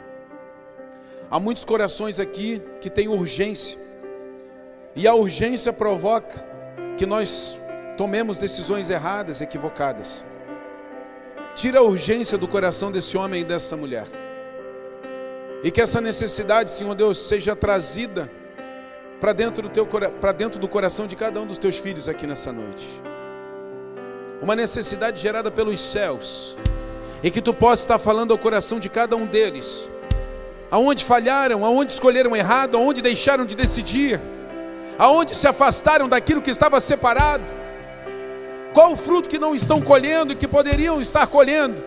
Há 1.31 1.41
muitos 1.41 1.65
corações 1.65 2.21
aqui 2.21 2.62
que 2.81 2.91
têm 2.91 3.09
urgência, 3.09 3.79
e 4.95 5.09
a 5.09 5.15
urgência 5.15 5.73
provoca 5.73 6.45
que 6.97 7.07
nós 7.07 7.59
tomemos 7.97 8.37
decisões 8.37 8.91
erradas, 8.91 9.41
equivocadas. 9.41 10.25
Tira 11.55 11.79
a 11.79 11.83
urgência 11.83 12.37
do 12.37 12.47
coração 12.47 12.91
desse 12.93 13.17
homem 13.17 13.41
e 13.41 13.45
dessa 13.45 13.77
mulher. 13.77 14.07
E 15.62 15.71
que 15.71 15.81
essa 15.81 16.01
necessidade, 16.01 16.71
Senhor 16.71 16.95
Deus, 16.95 17.19
seja 17.19 17.57
trazida 17.57 18.31
para 19.21 19.33
dentro 19.33 19.62
do 19.62 19.69
teu 19.69 19.87
para 19.87 20.33
dentro 20.33 20.61
do 20.61 20.69
coração 20.69 21.07
de 21.07 21.17
cada 21.17 21.41
um 21.41 21.47
dos 21.47 21.59
teus 21.59 21.79
filhos 21.79 22.09
aqui 22.09 22.27
nessa 22.27 22.53
noite. 22.53 23.03
Uma 24.43 24.55
necessidade 24.55 25.21
gerada 25.21 25.51
pelos 25.51 25.81
céus. 25.81 26.57
E 27.25 27.31
que 27.31 27.41
tu 27.41 27.55
possa 27.55 27.83
estar 27.83 27.99
falando 27.99 28.33
ao 28.33 28.39
coração 28.39 28.79
de 28.79 28.91
cada 28.91 29.16
um 29.16 29.25
deles. 29.25 29.91
Aonde 30.70 31.07
falharam, 31.07 31.64
aonde 31.64 31.91
escolheram 31.91 32.37
errado, 32.37 32.77
aonde 32.77 33.01
deixaram 33.01 33.47
de 33.47 33.57
decidir, 33.57 34.20
aonde 34.99 35.35
se 35.35 35.49
afastaram 35.49 36.07
daquilo 36.07 36.43
que 36.43 36.51
estava 36.51 36.79
separado. 36.81 37.45
Qual 38.75 38.93
o 38.93 38.97
fruto 38.97 39.31
que 39.31 39.39
não 39.39 39.55
estão 39.55 39.81
colhendo 39.81 40.35
e 40.35 40.37
que 40.37 40.47
poderiam 40.47 41.01
estar 41.01 41.27
colhendo, 41.27 41.83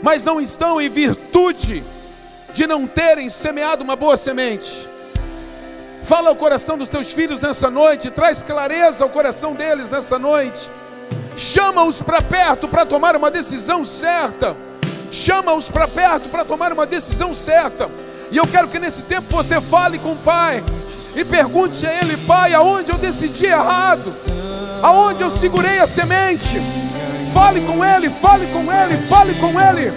mas 0.00 0.22
não 0.22 0.40
estão 0.40 0.80
em 0.80 0.88
virtude 0.88 1.82
de 2.52 2.64
não 2.64 2.86
terem 2.86 3.28
semeado 3.28 3.82
uma 3.82 3.96
boa 3.96 4.16
semente. 4.16 4.88
Fala 6.04 6.28
ao 6.28 6.36
coração 6.36 6.78
dos 6.78 6.88
teus 6.88 7.12
filhos 7.12 7.40
nessa 7.40 7.68
noite, 7.68 8.10
traz 8.10 8.44
clareza 8.44 9.02
ao 9.02 9.10
coração 9.10 9.54
deles 9.54 9.90
nessa 9.90 10.20
noite. 10.20 10.70
Chama-os 11.36 12.02
para 12.02 12.20
perto 12.20 12.68
para 12.68 12.84
tomar 12.84 13.16
uma 13.16 13.30
decisão 13.30 13.84
certa. 13.84 14.56
Chama-os 15.10 15.68
para 15.68 15.88
perto 15.88 16.28
para 16.28 16.44
tomar 16.44 16.72
uma 16.72 16.86
decisão 16.86 17.34
certa. 17.34 17.90
E 18.30 18.36
eu 18.36 18.46
quero 18.46 18.68
que 18.68 18.78
nesse 18.78 19.04
tempo 19.04 19.26
você 19.30 19.60
fale 19.60 19.98
com 19.98 20.12
o 20.12 20.16
Pai 20.16 20.64
e 21.14 21.24
pergunte 21.24 21.86
a 21.86 21.94
Ele, 21.94 22.16
Pai, 22.16 22.54
aonde 22.54 22.90
eu 22.90 22.96
decidi 22.96 23.46
errado, 23.46 24.10
aonde 24.82 25.22
eu 25.22 25.30
segurei 25.30 25.78
a 25.80 25.86
semente. 25.86 26.60
Fale 27.32 27.60
com 27.62 27.84
Ele, 27.84 28.10
fale 28.10 28.46
com 28.46 28.72
Ele, 28.72 28.98
fale 29.06 29.34
com 29.34 29.60
Ele. 29.60 29.92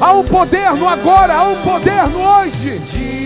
Há 0.00 0.12
um 0.12 0.24
poder 0.24 0.74
no 0.74 0.88
agora, 0.88 1.34
há 1.34 1.44
um 1.44 1.62
poder 1.62 2.08
no 2.08 2.20
hoje. 2.20 3.17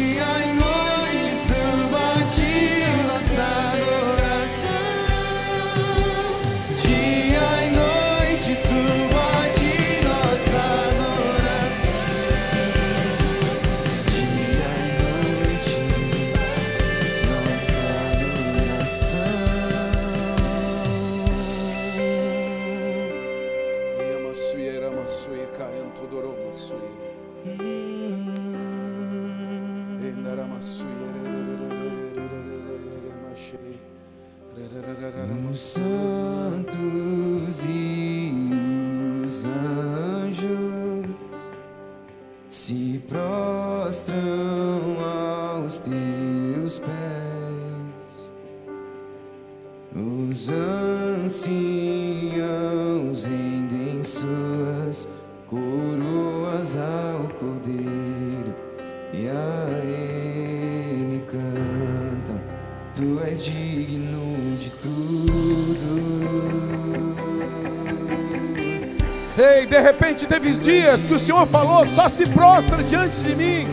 Ei, 69.63 69.67
de 69.67 69.79
repente 69.79 70.27
teve 70.27 70.51
dias 70.51 71.07
que 71.07 71.15
o 71.15 71.19
Senhor 71.19 71.47
falou: 71.47 71.87
só 71.87 72.09
se 72.09 72.27
prostra 72.27 72.83
diante 72.83 73.23
de 73.23 73.37
mim, 73.37 73.69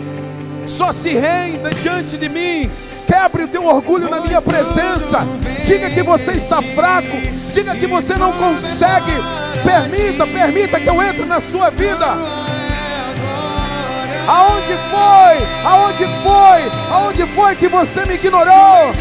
só 0.64 0.92
se 0.92 1.10
renda 1.10 1.72
diante 1.72 2.16
de 2.16 2.30
mim. 2.30 2.70
Quebre 3.08 3.46
o 3.46 3.48
teu 3.48 3.66
orgulho 3.66 4.08
na 4.08 4.22
minha 4.22 4.40
presença. 4.40 5.28
Diga 5.66 5.90
que 5.90 6.04
você 6.04 6.34
está 6.34 6.62
fraco. 6.62 7.18
Diga 7.52 7.76
que 7.76 7.88
você 7.88 8.14
não 8.16 8.32
consegue. 8.34 9.14
Permita, 9.64 10.28
permita 10.28 10.80
que 10.80 10.88
eu 10.88 11.02
entre 11.02 11.26
na 11.26 11.40
sua 11.40 11.72
vida. 11.72 12.06
Aonde 14.28 14.78
foi? 14.92 15.48
Aonde 15.66 16.06
foi? 16.22 16.72
Aonde 16.92 17.26
foi 17.34 17.56
que 17.56 17.68
você 17.68 18.06
me 18.06 18.14
ignorou? 18.14 18.94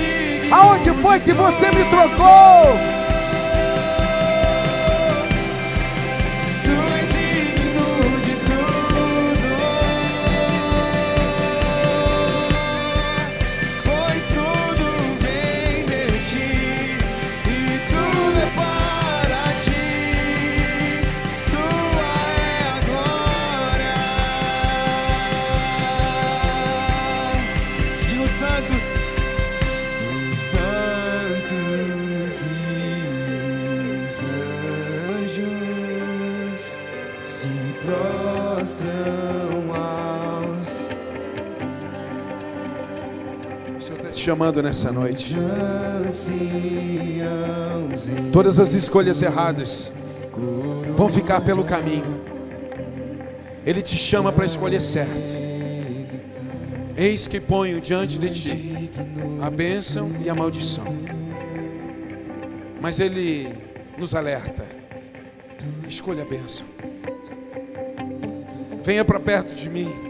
Aonde 0.50 0.90
foi 1.02 1.20
que 1.20 1.34
você 1.34 1.70
me 1.70 1.84
trocou? 1.84 2.97
Chamando 44.28 44.62
nessa 44.62 44.92
noite. 44.92 45.34
Todas 48.30 48.60
as 48.60 48.74
escolhas 48.74 49.22
erradas 49.22 49.90
vão 50.94 51.08
ficar 51.08 51.40
pelo 51.40 51.64
caminho. 51.64 52.20
Ele 53.64 53.80
te 53.80 53.96
chama 53.96 54.30
para 54.30 54.44
escolher 54.44 54.82
certo. 54.82 55.32
Eis 56.94 57.26
que 57.26 57.40
ponho 57.40 57.80
diante 57.80 58.18
de 58.18 58.28
ti 58.28 58.90
a 59.40 59.48
bênção 59.48 60.10
e 60.22 60.28
a 60.28 60.34
maldição. 60.34 60.84
Mas 62.82 63.00
ele 63.00 63.48
nos 63.96 64.14
alerta: 64.14 64.66
escolha 65.88 66.22
a 66.24 66.26
bênção. 66.26 66.66
Venha 68.82 69.06
para 69.06 69.18
perto 69.18 69.54
de 69.54 69.70
mim. 69.70 70.07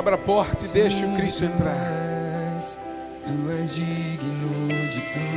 Abra 0.00 0.14
a 0.14 0.18
porta 0.18 0.64
e 0.64 0.68
deixe 0.68 1.04
o 1.04 1.14
Cristo 1.14 1.44
entrar. 1.44 2.56
Tu 3.22 3.34
és 3.60 3.74
digno 3.74 4.68
de 4.90 5.02
tudo. 5.12 5.34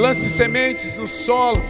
Lance 0.00 0.28
sementes 0.30 0.98
no 0.98 1.06
solo. 1.06 1.62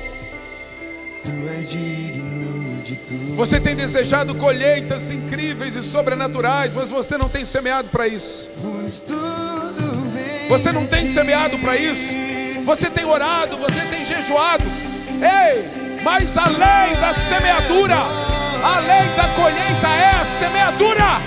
Tu 1.22 1.30
és 1.54 1.68
digno 1.68 2.82
de 2.82 2.96
tudo. 2.96 3.36
Você 3.36 3.61
tem 3.61 3.76
desejado 3.76 4.34
colheitas 4.34 5.11
incríveis 5.11 5.76
e 5.76 5.82
sobrenaturais, 5.82 6.72
mas 6.72 6.88
você 6.88 7.18
não 7.18 7.28
tem 7.28 7.44
semeado 7.44 7.90
para 7.90 8.09
isso. 8.09 8.50
Você 10.48 10.72
não 10.72 10.86
tem 10.86 11.07
semeado 11.07 11.59
para 11.59 11.76
isso. 11.76 12.14
Você 12.64 12.88
tem 12.88 13.04
orado, 13.04 13.59
você 13.59 13.82
tem 13.82 14.07
jejuado. 14.07 14.64
Ei, 15.20 16.00
mas 16.02 16.38
além 16.38 16.96
da 16.98 17.12
semeadura, 17.12 18.25
a 18.66 18.80
lei 18.80 19.08
da 19.10 19.28
colheita 19.28 19.86
é 19.86 20.20
a 20.20 20.24
semeadura. 20.24 21.20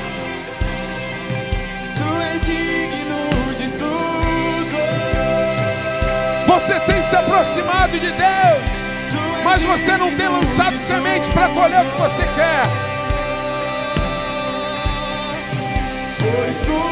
Tu 1.95 2.21
és 2.33 2.45
digno 2.45 3.29
de 3.55 3.69
tudo. 3.77 3.89
Você 6.47 6.79
tem 6.81 7.01
se 7.01 7.15
aproximado 7.15 7.97
de 7.97 8.11
Deus, 8.11 8.67
mas 9.43 9.63
você 9.63 9.95
não 9.97 10.13
tem 10.15 10.27
lançado 10.27 10.77
semente 10.77 11.29
para 11.31 11.47
colher 11.49 11.85
o 11.85 11.91
que 11.91 12.01
você 12.01 12.23
quer. 12.35 12.63
Pois 16.19 16.88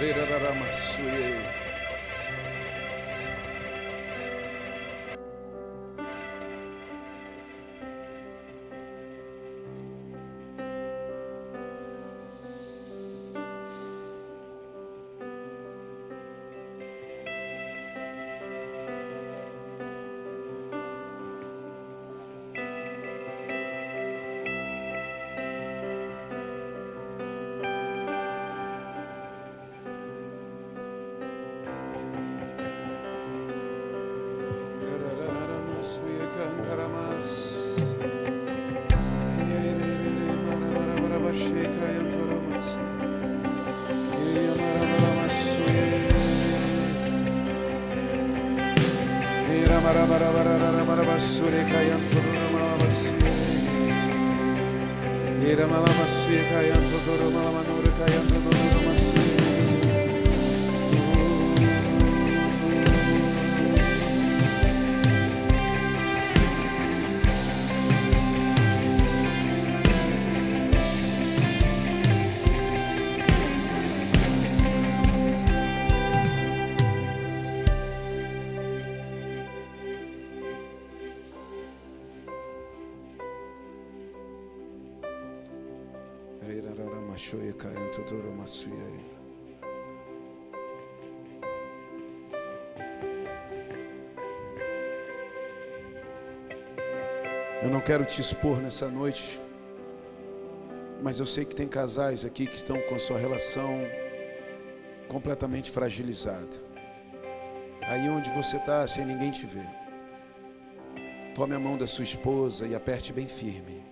tudo 0.00 1.69
Eu 97.70 97.74
não 97.74 97.80
quero 97.80 98.04
te 98.04 98.20
expor 98.20 98.60
nessa 98.60 98.88
noite, 98.88 99.40
mas 101.00 101.20
eu 101.20 101.24
sei 101.24 101.44
que 101.44 101.54
tem 101.54 101.68
casais 101.68 102.24
aqui 102.24 102.44
que 102.44 102.56
estão 102.56 102.80
com 102.88 102.98
sua 102.98 103.16
relação 103.16 103.70
completamente 105.06 105.70
fragilizada. 105.70 106.56
Aí 107.82 108.08
onde 108.08 108.28
você 108.30 108.56
está, 108.56 108.84
sem 108.88 109.04
ninguém 109.04 109.30
te 109.30 109.46
ver. 109.46 109.68
Tome 111.32 111.54
a 111.54 111.60
mão 111.60 111.78
da 111.78 111.86
sua 111.86 112.02
esposa 112.02 112.66
e 112.66 112.74
aperte 112.74 113.12
bem 113.12 113.28
firme. 113.28 113.84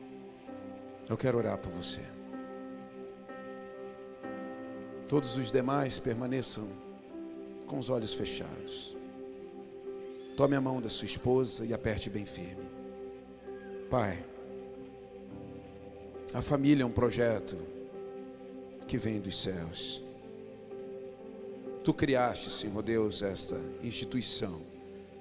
Eu 1.09 1.16
quero 1.16 1.39
orar 1.39 1.57
por 1.57 1.70
você. 1.70 2.01
Todos 5.07 5.37
os 5.37 5.53
demais 5.53 6.01
permaneçam 6.01 6.66
com 7.68 7.79
os 7.79 7.91
olhos 7.91 8.12
fechados. 8.12 8.97
Tome 10.37 10.57
a 10.57 10.61
mão 10.61 10.81
da 10.81 10.89
sua 10.89 11.07
esposa 11.07 11.64
e 11.64 11.72
aperte 11.72 12.11
bem 12.11 12.26
firme. 12.26 12.68
Pai, 13.91 14.22
a 16.34 16.43
família 16.43 16.82
é 16.82 16.86
um 16.86 16.91
projeto 16.91 17.57
que 18.86 18.99
vem 18.99 19.18
dos 19.18 19.41
céus. 19.41 20.05
Tu 21.82 21.95
criaste, 21.95 22.51
Senhor 22.51 22.82
Deus, 22.82 23.22
essa 23.22 23.59
instituição 23.82 24.61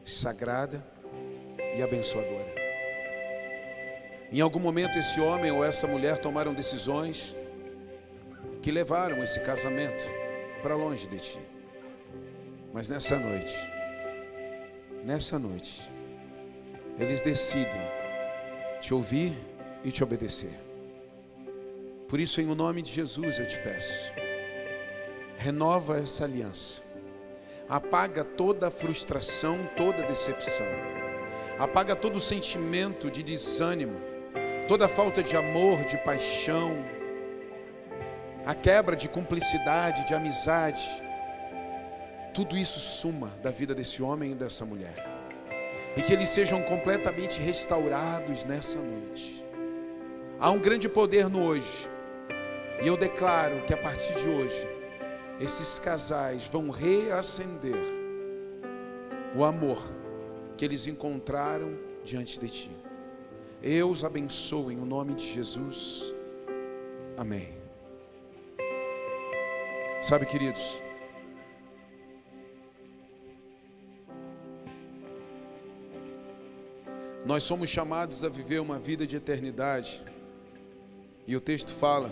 sagrada 0.03 0.85
e 1.77 1.81
abençoadora. 1.81 2.53
Em 4.33 4.41
algum 4.41 4.59
momento, 4.59 4.99
esse 4.99 5.21
homem 5.21 5.49
ou 5.49 5.63
essa 5.63 5.87
mulher 5.87 6.17
tomaram 6.17 6.53
decisões 6.53 7.37
que 8.61 8.69
levaram 8.69 9.23
esse 9.23 9.39
casamento 9.39 10.03
para 10.61 10.75
longe 10.75 11.07
de 11.07 11.19
ti. 11.19 11.39
Mas 12.73 12.89
nessa 12.89 13.17
noite, 13.17 13.55
nessa 15.05 15.39
noite, 15.39 15.89
eles 16.99 17.21
decidem 17.21 17.96
te 18.87 18.93
ouvir 18.93 19.37
e 19.83 19.91
te 19.91 20.01
obedecer. 20.01 20.57
Por 22.07 22.21
isso, 22.21 22.39
em 22.39 22.47
o 22.47 22.55
nome 22.55 22.81
de 22.81 22.89
Jesus, 22.89 23.37
eu 23.37 23.45
te 23.45 23.59
peço, 23.59 24.13
renova 25.37 25.99
essa 25.99 26.23
aliança, 26.23 26.81
apaga 27.67 28.23
toda 28.23 28.69
a 28.69 28.71
frustração, 28.71 29.69
toda 29.75 30.03
a 30.03 30.07
decepção, 30.07 30.65
apaga 31.59 31.97
todo 31.97 32.15
o 32.15 32.21
sentimento 32.21 33.11
de 33.11 33.21
desânimo, 33.21 33.99
toda 34.69 34.85
a 34.85 34.87
falta 34.87 35.21
de 35.21 35.35
amor, 35.35 35.83
de 35.83 35.97
paixão, 35.97 36.71
a 38.45 38.55
quebra 38.55 38.95
de 38.95 39.09
cumplicidade, 39.09 40.05
de 40.05 40.13
amizade, 40.13 40.87
tudo 42.33 42.55
isso 42.55 42.79
suma 42.79 43.33
da 43.43 43.51
vida 43.51 43.75
desse 43.75 44.01
homem 44.01 44.31
e 44.31 44.35
dessa 44.35 44.63
mulher. 44.63 45.16
E 45.97 46.01
que 46.03 46.13
eles 46.13 46.29
sejam 46.29 46.61
completamente 46.61 47.39
restaurados 47.39 48.43
nessa 48.43 48.79
noite. 48.79 49.43
Há 50.39 50.51
um 50.51 50.59
grande 50.59 50.87
poder 50.87 51.27
no 51.27 51.43
hoje. 51.43 51.89
E 52.83 52.87
eu 52.87 52.95
declaro 52.95 53.63
que 53.65 53.73
a 53.73 53.77
partir 53.77 54.13
de 54.13 54.29
hoje, 54.29 54.67
esses 55.39 55.79
casais 55.79 56.47
vão 56.47 56.69
reacender 56.69 57.81
o 59.35 59.43
amor 59.43 59.81
que 60.55 60.63
eles 60.63 60.85
encontraram 60.85 61.77
diante 62.03 62.39
de 62.39 62.47
ti. 62.47 62.71
Eu 63.61 63.89
os 63.89 64.03
abençoo 64.03 64.71
em 64.71 64.79
o 64.79 64.85
nome 64.85 65.15
de 65.15 65.25
Jesus. 65.25 66.13
Amém. 67.17 67.57
Sabe, 70.01 70.27
queridos, 70.27 70.81
Nós 77.27 77.43
somos 77.43 77.69
chamados 77.69 78.23
a 78.23 78.29
viver 78.29 78.59
uma 78.61 78.79
vida 78.79 79.05
de 79.05 79.17
eternidade. 79.17 80.01
E 81.27 81.35
o 81.35 81.41
texto 81.41 81.73
fala: 81.73 82.09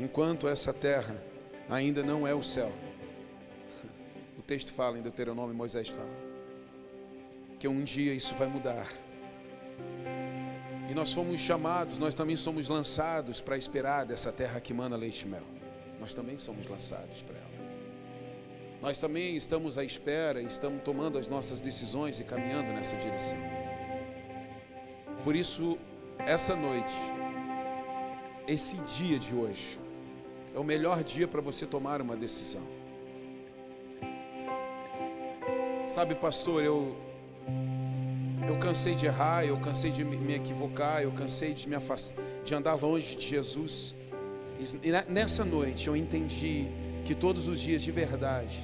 enquanto 0.00 0.48
essa 0.48 0.72
terra 0.72 1.22
ainda 1.68 2.02
não 2.02 2.26
é 2.26 2.34
o 2.34 2.42
céu. 2.42 2.72
O 4.38 4.42
texto 4.46 4.72
fala 4.72 4.96
em 4.96 5.02
Deuteronômio, 5.02 5.54
Moisés 5.54 5.88
fala, 5.88 6.08
que 7.58 7.66
um 7.66 7.82
dia 7.82 8.14
isso 8.14 8.34
vai 8.36 8.46
mudar. 8.46 8.86
E 10.88 10.94
nós 10.94 11.12
fomos 11.12 11.40
chamados, 11.40 11.98
nós 11.98 12.14
também 12.14 12.36
somos 12.36 12.68
lançados 12.68 13.40
para 13.40 13.56
esperar 13.56 14.06
dessa 14.06 14.30
terra 14.30 14.60
que 14.60 14.72
mana 14.72 14.96
leite 14.96 15.22
e 15.22 15.28
mel. 15.28 15.42
Nós 15.98 16.14
também 16.14 16.38
somos 16.38 16.66
lançados 16.68 17.22
para 17.22 17.36
ela. 17.36 17.56
Nós 18.80 19.00
também 19.00 19.36
estamos 19.36 19.76
à 19.76 19.82
espera 19.82 20.40
estamos 20.40 20.82
tomando 20.82 21.18
as 21.18 21.28
nossas 21.28 21.60
decisões 21.60 22.20
e 22.20 22.24
caminhando 22.24 22.72
nessa 22.72 22.96
direção. 22.96 23.55
Por 25.26 25.34
isso, 25.34 25.76
essa 26.24 26.54
noite, 26.54 26.94
esse 28.46 28.76
dia 28.76 29.18
de 29.18 29.34
hoje, 29.34 29.76
é 30.54 30.58
o 30.60 30.62
melhor 30.62 31.02
dia 31.02 31.26
para 31.26 31.40
você 31.40 31.66
tomar 31.66 32.00
uma 32.00 32.16
decisão. 32.16 32.62
Sabe, 35.88 36.14
pastor, 36.14 36.62
eu 36.62 36.96
eu 38.46 38.56
cansei 38.60 38.94
de 38.94 39.06
errar, 39.06 39.44
eu 39.44 39.58
cansei 39.58 39.90
de 39.90 40.04
me 40.04 40.34
equivocar, 40.34 41.02
eu 41.02 41.10
cansei 41.10 41.52
de 41.52 41.68
me 41.68 41.74
afastar, 41.74 42.22
de 42.44 42.54
andar 42.54 42.74
longe 42.74 43.16
de 43.16 43.26
Jesus. 43.26 43.96
E 44.60 44.92
nessa 45.12 45.44
noite 45.44 45.88
eu 45.88 45.96
entendi 45.96 46.68
que 47.04 47.16
todos 47.16 47.48
os 47.48 47.58
dias 47.58 47.82
de 47.82 47.90
verdade, 47.90 48.60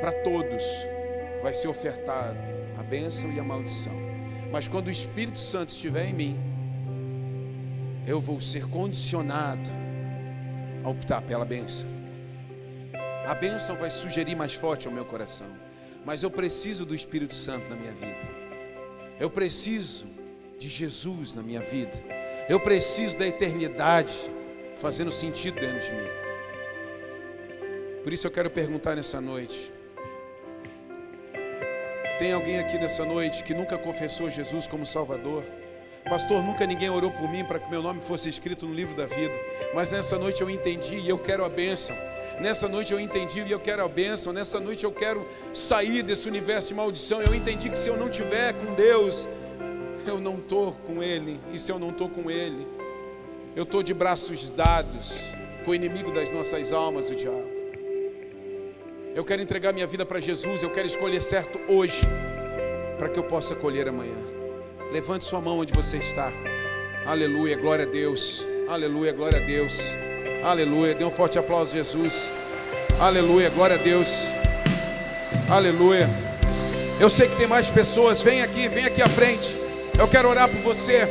para 0.00 0.10
todos, 0.24 0.64
vai 1.40 1.54
ser 1.54 1.68
ofertado 1.68 2.40
a 2.76 2.82
bênção 2.82 3.30
e 3.30 3.38
a 3.38 3.44
maldição. 3.44 4.03
Mas 4.54 4.68
quando 4.68 4.86
o 4.86 4.90
Espírito 4.98 5.40
Santo 5.40 5.70
estiver 5.70 6.06
em 6.10 6.14
mim, 6.14 6.34
eu 8.06 8.20
vou 8.20 8.40
ser 8.40 8.68
condicionado 8.68 9.68
a 10.84 10.88
optar 10.88 11.22
pela 11.22 11.44
bênção. 11.44 11.88
A 13.26 13.34
bênção 13.34 13.76
vai 13.76 13.90
sugerir 13.90 14.36
mais 14.36 14.54
forte 14.54 14.86
ao 14.86 14.94
meu 14.94 15.04
coração. 15.04 15.48
Mas 16.04 16.22
eu 16.22 16.30
preciso 16.30 16.86
do 16.86 16.94
Espírito 16.94 17.34
Santo 17.34 17.68
na 17.68 17.74
minha 17.74 17.90
vida. 17.94 18.24
Eu 19.18 19.28
preciso 19.28 20.06
de 20.56 20.68
Jesus 20.68 21.34
na 21.34 21.42
minha 21.42 21.62
vida. 21.74 21.98
Eu 22.48 22.60
preciso 22.60 23.18
da 23.18 23.26
eternidade 23.26 24.30
fazendo 24.76 25.10
sentido 25.10 25.58
dentro 25.58 25.80
de 25.84 25.92
mim. 25.96 26.10
Por 28.04 28.12
isso 28.12 28.24
eu 28.24 28.30
quero 28.30 28.50
perguntar 28.50 28.94
nessa 28.94 29.20
noite: 29.20 29.73
tem 32.18 32.32
alguém 32.32 32.58
aqui 32.58 32.78
nessa 32.78 33.04
noite 33.04 33.42
que 33.42 33.52
nunca 33.54 33.76
confessou 33.76 34.30
Jesus 34.30 34.68
como 34.68 34.86
Salvador? 34.86 35.42
Pastor, 36.08 36.42
nunca 36.42 36.66
ninguém 36.66 36.90
orou 36.90 37.10
por 37.10 37.28
mim 37.28 37.44
para 37.44 37.58
que 37.58 37.68
meu 37.68 37.82
nome 37.82 38.00
fosse 38.00 38.28
escrito 38.28 38.66
no 38.66 38.74
livro 38.74 38.94
da 38.94 39.06
vida. 39.06 39.34
Mas 39.74 39.90
nessa 39.90 40.18
noite 40.18 40.42
eu 40.42 40.50
entendi 40.50 40.98
e 40.98 41.08
eu 41.08 41.18
quero 41.18 41.44
a 41.44 41.48
bênção. 41.48 41.96
Nessa 42.40 42.68
noite 42.68 42.92
eu 42.92 43.00
entendi 43.00 43.40
e 43.40 43.50
eu 43.50 43.58
quero 43.58 43.82
a 43.82 43.88
bênção. 43.88 44.32
Nessa 44.32 44.60
noite 44.60 44.84
eu 44.84 44.92
quero 44.92 45.26
sair 45.52 46.02
desse 46.02 46.28
universo 46.28 46.68
de 46.68 46.74
maldição. 46.74 47.22
Eu 47.22 47.34
entendi 47.34 47.70
que 47.70 47.78
se 47.78 47.88
eu 47.88 47.96
não 47.96 48.10
tiver 48.10 48.52
com 48.52 48.74
Deus, 48.74 49.26
eu 50.06 50.20
não 50.20 50.36
estou 50.36 50.72
com 50.86 51.02
Ele. 51.02 51.40
E 51.52 51.58
se 51.58 51.72
eu 51.72 51.78
não 51.78 51.88
estou 51.88 52.08
com 52.08 52.30
Ele, 52.30 52.66
eu 53.56 53.62
estou 53.62 53.82
de 53.82 53.94
braços 53.94 54.50
dados 54.50 55.34
com 55.64 55.70
o 55.70 55.74
inimigo 55.74 56.12
das 56.12 56.30
nossas 56.30 56.72
almas, 56.72 57.08
o 57.08 57.14
diabo. 57.14 57.53
Eu 59.14 59.22
quero 59.24 59.40
entregar 59.40 59.72
minha 59.72 59.86
vida 59.86 60.04
para 60.04 60.18
Jesus, 60.18 60.64
eu 60.64 60.70
quero 60.70 60.88
escolher 60.88 61.22
certo 61.22 61.60
hoje, 61.68 62.00
para 62.98 63.08
que 63.08 63.16
eu 63.16 63.22
possa 63.22 63.54
colher 63.54 63.86
amanhã. 63.86 64.16
Levante 64.90 65.22
sua 65.22 65.40
mão 65.40 65.60
onde 65.60 65.72
você 65.72 65.98
está. 65.98 66.32
Aleluia, 67.06 67.56
glória 67.56 67.84
a 67.84 67.88
Deus. 67.88 68.44
Aleluia, 68.68 69.12
glória 69.12 69.40
a 69.40 69.46
Deus. 69.46 69.94
Aleluia. 70.42 70.96
Dê 70.96 71.04
um 71.04 71.12
forte 71.12 71.38
aplauso, 71.38 71.76
Jesus. 71.76 72.32
Aleluia, 72.98 73.50
glória 73.50 73.76
a 73.76 73.78
Deus. 73.78 74.34
Aleluia. 75.48 76.10
Eu 76.98 77.08
sei 77.08 77.28
que 77.28 77.36
tem 77.36 77.46
mais 77.46 77.70
pessoas. 77.70 78.20
Vem 78.20 78.42
aqui, 78.42 78.66
vem 78.66 78.84
aqui 78.84 79.00
à 79.00 79.08
frente. 79.08 79.56
Eu 79.96 80.08
quero 80.08 80.28
orar 80.28 80.48
por 80.48 80.60
você. 80.60 81.06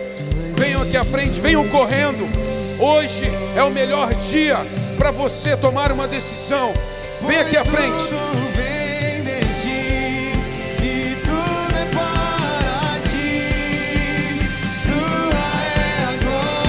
Venham 0.54 0.82
aqui 0.82 0.98
à 0.98 1.06
frente, 1.06 1.40
venham 1.40 1.70
correndo. 1.70 2.26
Hoje 2.82 3.24
é 3.56 3.64
o 3.64 3.72
melhor 3.72 4.14
dia 4.16 4.58
para 4.98 5.10
você 5.10 5.56
tomar 5.56 5.90
uma 5.90 6.06
decisão. 6.06 6.74
Vem 7.28 7.38
aqui 7.40 7.58
à 7.58 7.64
frente. 7.64 8.14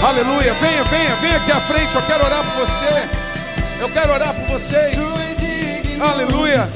Aleluia, 0.07 0.55
venha, 0.55 0.85
venha, 0.85 1.17
venha 1.17 1.37
aqui 1.39 1.51
à 1.51 1.61
frente. 1.63 1.95
Eu 1.95 2.03
quero 2.03 2.25
orar 2.25 2.45
por 2.45 2.67
você. 2.67 3.09
Eu 3.81 3.91
quero 3.91 4.13
orar 4.13 4.35
por 4.35 4.47
vocês. 4.47 4.99
Aleluia. 6.01 6.69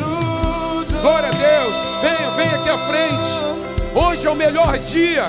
Glória 1.01 1.29
a 1.29 1.33
Deus. 1.33 1.77
Venha, 2.03 2.31
venha 2.31 2.57
aqui 2.57 2.71
à 2.71 2.79
frente. 2.89 3.59
Hoje 3.95 4.27
é 4.27 4.31
o 4.31 4.35
melhor 4.35 4.79
dia. 4.79 5.29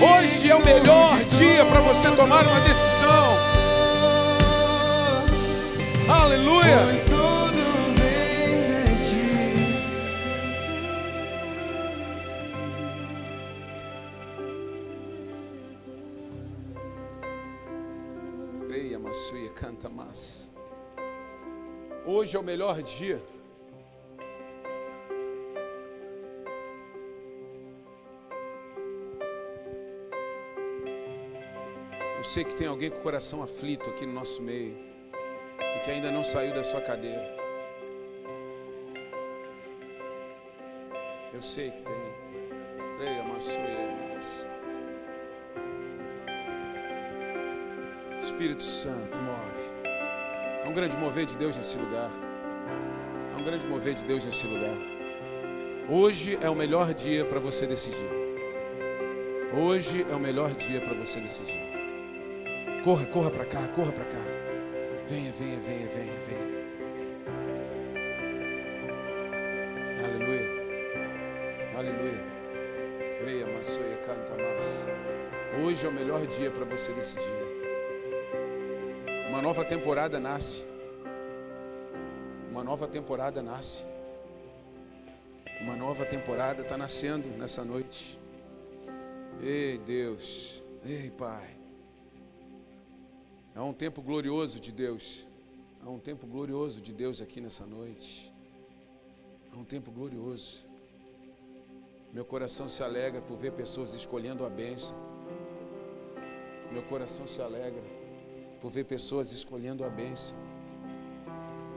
Hoje 0.00 0.50
é 0.50 0.54
o 0.54 0.64
melhor 0.64 1.18
dia 1.24 1.64
para 1.64 1.80
você 1.80 2.10
tomar 2.10 2.46
uma 2.46 2.60
decisão. 2.60 3.38
Aleluia. 6.08 7.05
Hoje 22.16 22.34
é 22.34 22.40
o 22.40 22.42
melhor 22.42 22.80
dia. 22.80 23.22
Eu 32.16 32.24
sei 32.24 32.42
que 32.42 32.54
tem 32.54 32.68
alguém 32.68 32.88
com 32.88 32.96
o 32.96 33.02
coração 33.02 33.42
aflito 33.42 33.90
aqui 33.90 34.06
no 34.06 34.14
nosso 34.14 34.40
meio 34.40 34.74
e 35.60 35.80
que 35.80 35.90
ainda 35.90 36.10
não 36.10 36.24
saiu 36.24 36.54
da 36.54 36.64
sua 36.64 36.80
cadeira. 36.80 37.36
Eu 41.34 41.42
sei 41.42 41.70
que 41.70 41.82
tem. 41.82 41.94
Leia, 42.98 43.24
mas. 43.24 43.58
Espírito 48.18 48.62
Santo, 48.62 49.20
move. 49.20 49.75
É 50.66 50.68
um 50.68 50.72
grande 50.72 50.96
mover 50.96 51.26
de 51.26 51.36
Deus 51.36 51.56
nesse 51.56 51.78
lugar. 51.78 52.10
É 53.32 53.36
um 53.36 53.44
grande 53.44 53.64
mover 53.68 53.94
de 53.94 54.04
Deus 54.04 54.24
nesse 54.24 54.48
lugar. 54.48 54.76
Hoje 55.88 56.36
é 56.42 56.50
o 56.50 56.56
melhor 56.56 56.92
dia 56.92 57.24
para 57.24 57.38
você 57.38 57.68
decidir. 57.68 58.10
Hoje 59.54 60.04
é 60.10 60.12
o 60.12 60.18
melhor 60.18 60.50
dia 60.54 60.80
para 60.80 60.92
você 60.94 61.20
decidir. 61.20 61.62
Corra, 62.82 63.06
corra 63.06 63.30
para 63.30 63.44
cá, 63.44 63.68
corra 63.68 63.92
para 63.92 64.06
cá. 64.06 64.24
Venha, 65.06 65.30
venha, 65.38 65.56
venha, 65.60 65.86
venha, 65.86 66.12
venha. 66.26 66.56
Aleluia. 70.04 70.48
Aleluia. 71.76 72.24
Creia, 73.20 73.46
Massoia, 73.56 73.96
canta 73.98 74.36
mais. 74.36 74.88
Hoje 75.64 75.86
é 75.86 75.88
o 75.88 75.92
melhor 75.92 76.26
dia 76.26 76.50
para 76.50 76.64
você 76.64 76.92
decidir. 76.92 77.45
Uma 79.36 79.42
nova 79.42 79.66
temporada 79.66 80.18
nasce. 80.18 80.64
Uma 82.50 82.64
nova 82.64 82.88
temporada 82.88 83.42
nasce. 83.42 83.84
Uma 85.60 85.76
nova 85.76 86.06
temporada 86.06 86.62
está 86.62 86.78
nascendo 86.78 87.28
nessa 87.36 87.62
noite. 87.62 88.18
Ei, 89.42 89.76
Deus. 89.76 90.64
Ei, 90.82 91.10
Pai. 91.10 91.54
É 93.54 93.60
um 93.60 93.74
tempo 93.74 94.00
glorioso 94.00 94.58
de 94.58 94.72
Deus. 94.72 95.26
É 95.84 95.86
um 95.86 95.98
tempo 95.98 96.26
glorioso 96.26 96.80
de 96.80 96.94
Deus 96.94 97.20
aqui 97.20 97.38
nessa 97.38 97.66
noite. 97.66 98.32
É 99.52 99.58
um 99.58 99.64
tempo 99.64 99.90
glorioso. 99.90 100.64
Meu 102.10 102.24
coração 102.24 102.70
se 102.70 102.82
alegra 102.82 103.20
por 103.20 103.36
ver 103.36 103.52
pessoas 103.52 103.92
escolhendo 103.92 104.46
a 104.46 104.48
bênção. 104.48 104.96
Meu 106.72 106.82
coração 106.84 107.26
se 107.26 107.42
alegra 107.42 108.05
por 108.60 108.70
ver 108.70 108.84
pessoas 108.84 109.32
escolhendo 109.32 109.84
a 109.84 109.88
bênção. 109.88 110.36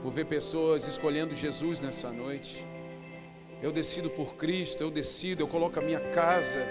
Por 0.02 0.12
ver 0.12 0.26
pessoas 0.26 0.88
escolhendo 0.88 1.36
Jesus 1.36 1.82
nessa 1.82 2.12
noite. 2.12 2.66
Eu 3.62 3.72
decido 3.72 4.10
por 4.10 4.36
Cristo, 4.36 4.82
eu 4.82 4.90
decido, 4.90 5.44
eu 5.44 5.48
coloco 5.48 5.78
a 5.80 5.82
minha 5.82 6.00
casa 6.12 6.66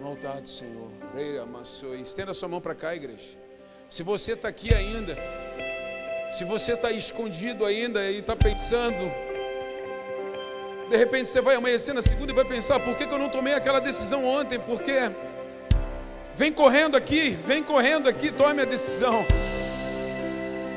no 0.00 0.08
altar 0.08 0.40
do 0.40 0.48
Senhor. 0.48 0.90
Estenda 2.02 2.34
sua 2.34 2.48
mão 2.48 2.60
para 2.60 2.74
cá, 2.74 2.94
igreja. 2.94 3.38
Se 3.88 4.02
você 4.02 4.32
está 4.32 4.48
aqui 4.48 4.74
ainda, 4.74 5.16
se 6.32 6.44
você 6.44 6.72
está 6.72 6.90
escondido 6.90 7.64
ainda 7.64 8.10
e 8.10 8.18
está 8.18 8.34
pensando, 8.34 9.04
de 10.90 10.96
repente 10.96 11.28
você 11.28 11.40
vai 11.40 11.54
amanhecer 11.54 11.94
na 11.94 12.02
segunda 12.02 12.32
e 12.32 12.34
vai 12.34 12.44
pensar: 12.44 12.80
por 12.80 12.96
que, 12.96 13.06
que 13.06 13.14
eu 13.14 13.18
não 13.18 13.28
tomei 13.28 13.54
aquela 13.54 13.80
decisão 13.80 14.24
ontem? 14.24 14.58
Porque 14.58 14.92
vem 16.36 16.52
correndo 16.52 16.96
aqui, 16.96 17.38
vem 17.44 17.62
correndo 17.62 18.08
aqui, 18.08 18.30
tome 18.30 18.62
a 18.62 18.64
decisão. 18.64 19.24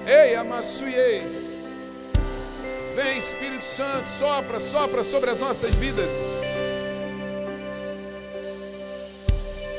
Ei, 0.05 0.35
amassuiei. 0.35 1.23
Vem 2.95 3.17
Espírito 3.17 3.65
Santo, 3.65 4.07
sopra, 4.07 4.59
sopra 4.59 5.03
sobre 5.03 5.29
as 5.29 5.39
nossas 5.39 5.75
vidas. 5.75 6.11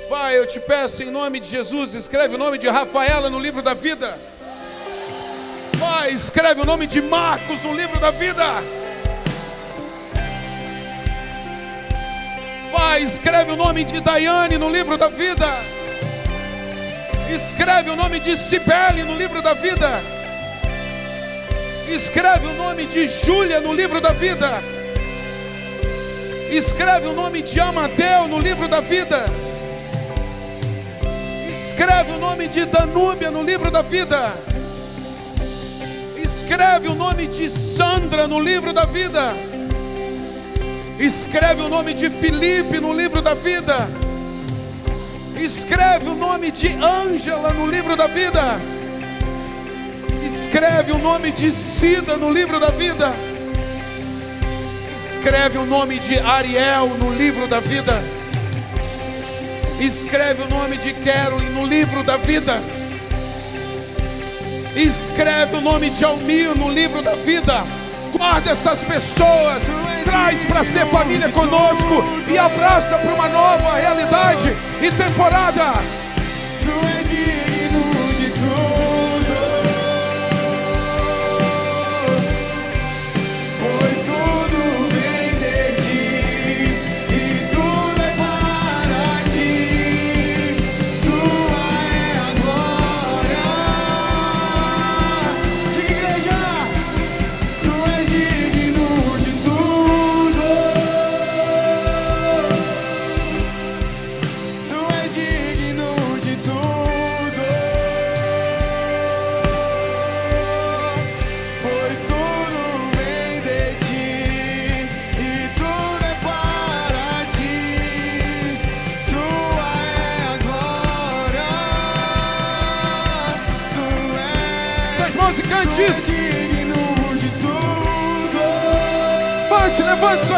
Pai, 0.08 0.38
eu 0.38 0.46
te 0.46 0.60
peço 0.60 1.02
em 1.02 1.10
nome 1.10 1.40
de 1.40 1.48
Jesus, 1.48 1.94
escreve 1.94 2.34
o 2.34 2.38
nome 2.38 2.58
de 2.58 2.68
Rafaela 2.68 3.28
no 3.28 3.38
livro 3.38 3.60
da 3.60 3.74
vida. 3.74 4.18
Pai, 5.78 6.12
escreve 6.12 6.60
o 6.60 6.64
nome 6.64 6.86
de 6.86 7.00
Marcos 7.02 7.62
no 7.62 7.74
livro 7.74 8.00
da 8.00 8.10
vida. 8.10 8.44
Escreve 13.00 13.52
o 13.52 13.56
nome 13.56 13.84
de 13.84 14.00
Daiane 14.00 14.58
no 14.58 14.68
livro 14.68 14.98
da 14.98 15.08
vida. 15.08 15.46
Escreve 17.32 17.90
o 17.90 17.96
nome 17.96 18.18
de 18.18 18.36
Cibele 18.36 19.04
no 19.04 19.16
livro 19.16 19.40
da 19.40 19.54
vida. 19.54 20.02
Escreve 21.88 22.48
o 22.48 22.54
nome 22.54 22.86
de 22.86 23.06
Júlia 23.06 23.60
no 23.60 23.72
livro 23.72 24.00
da 24.00 24.12
vida. 24.12 24.62
Escreve 26.50 27.06
o 27.06 27.12
nome 27.12 27.40
de 27.40 27.60
Amadeu 27.60 28.26
no 28.26 28.38
livro 28.38 28.66
da 28.66 28.80
vida. 28.80 29.24
Escreve 31.50 32.12
o 32.12 32.18
nome 32.18 32.48
de 32.48 32.64
Danúbia 32.64 33.30
no 33.30 33.42
livro 33.42 33.70
da 33.70 33.80
vida. 33.80 34.34
Escreve 36.16 36.88
o 36.88 36.94
nome 36.94 37.28
de 37.28 37.48
Sandra 37.48 38.26
no 38.26 38.40
livro 38.40 38.72
da 38.72 38.84
vida 38.84 39.57
Escreve 40.98 41.62
o 41.62 41.68
nome 41.68 41.94
de 41.94 42.10
Felipe 42.10 42.80
no 42.80 42.92
livro 42.92 43.22
da 43.22 43.32
vida. 43.32 43.88
Escreve 45.40 46.08
o 46.08 46.14
nome 46.14 46.50
de 46.50 46.68
Ângela 46.74 47.52
no 47.52 47.66
livro 47.66 47.94
da 47.94 48.08
vida. 48.08 48.58
Escreve 50.26 50.90
o 50.90 50.98
nome 50.98 51.30
de 51.30 51.52
Cida 51.52 52.16
no 52.16 52.30
livro 52.30 52.58
da 52.58 52.70
vida. 52.70 53.14
Escreve 54.98 55.58
o 55.58 55.64
nome 55.64 56.00
de 56.00 56.18
Ariel 56.18 56.88
no 56.98 57.14
livro 57.14 57.46
da 57.46 57.60
vida. 57.60 58.02
Escreve 59.80 60.42
o 60.42 60.48
nome 60.48 60.76
de 60.76 60.92
Carolyn 60.94 61.50
no 61.50 61.64
livro 61.64 62.02
da 62.02 62.16
vida. 62.16 62.60
Escreve 64.74 65.58
o 65.58 65.60
nome 65.60 65.90
de 65.90 66.04
Almir 66.04 66.58
no 66.58 66.68
livro 66.68 67.02
da 67.02 67.14
vida. 67.14 67.77
Guarda 68.12 68.50
essas 68.50 68.82
pessoas 68.82 69.70
traz 70.04 70.44
para 70.44 70.64
ser 70.64 70.86
família 70.86 71.28
conosco 71.28 72.04
e 72.26 72.38
abraça 72.38 72.98
para 72.98 73.14
uma 73.14 73.28
nova 73.28 73.74
realidade 73.74 74.56
e 74.80 74.90
temporada. 74.90 75.74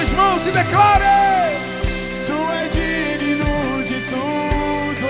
Suas 0.01 0.13
mãos 0.15 0.47
e 0.47 0.51
declare: 0.51 1.05
Tu 2.27 2.33
és 2.63 2.73
digno 2.73 3.85
de 3.85 4.01
tudo, 4.09 5.09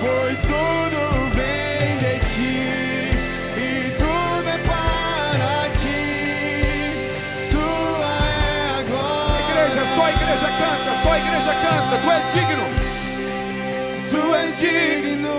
pois 0.00 0.40
tudo 0.40 1.30
vem 1.34 1.98
de 1.98 2.18
ti 2.30 3.10
e 3.56 3.90
tudo 3.96 4.48
é 4.48 4.58
para 4.58 5.70
ti. 5.70 6.02
Tua 7.48 8.14
é 8.24 8.80
a 8.80 8.82
glória. 8.82 9.50
Igreja, 9.50 9.86
só 9.94 10.02
a 10.04 10.10
igreja 10.10 10.48
canta, 10.58 10.96
só 11.02 11.12
a 11.12 11.18
igreja 11.18 11.54
canta. 11.54 11.98
Tu 12.02 12.10
és 12.10 12.32
digno. 12.32 12.66
Tu 14.10 14.34
és 14.34 14.58
digno. 14.58 15.36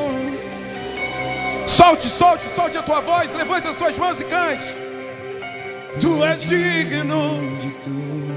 Solte, 1.67 2.07
solte, 2.07 2.47
solte 2.49 2.77
a 2.77 2.81
tua 2.81 3.01
voz, 3.01 3.33
levante 3.33 3.67
as 3.67 3.75
tuas 3.75 3.97
mãos 3.97 4.21
e 4.21 4.25
cante. 4.25 4.86
Tu 6.17 6.23
és 6.23 6.41
digno 6.49 7.59
de 7.61 7.69
tudo. 7.79 8.33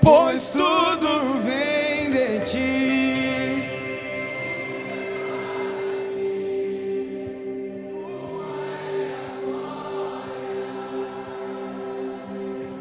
Pois 0.00 0.52
tudo 0.52 1.42
vem 1.42 2.10
de 2.12 2.38
ti. 2.38 3.64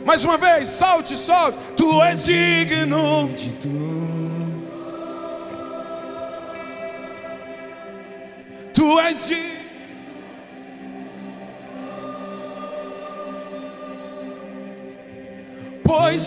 Mais 0.06 0.24
uma 0.24 0.38
vez, 0.38 0.68
solte, 0.68 1.18
solte. 1.18 1.58
Tu 1.76 2.04
és 2.04 2.26
digno 2.26 3.30
de 3.30 3.50
tudo. 3.54 4.60
Tu 8.76 9.00
és 9.00 9.28
digno. 9.28 9.49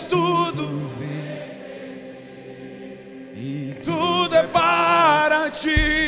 Tudo 0.01 0.89
vem 0.97 1.33
e 3.35 3.75
tudo 3.83 4.35
é 4.35 4.43
para 4.43 5.49
ti. 5.51 6.02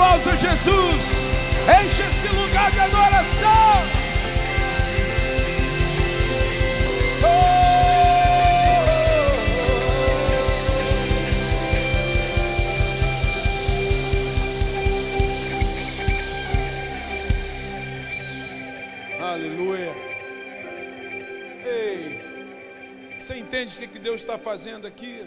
Forte 0.00 0.28
aplauso 0.30 0.30
a 0.30 0.36
Jesus. 0.36 1.28
Enche 1.84 2.02
esse 2.02 2.28
lugar 2.28 2.70
de 2.70 2.80
adoração. 2.80 3.74
Oh! 7.22 7.60
Aleluia. 19.22 19.94
Ei, 21.64 22.20
você 23.18 23.36
entende 23.36 23.76
o 23.76 23.88
que 23.88 23.98
Deus 23.98 24.22
está 24.22 24.38
fazendo 24.38 24.86
aqui? 24.86 25.24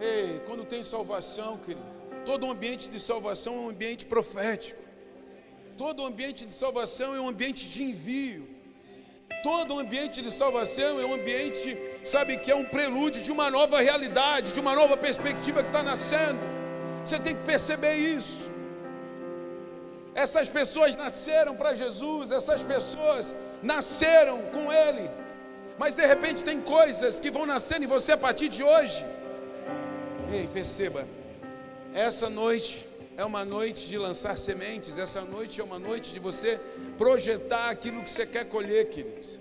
Ei, 0.00 0.40
quando 0.46 0.64
tem 0.64 0.82
salvação, 0.82 1.58
querido, 1.58 1.91
todo 2.32 2.50
ambiente 2.50 2.86
de 2.94 2.98
salvação 3.10 3.52
é 3.54 3.62
um 3.64 3.70
ambiente 3.74 4.04
profético. 4.12 4.80
Todo 5.82 6.06
ambiente 6.10 6.42
de 6.48 6.54
salvação 6.62 7.08
é 7.14 7.20
um 7.24 7.28
ambiente 7.32 7.62
de 7.72 7.80
envio. 7.88 8.42
Todo 9.48 9.78
ambiente 9.84 10.18
de 10.26 10.30
salvação 10.40 10.92
é 11.02 11.04
um 11.10 11.14
ambiente, 11.20 11.68
sabe, 12.12 12.38
que 12.42 12.50
é 12.54 12.56
um 12.62 12.68
prelúdio 12.76 13.20
de 13.26 13.30
uma 13.36 13.48
nova 13.58 13.78
realidade, 13.88 14.52
de 14.56 14.60
uma 14.64 14.74
nova 14.80 14.96
perspectiva 15.06 15.62
que 15.62 15.70
está 15.72 15.82
nascendo. 15.92 16.40
Você 17.04 17.18
tem 17.26 17.34
que 17.38 17.44
perceber 17.52 17.96
isso. 18.16 18.50
Essas 20.24 20.48
pessoas 20.58 20.96
nasceram 21.04 21.54
para 21.60 21.74
Jesus, 21.82 22.32
essas 22.40 22.62
pessoas 22.74 23.34
nasceram 23.62 24.38
com 24.54 24.64
Ele, 24.84 25.06
mas 25.82 25.96
de 26.00 26.06
repente 26.12 26.48
tem 26.50 26.60
coisas 26.78 27.20
que 27.20 27.30
vão 27.36 27.44
nascendo 27.54 27.84
em 27.84 27.92
você 27.96 28.12
a 28.12 28.22
partir 28.28 28.48
de 28.56 28.62
hoje 28.62 29.04
Ei, 30.32 30.46
perceba, 30.46 31.06
essa 31.94 32.30
noite 32.30 32.86
é 33.16 33.24
uma 33.24 33.44
noite 33.44 33.88
de 33.88 33.98
lançar 33.98 34.38
sementes, 34.38 34.98
essa 34.98 35.22
noite 35.22 35.60
é 35.60 35.64
uma 35.64 35.78
noite 35.78 36.12
de 36.12 36.18
você 36.18 36.58
projetar 36.96 37.68
aquilo 37.70 38.02
que 38.02 38.10
você 38.10 38.24
quer 38.24 38.46
colher, 38.46 38.88
queridos. 38.88 39.40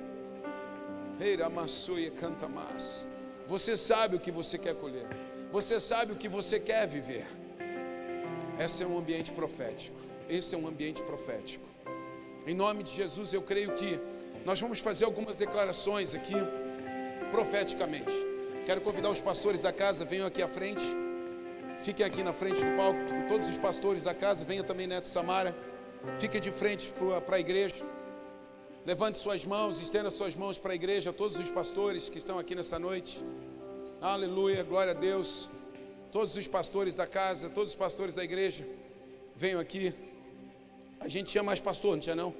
canta 2.11 2.47
mais. 2.47 3.07
Você 3.47 3.77
sabe 3.77 4.15
o 4.15 4.19
que 4.19 4.31
você 4.31 4.57
quer 4.57 4.75
colher, 4.75 5.07
você 5.51 5.79
sabe 5.79 6.11
o 6.13 6.15
que 6.15 6.27
você 6.27 6.59
quer 6.59 6.85
viver. 6.87 7.25
Esse 8.59 8.83
é 8.83 8.87
um 8.87 8.97
ambiente 8.97 9.31
profético. 9.31 9.97
Esse 10.29 10.55
é 10.55 10.57
um 10.57 10.67
ambiente 10.67 11.01
profético. 11.03 11.65
Em 12.45 12.55
nome 12.55 12.83
de 12.83 12.91
Jesus, 12.91 13.33
eu 13.33 13.41
creio 13.41 13.73
que 13.73 13.99
nós 14.45 14.59
vamos 14.59 14.79
fazer 14.79 15.05
algumas 15.05 15.35
declarações 15.35 16.13
aqui 16.15 16.35
profeticamente. 17.31 18.13
Quero 18.65 18.81
convidar 18.81 19.09
os 19.09 19.19
pastores 19.19 19.61
da 19.61 19.71
casa, 19.71 20.05
venham 20.05 20.27
aqui 20.27 20.41
à 20.41 20.47
frente. 20.47 20.83
Fiquem 21.83 22.05
aqui 22.05 22.21
na 22.21 22.31
frente 22.31 22.63
do 22.63 22.77
palco. 22.77 22.99
Todos 23.27 23.49
os 23.49 23.57
pastores 23.57 24.03
da 24.03 24.13
casa, 24.13 24.45
venham 24.45 24.63
também 24.63 24.85
Neto 24.85 25.07
Samara. 25.07 25.55
Fiquem 26.19 26.39
de 26.39 26.51
frente 26.51 26.93
para 27.25 27.37
a 27.37 27.39
igreja. 27.39 27.83
Levante 28.85 29.17
suas 29.17 29.43
mãos, 29.45 29.81
estenda 29.81 30.11
suas 30.11 30.35
mãos 30.35 30.59
para 30.59 30.73
a 30.73 30.75
igreja, 30.75 31.11
todos 31.11 31.39
os 31.39 31.49
pastores 31.49 32.07
que 32.07 32.19
estão 32.19 32.37
aqui 32.37 32.53
nessa 32.53 32.77
noite. 32.77 33.23
Aleluia, 33.99 34.63
glória 34.63 34.91
a 34.91 34.95
Deus. 34.95 35.49
Todos 36.11 36.35
os 36.35 36.47
pastores 36.47 36.95
da 36.97 37.07
casa, 37.07 37.49
todos 37.49 37.71
os 37.71 37.75
pastores 37.75 38.13
da 38.13 38.23
igreja, 38.23 38.63
venham 39.35 39.59
aqui. 39.59 39.93
A 40.99 41.07
gente 41.07 41.31
tinha 41.31 41.43
mais 41.43 41.59
pastor, 41.59 41.93
não 41.93 41.99
tinha 41.99 42.15
não? 42.15 42.31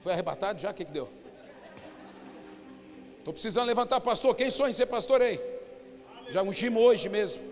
Foi 0.00 0.12
arrebatado 0.12 0.58
já? 0.58 0.70
O 0.70 0.74
que, 0.74 0.86
que 0.86 0.92
deu? 0.92 1.08
Estou 3.18 3.34
precisando 3.34 3.66
levantar 3.66 4.00
pastor. 4.00 4.34
Quem 4.34 4.48
sonha 4.48 4.70
em 4.70 4.72
ser 4.72 4.86
pastor 4.86 5.20
aí? 5.20 5.38
Já 6.30 6.42
ungimos 6.42 6.82
hoje 6.82 7.10
mesmo. 7.10 7.51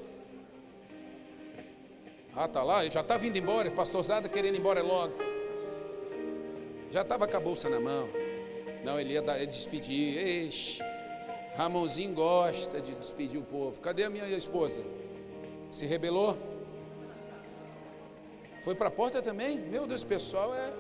Ah, 2.43 2.49
tá 2.49 2.63
lá, 2.63 2.89
já 2.89 3.03
está 3.03 3.19
vindo 3.19 3.37
embora, 3.37 3.71
pastorzada 3.71 4.27
querendo 4.27 4.55
ir 4.55 4.61
embora 4.61 4.83
logo. 4.83 5.13
Já 6.91 7.03
estava 7.03 7.29
com 7.29 7.37
a 7.37 7.41
bolsa 7.41 7.69
na 7.69 7.79
mão. 7.79 8.09
Não, 8.83 8.99
ele 8.99 9.13
ia, 9.13 9.21
dar, 9.21 9.39
ia 9.39 9.47
despedir. 9.47 10.47
Ixi, 10.47 10.83
Ramonzinho 11.55 12.15
gosta 12.15 12.81
de 12.81 12.95
despedir 12.95 13.39
o 13.39 13.45
povo. 13.45 13.79
Cadê 13.83 14.05
a 14.05 14.09
minha 14.09 14.27
esposa? 14.29 14.81
Se 15.71 15.85
rebelou? 15.85 16.39
Foi 18.63 18.75
para 18.75 18.89
a 18.89 18.91
porta 18.91 19.21
também? 19.21 19.59
Meu 19.59 19.87
Deus, 19.87 20.03
pessoal, 20.03 20.55
é. 20.55 20.73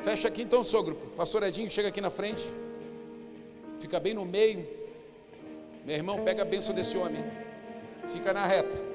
Fecha 0.00 0.28
aqui 0.28 0.42
então, 0.42 0.62
sogro. 0.62 0.96
Pastor 1.16 1.42
Edinho, 1.44 1.70
chega 1.70 1.88
aqui 1.88 2.02
na 2.02 2.10
frente 2.10 2.52
fica 3.80 3.98
bem 3.98 4.12
no 4.12 4.26
meio. 4.26 4.68
Meu 5.86 5.96
irmão, 5.96 6.22
pega 6.22 6.42
a 6.42 6.44
bênção 6.44 6.74
desse 6.74 6.98
homem, 6.98 7.24
fica 8.12 8.34
na 8.34 8.46
reta. 8.46 8.89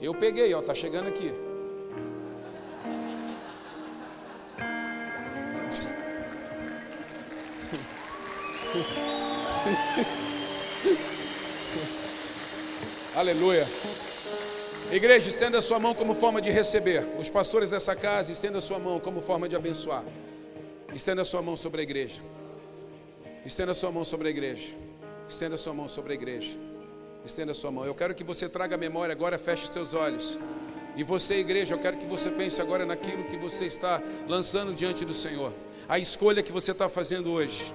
Eu 0.00 0.14
peguei, 0.14 0.52
ó, 0.54 0.62
tá 0.62 0.74
chegando 0.74 1.08
aqui. 1.08 1.30
Aleluia. 13.14 13.66
Igreja, 14.90 15.28
estenda 15.28 15.58
a 15.58 15.62
sua 15.62 15.78
mão 15.78 15.94
como 15.94 16.14
forma 16.14 16.40
de 16.40 16.50
receber. 16.50 17.06
Os 17.18 17.28
pastores 17.28 17.70
dessa 17.70 17.94
casa, 17.94 18.32
estenda 18.32 18.58
a 18.58 18.60
sua 18.60 18.78
mão 18.78 18.98
como 18.98 19.20
forma 19.20 19.48
de 19.48 19.54
abençoar. 19.54 20.04
Estenda 20.94 21.22
a 21.22 21.24
sua 21.24 21.42
mão 21.42 21.56
sobre 21.56 21.80
a 21.80 21.82
igreja. 21.82 22.22
Estenda 23.44 23.74
sua 23.74 23.92
mão 23.92 24.04
sobre 24.04 24.28
a 24.28 24.30
igreja. 24.30 24.74
Estenda 25.28 25.58
sua 25.58 25.74
mão 25.74 25.86
sobre 25.86 26.12
a 26.12 26.14
igreja. 26.14 26.58
Estenda 27.24 27.52
sua 27.54 27.70
mão. 27.70 27.84
Eu 27.84 27.94
quero 27.94 28.14
que 28.14 28.24
você 28.24 28.48
traga 28.48 28.74
a 28.74 28.78
memória 28.78 29.12
agora, 29.12 29.38
feche 29.38 29.64
os 29.64 29.70
seus 29.70 29.94
olhos. 29.94 30.38
E 30.96 31.04
você, 31.04 31.36
igreja, 31.36 31.74
eu 31.74 31.78
quero 31.78 31.96
que 31.96 32.06
você 32.06 32.30
pense 32.30 32.60
agora 32.60 32.84
naquilo 32.84 33.24
que 33.24 33.36
você 33.36 33.66
está 33.66 34.02
lançando 34.28 34.74
diante 34.74 35.04
do 35.04 35.14
Senhor. 35.14 35.52
A 35.88 35.98
escolha 35.98 36.42
que 36.42 36.52
você 36.52 36.72
está 36.72 36.88
fazendo 36.88 37.30
hoje. 37.30 37.72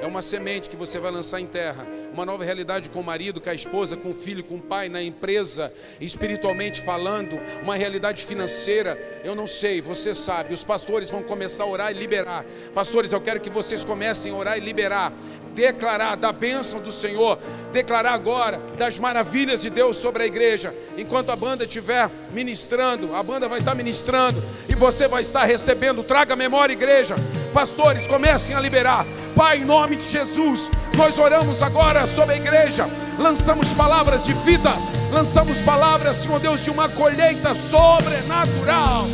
É 0.00 0.06
uma 0.06 0.22
semente 0.22 0.70
que 0.70 0.76
você 0.76 0.98
vai 0.98 1.10
lançar 1.10 1.40
em 1.40 1.46
terra. 1.46 1.86
Uma 2.12 2.24
nova 2.24 2.42
realidade 2.42 2.88
com 2.88 3.00
o 3.00 3.04
marido, 3.04 3.38
com 3.38 3.50
a 3.50 3.54
esposa, 3.54 3.98
com 3.98 4.10
o 4.10 4.14
filho, 4.14 4.42
com 4.42 4.56
o 4.56 4.60
pai, 4.60 4.88
na 4.88 5.02
empresa, 5.02 5.70
espiritualmente 6.00 6.80
falando. 6.80 7.38
Uma 7.62 7.76
realidade 7.76 8.24
financeira. 8.24 8.98
Eu 9.22 9.34
não 9.34 9.46
sei, 9.46 9.82
você 9.82 10.14
sabe. 10.14 10.54
Os 10.54 10.64
pastores 10.64 11.10
vão 11.10 11.22
começar 11.22 11.64
a 11.64 11.66
orar 11.66 11.90
e 11.90 11.94
liberar. 11.94 12.46
Pastores, 12.74 13.12
eu 13.12 13.20
quero 13.20 13.40
que 13.40 13.50
vocês 13.50 13.84
comecem 13.84 14.32
a 14.32 14.36
orar 14.36 14.56
e 14.56 14.60
liberar. 14.60 15.12
Declarar 15.54 16.16
da 16.16 16.32
bênção 16.32 16.80
do 16.80 16.90
Senhor. 16.90 17.38
Declarar 17.70 18.14
agora 18.14 18.58
das 18.78 18.98
maravilhas 18.98 19.60
de 19.60 19.68
Deus 19.68 19.96
sobre 19.96 20.22
a 20.22 20.26
igreja. 20.26 20.74
Enquanto 20.96 21.30
a 21.30 21.36
banda 21.36 21.64
estiver 21.64 22.10
ministrando, 22.32 23.14
a 23.14 23.22
banda 23.22 23.48
vai 23.48 23.58
estar 23.58 23.74
ministrando. 23.74 24.42
E 24.66 24.74
você 24.74 25.06
vai 25.06 25.20
estar 25.20 25.44
recebendo. 25.44 26.02
Traga 26.02 26.34
memória, 26.34 26.72
igreja. 26.72 27.16
Pastores, 27.52 28.06
comecem 28.06 28.56
a 28.56 28.60
liberar. 28.60 29.04
Pai, 29.34 29.58
em 29.58 29.64
nome 29.64 29.89
de 29.96 30.08
Jesus, 30.08 30.70
nós 30.96 31.18
oramos 31.18 31.62
agora 31.62 32.06
sobre 32.06 32.34
a 32.34 32.38
igreja, 32.38 32.88
lançamos 33.18 33.72
palavras 33.72 34.24
de 34.24 34.32
vida, 34.32 34.72
lançamos 35.10 35.62
palavras, 35.62 36.16
Senhor 36.16 36.40
Deus, 36.40 36.62
de 36.62 36.70
uma 36.70 36.88
colheita 36.88 37.54
sobrenatural. 37.54 39.06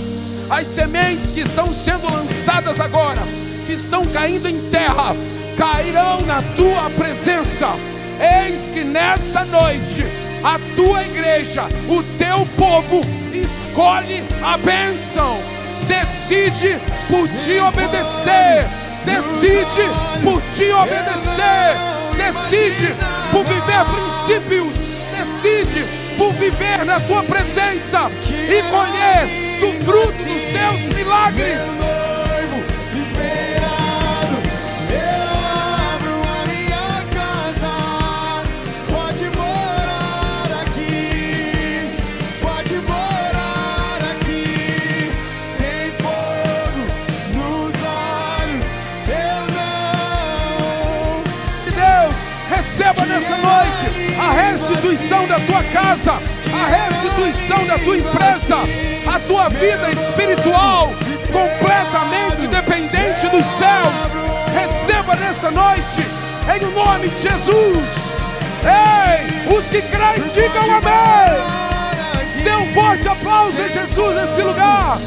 As 0.49 0.66
sementes 0.66 1.31
que 1.31 1.41
estão 1.41 1.72
sendo 1.72 2.11
lançadas 2.12 2.81
agora, 2.81 3.22
que 3.66 3.72
estão 3.72 4.05
caindo 4.05 4.49
em 4.49 4.70
terra, 4.70 5.14
cairão 5.57 6.20
na 6.22 6.43
tua 6.55 6.91
presença. 6.91 7.68
Eis 8.47 8.68
que 8.68 8.85
nessa 8.85 9.45
noite, 9.45 10.05
a 10.43 10.59
tua 10.74 11.03
igreja, 11.05 11.64
o 11.89 12.03
teu 12.18 12.47
povo, 12.57 13.01
escolhe 13.33 14.22
a 14.43 14.57
bênção, 14.59 15.39
decide 15.89 16.79
por 17.09 17.29
te 17.29 17.59
obedecer 17.59 18.86
decide 19.07 19.88
por 20.22 20.42
te 20.57 20.72
obedecer, 20.72 21.76
decide 22.16 22.94
por 23.32 23.44
viver 23.44 23.84
princípios, 23.94 24.74
decide 25.16 25.86
por 26.18 26.32
viver 26.34 26.84
na 26.84 27.00
tua 27.00 27.22
presença 27.22 28.11
e 28.28 28.62
colher 28.64 29.26
do 29.61 29.84
fruto 29.84 30.24
dos 30.24 30.42
teus 30.42 30.94
milagres. 30.94 31.62
Nessa 53.16 53.36
noite 53.38 53.86
a 54.20 54.30
restituição 54.30 55.26
da 55.26 55.40
tua 55.40 55.62
casa, 55.72 56.12
a 56.52 56.66
restituição 56.66 57.66
da 57.66 57.78
tua 57.78 57.96
empresa, 57.96 58.56
a 59.06 59.18
tua 59.20 59.48
vida 59.48 59.90
espiritual 59.90 60.92
completamente 61.32 62.46
dependente 62.46 63.26
dos 63.28 63.44
céus. 63.46 64.14
Receba 64.52 65.16
nessa 65.16 65.50
noite, 65.50 66.02
em 66.54 66.74
nome 66.74 67.08
de 67.08 67.22
Jesus. 67.22 68.14
Ei, 68.62 69.56
os 69.56 69.64
que 69.64 69.80
creem, 69.80 70.28
digam 70.34 70.64
amém. 70.64 72.44
Dê 72.44 72.54
um 72.54 72.74
forte 72.74 73.08
aplauso 73.08 73.62
a 73.62 73.68
Jesus 73.68 74.14
nesse 74.14 74.42
lugar. 74.42 74.98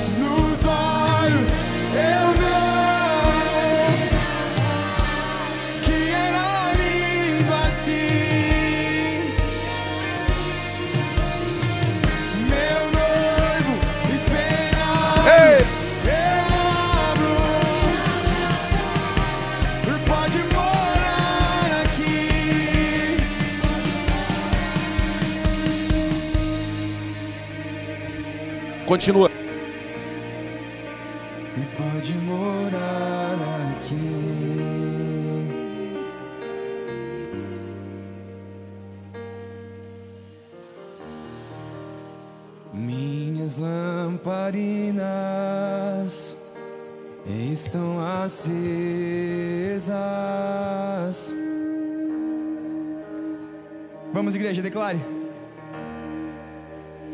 Continua. 28.90 29.30
E 31.56 31.62
pode 31.78 32.14
morar 32.16 33.38
aqui. 33.78 33.96
Minhas 42.74 43.58
lamparinas 43.58 44.76
estão 47.54 48.00
acesas. 48.24 48.50
Vamos, 54.12 54.34
igreja, 54.34 54.64
declare. 54.64 55.19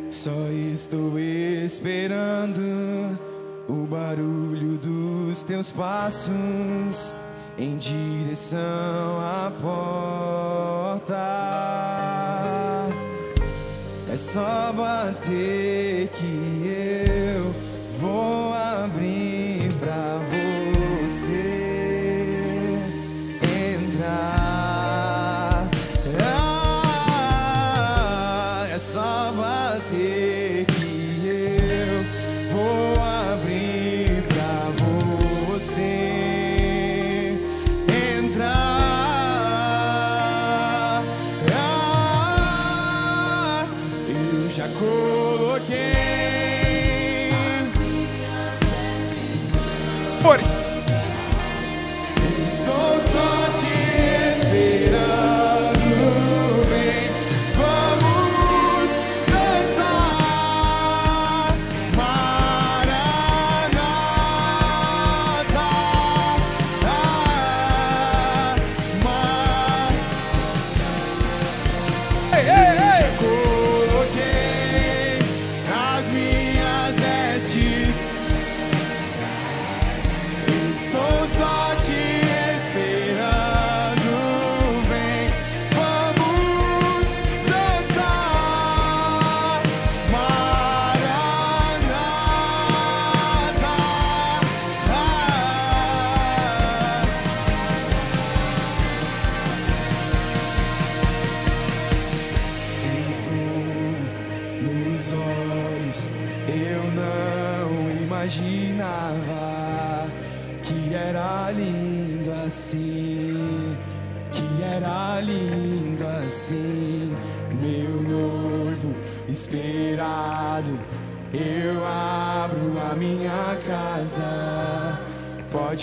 Só 0.09 0.49
estou 0.49 1.19
esperando 1.19 2.61
o 3.67 3.85
barulho 3.85 4.77
dos 4.77 5.43
teus 5.43 5.71
passos 5.71 7.13
em 7.57 7.77
direção 7.77 9.19
à 9.19 9.51
porta. 9.61 11.15
É 14.09 14.15
só 14.15 14.71
bater 14.71 16.07
que 16.09 16.61
eu 16.65 16.94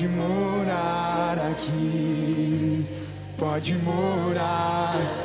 Pode 0.03 0.14
morar 0.16 1.38
aqui. 1.53 2.84
Pode 3.38 3.72
morar. 3.74 5.22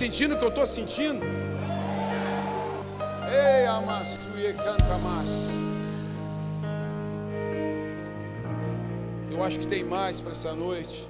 Sentindo 0.00 0.34
o 0.34 0.38
que 0.38 0.44
eu 0.44 0.48
estou 0.48 0.64
sentindo? 0.64 1.22
Ei, 3.30 3.66
amassuie 3.66 4.54
canta 4.54 4.96
mais. 4.96 5.60
Eu 9.30 9.44
acho 9.44 9.58
que 9.58 9.68
tem 9.68 9.84
mais 9.84 10.18
para 10.18 10.32
essa 10.32 10.54
noite. 10.54 11.06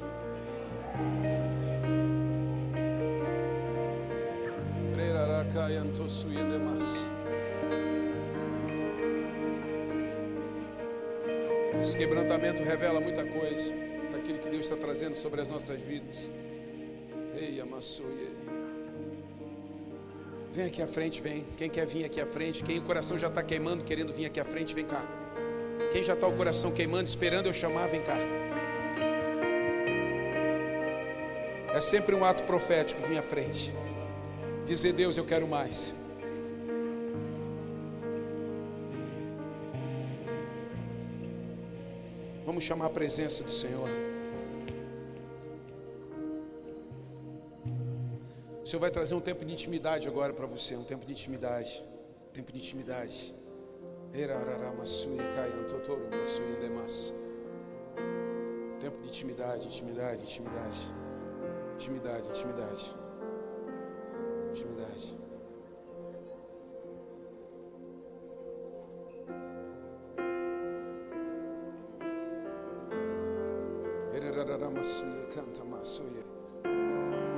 Esse 11.80 11.96
quebrantamento 11.96 12.62
revela 12.64 13.00
muita 13.00 13.24
coisa 13.24 13.72
daquilo 14.12 14.38
que 14.40 14.50
Deus 14.50 14.66
está 14.66 14.76
trazendo 14.76 15.14
sobre 15.14 15.40
as 15.40 15.48
nossas 15.48 15.80
vidas. 15.80 16.28
Ei, 17.40 17.60
amassuie. 17.60 18.30
Vem 20.52 20.66
aqui 20.66 20.82
à 20.82 20.86
frente, 20.86 21.20
vem. 21.20 21.46
Quem 21.56 21.70
quer 21.70 21.86
vir 21.86 22.04
aqui 22.04 22.20
à 22.20 22.26
frente? 22.26 22.64
Quem 22.64 22.78
o 22.78 22.82
coração 22.82 23.16
já 23.16 23.28
está 23.28 23.40
queimando, 23.42 23.84
querendo 23.84 24.12
vir 24.12 24.26
aqui 24.26 24.40
à 24.40 24.44
frente, 24.44 24.74
vem 24.74 24.84
cá. 24.84 25.04
Quem 25.92 26.02
já 26.02 26.14
está 26.14 26.26
o 26.26 26.32
coração 26.32 26.72
queimando, 26.72 27.08
esperando 27.08 27.46
eu 27.46 27.54
chamar, 27.54 27.86
vem 27.86 28.02
cá. 28.02 28.16
É 31.72 31.80
sempre 31.80 32.16
um 32.16 32.24
ato 32.24 32.42
profético 32.44 33.00
vir 33.02 33.18
à 33.18 33.22
frente. 33.22 33.72
Dizer, 34.66 34.92
Deus, 34.92 35.16
eu 35.16 35.24
quero 35.24 35.46
mais. 35.46 35.94
Vamos 42.44 42.64
chamar 42.64 42.86
a 42.86 42.90
presença 42.90 43.44
do 43.44 43.50
Senhor. 43.50 43.88
Senhor 48.70 48.82
vai 48.82 48.90
trazer 48.92 49.16
um 49.16 49.20
tempo 49.20 49.44
de 49.44 49.52
intimidade 49.52 50.06
agora 50.06 50.32
para 50.32 50.46
você, 50.46 50.76
um 50.76 50.84
tempo 50.84 51.04
de 51.04 51.10
intimidade. 51.10 51.84
Tempo 52.32 52.52
de 52.52 52.58
intimidade. 52.60 53.34
Tempo 58.78 59.00
de 59.00 59.08
intimidade, 59.08 59.66
intimidade, 59.66 60.22
intimidade. 60.22 60.80
Intimidade, 61.74 62.28
intimidade. 62.28 62.94
Intimidade. 64.52 65.18
Canta, 75.34 75.64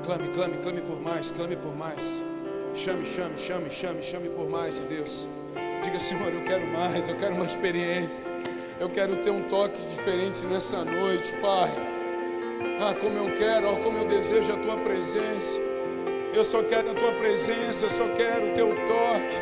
Clame, 0.04 0.28
clame, 0.34 0.56
clame 0.62 0.80
por 0.80 1.00
mais, 1.00 1.30
clame 1.30 1.56
por 1.56 1.76
mais. 1.76 2.24
Chame, 2.74 3.06
chame, 3.06 3.38
chame, 3.38 3.70
chame, 3.70 4.02
chame 4.02 4.28
por 4.30 4.48
mais 4.50 4.80
de 4.80 4.86
Deus. 4.86 5.28
Diga, 5.82 6.00
Senhor, 6.00 6.32
eu 6.32 6.42
quero 6.44 6.66
mais, 6.66 7.08
eu 7.08 7.16
quero 7.16 7.34
uma 7.34 7.44
experiência. 7.44 8.26
Eu 8.80 8.90
quero 8.90 9.16
ter 9.16 9.30
um 9.30 9.42
toque 9.42 9.80
diferente 9.86 10.44
nessa 10.46 10.84
noite, 10.84 11.32
Pai. 11.40 11.70
Ah, 12.80 12.94
como 13.00 13.16
eu 13.16 13.36
quero, 13.36 13.72
oh, 13.72 13.76
como 13.76 13.98
eu 13.98 14.04
desejo 14.06 14.52
a 14.52 14.56
tua 14.56 14.76
presença. 14.78 15.60
Eu 16.34 16.42
só 16.42 16.62
quero 16.62 16.90
a 16.90 16.94
tua 16.94 17.12
presença, 17.12 17.86
eu 17.86 17.90
só 17.90 18.08
quero 18.16 18.50
o 18.50 18.54
teu 18.54 18.70
toque. 18.86 19.36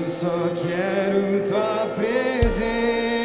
Eu 0.00 0.08
só 0.08 0.48
quero 0.62 1.46
tua 1.48 1.86
presença. 1.96 3.16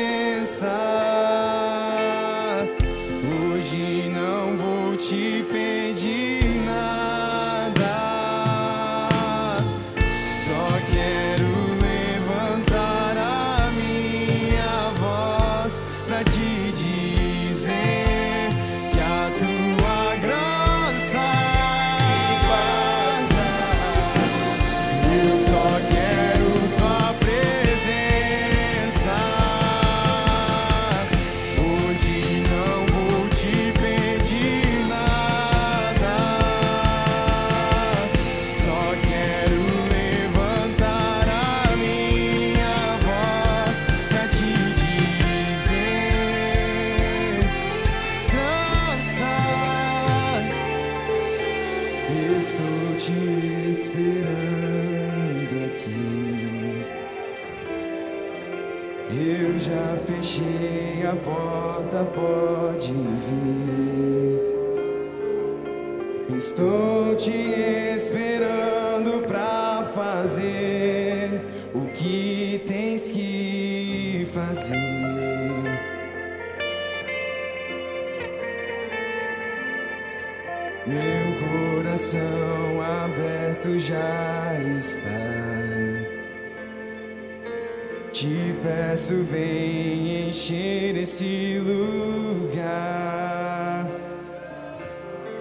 Peço, 89.11 89.23
vem 89.23 90.29
encher 90.29 90.95
esse 90.97 91.59
lugar. 91.59 92.71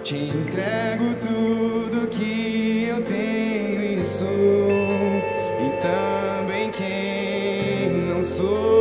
Te 0.03 0.17
entrego 0.17 1.15
tudo 1.15 2.07
que 2.07 2.87
eu 2.89 3.01
tenho 3.03 3.99
e 3.99 4.03
sou, 4.03 4.27
e 4.27 5.69
também 5.81 6.69
quem 6.71 7.89
não 8.07 8.21
sou. 8.21 8.71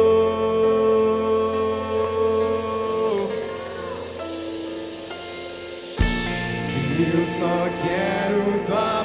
Eu 7.13 7.27
só 7.27 7.69
quero 7.83 8.65
tua 8.67 9.00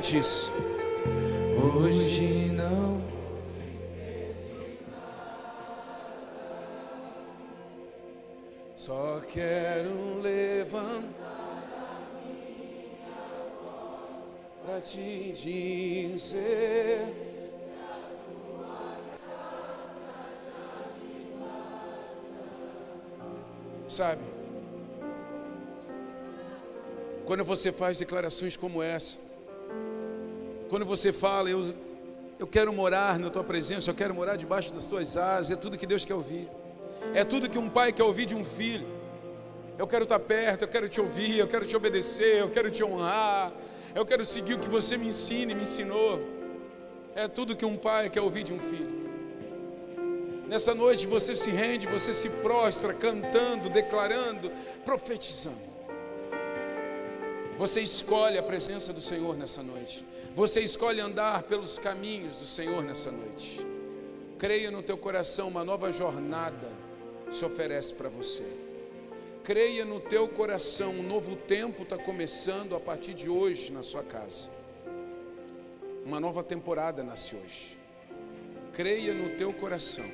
Cante 0.00 0.18
isso. 0.18 0.50
Hoje 1.62 2.50
não. 2.52 3.02
Só 8.74 9.20
quero 9.30 10.22
levantar 10.22 11.04
para 14.64 14.80
te 14.80 15.32
dizer. 15.32 17.04
Sabe? 23.86 24.22
Quando 27.26 27.44
você 27.44 27.70
faz 27.70 27.98
declarações 27.98 28.56
como 28.56 28.82
essa, 28.82 29.29
quando 30.70 30.86
você 30.86 31.12
fala, 31.12 31.50
eu, 31.50 31.74
eu 32.38 32.46
quero 32.46 32.72
morar 32.72 33.18
na 33.18 33.28
tua 33.28 33.42
presença, 33.42 33.90
eu 33.90 33.94
quero 33.94 34.14
morar 34.14 34.36
debaixo 34.36 34.72
das 34.72 34.86
tuas 34.86 35.16
asas, 35.16 35.50
é 35.50 35.56
tudo 35.56 35.76
que 35.76 35.84
Deus 35.84 36.04
quer 36.04 36.14
ouvir. 36.14 36.48
É 37.12 37.24
tudo 37.24 37.50
que 37.50 37.58
um 37.58 37.68
pai 37.68 37.92
quer 37.92 38.04
ouvir 38.04 38.24
de 38.24 38.36
um 38.36 38.44
filho. 38.44 38.86
Eu 39.76 39.86
quero 39.86 40.04
estar 40.04 40.20
perto, 40.20 40.62
eu 40.62 40.68
quero 40.68 40.88
te 40.88 41.00
ouvir, 41.00 41.38
eu 41.38 41.48
quero 41.48 41.66
te 41.66 41.76
obedecer, 41.76 42.38
eu 42.38 42.50
quero 42.50 42.70
te 42.70 42.84
honrar, 42.84 43.52
eu 43.94 44.06
quero 44.06 44.24
seguir 44.24 44.54
o 44.54 44.58
que 44.60 44.68
você 44.68 44.96
me 44.96 45.08
ensina 45.08 45.50
e 45.50 45.54
me 45.56 45.62
ensinou. 45.62 46.20
É 47.16 47.26
tudo 47.26 47.56
que 47.56 47.64
um 47.64 47.76
pai 47.76 48.08
quer 48.08 48.20
ouvir 48.20 48.44
de 48.44 48.54
um 48.54 48.60
filho. 48.60 49.00
Nessa 50.46 50.72
noite 50.72 51.04
você 51.06 51.34
se 51.34 51.50
rende, 51.50 51.88
você 51.88 52.14
se 52.14 52.28
prostra, 52.28 52.94
cantando, 52.94 53.68
declarando, 53.68 54.52
profetizando. 54.84 55.69
Você 57.60 57.82
escolhe 57.82 58.38
a 58.38 58.42
presença 58.42 58.90
do 58.90 59.02
Senhor 59.02 59.36
nessa 59.36 59.62
noite. 59.62 60.02
Você 60.34 60.62
escolhe 60.62 60.98
andar 60.98 61.42
pelos 61.42 61.78
caminhos 61.78 62.36
do 62.36 62.46
Senhor 62.46 62.82
nessa 62.82 63.12
noite. 63.12 63.60
Creia 64.38 64.70
no 64.70 64.82
teu 64.82 64.96
coração, 64.96 65.48
uma 65.48 65.62
nova 65.62 65.92
jornada 65.92 66.68
se 67.30 67.44
oferece 67.44 67.92
para 67.92 68.08
você. 68.08 68.46
Creia 69.44 69.84
no 69.84 70.00
teu 70.00 70.26
coração, 70.26 70.92
um 70.92 71.02
novo 71.02 71.36
tempo 71.36 71.82
está 71.82 71.98
começando 71.98 72.74
a 72.74 72.80
partir 72.80 73.12
de 73.12 73.28
hoje 73.28 73.70
na 73.70 73.82
sua 73.82 74.02
casa. 74.02 74.50
Uma 76.02 76.18
nova 76.18 76.42
temporada 76.42 77.02
nasce 77.02 77.36
hoje. 77.36 77.78
Creia 78.72 79.12
no 79.12 79.36
teu 79.36 79.52
coração. 79.52 80.10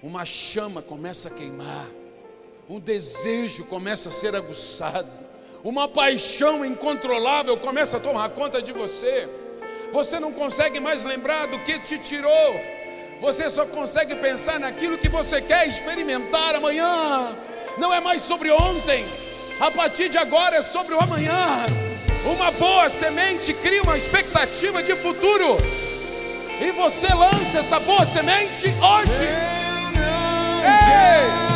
Uma 0.00 0.24
chama 0.24 0.80
começa 0.80 1.26
a 1.26 1.32
queimar. 1.32 1.90
Um 2.68 2.78
desejo 2.78 3.64
começa 3.64 4.08
a 4.08 4.12
ser 4.12 4.36
aguçado. 4.36 5.25
Uma 5.64 5.88
paixão 5.88 6.64
incontrolável 6.64 7.56
começa 7.56 7.96
a 7.96 8.00
tomar 8.00 8.28
conta 8.30 8.62
de 8.62 8.72
você. 8.72 9.28
Você 9.92 10.20
não 10.20 10.32
consegue 10.32 10.78
mais 10.80 11.04
lembrar 11.04 11.46
do 11.46 11.58
que 11.60 11.78
te 11.78 11.98
tirou. 11.98 12.60
Você 13.20 13.48
só 13.48 13.64
consegue 13.64 14.14
pensar 14.16 14.60
naquilo 14.60 14.98
que 14.98 15.08
você 15.08 15.40
quer 15.40 15.66
experimentar 15.66 16.54
amanhã. 16.54 17.36
Não 17.78 17.92
é 17.92 18.00
mais 18.00 18.22
sobre 18.22 18.50
ontem. 18.50 19.04
A 19.58 19.70
partir 19.70 20.08
de 20.08 20.18
agora 20.18 20.56
é 20.56 20.62
sobre 20.62 20.94
o 20.94 21.00
amanhã. 21.00 21.64
Uma 22.24 22.50
boa 22.50 22.88
semente 22.88 23.54
cria 23.54 23.82
uma 23.82 23.96
expectativa 23.96 24.82
de 24.82 24.94
futuro. 24.96 25.56
E 26.60 26.72
você 26.72 27.08
lança 27.08 27.58
essa 27.58 27.80
boa 27.80 28.04
semente 28.04 28.68
hoje. 28.68 29.24
Ei! 30.64 31.55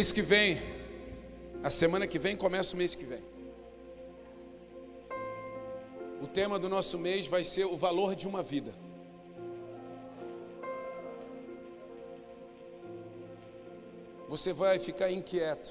Mês 0.00 0.12
que 0.12 0.22
vem, 0.22 0.56
a 1.62 1.68
semana 1.68 2.06
que 2.06 2.18
vem 2.18 2.34
começa 2.34 2.74
o 2.74 2.78
mês 2.78 2.94
que 2.94 3.04
vem. 3.04 3.22
O 6.22 6.26
tema 6.26 6.58
do 6.58 6.70
nosso 6.70 6.98
mês 6.98 7.26
vai 7.26 7.44
ser 7.44 7.66
o 7.66 7.76
valor 7.76 8.14
de 8.14 8.26
uma 8.26 8.42
vida. 8.42 8.72
Você 14.26 14.54
vai 14.54 14.78
ficar 14.78 15.12
inquieto. 15.12 15.70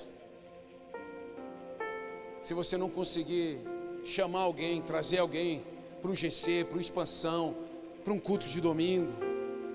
Se 2.40 2.54
você 2.54 2.78
não 2.78 2.88
conseguir 2.88 3.58
chamar 4.04 4.42
alguém, 4.42 4.80
trazer 4.80 5.18
alguém 5.18 5.64
para 6.04 6.12
um 6.12 6.16
GC, 6.16 6.66
para 6.66 6.76
uma 6.76 6.82
expansão, 6.82 7.56
para 8.04 8.14
um 8.14 8.20
culto 8.20 8.46
de 8.46 8.62
domingo, 8.62 9.12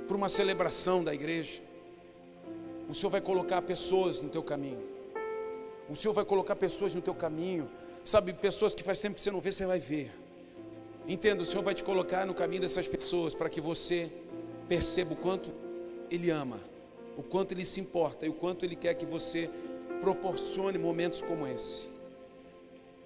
para 0.07 0.17
uma 0.17 0.29
celebração 0.29 1.03
da 1.03 1.13
igreja. 1.13 1.64
O 2.95 2.97
Senhor 2.97 3.11
vai 3.11 3.21
colocar 3.21 3.61
pessoas 3.61 4.23
no 4.23 4.29
teu 4.29 4.41
caminho. 4.41 4.81
O 5.91 5.97
Senhor 5.97 6.15
vai 6.15 6.25
colocar 6.25 6.55
pessoas 6.55 6.95
no 6.95 7.03
teu 7.03 7.13
caminho. 7.13 7.69
Sabe, 8.05 8.33
pessoas 8.33 8.73
que 8.73 8.85
faz 8.85 9.01
tempo 9.01 9.17
que 9.17 9.21
você 9.21 9.33
não 9.33 9.41
vê, 9.41 9.51
você 9.51 9.67
vai 9.67 9.81
ver. 9.81 10.13
Entenda, 11.09 11.43
o 11.43 11.45
Senhor 11.45 11.65
vai 11.65 11.75
te 11.75 11.83
colocar 11.83 12.25
no 12.25 12.33
caminho 12.33 12.63
dessas 12.63 12.87
pessoas 12.87 13.35
para 13.35 13.49
que 13.49 13.61
você 13.61 14.13
perceba 14.69 15.13
o 15.13 15.17
quanto 15.17 15.51
Ele 16.09 16.31
ama, 16.31 16.61
o 17.17 17.23
quanto 17.25 17.51
Ele 17.51 17.65
se 17.65 17.81
importa 17.81 18.27
e 18.27 18.29
o 18.29 18.33
quanto 18.33 18.65
Ele 18.65 18.77
quer 18.77 18.95
que 18.95 19.05
você 19.05 19.51
proporcione 20.01 20.79
momentos 20.79 21.21
como 21.21 21.49
esse. 21.49 21.89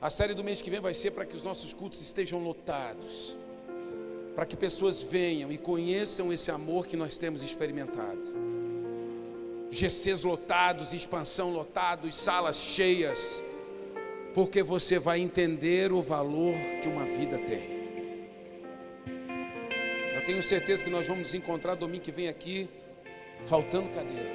A 0.03 0.11
série 0.11 0.35
do 0.35 0.45
mês 0.45 0.61
que 0.61 0.69
vem 0.69 0.81
vai 0.81 0.93
ser 0.93 1.13
para 1.13 1.25
que 1.25 1.35
os 1.35 1.45
nossos 1.45 1.73
cultos 1.73 2.03
estejam 2.03 2.45
lotados, 2.45 3.39
para 4.35 4.45
que 4.45 4.55
pessoas 4.55 5.01
venham 5.01 5.51
e 5.51 5.57
conheçam 5.57 6.31
esse 6.31 6.51
amor 6.51 6.87
que 6.87 6.95
nós 6.95 7.17
temos 7.17 7.43
experimentado. 7.43 8.48
GCs 9.71 10.25
lotados, 10.25 10.93
expansão 10.93 11.53
lotados, 11.53 12.15
salas 12.15 12.57
cheias, 12.57 13.43
porque 14.35 14.63
você 14.63 14.99
vai 14.99 15.21
entender 15.21 15.93
o 15.93 16.01
valor 16.01 16.55
que 16.81 16.89
uma 16.89 17.05
vida 17.05 17.39
tem. 17.39 17.79
Eu 20.15 20.25
tenho 20.25 20.43
certeza 20.43 20.83
que 20.83 20.91
nós 20.91 21.07
vamos 21.07 21.29
nos 21.29 21.35
encontrar 21.35 21.75
domingo 21.75 22.03
que 22.03 22.13
vem 22.13 22.29
aqui, 22.29 22.69
faltando 23.45 23.89
cadeira, 23.91 24.31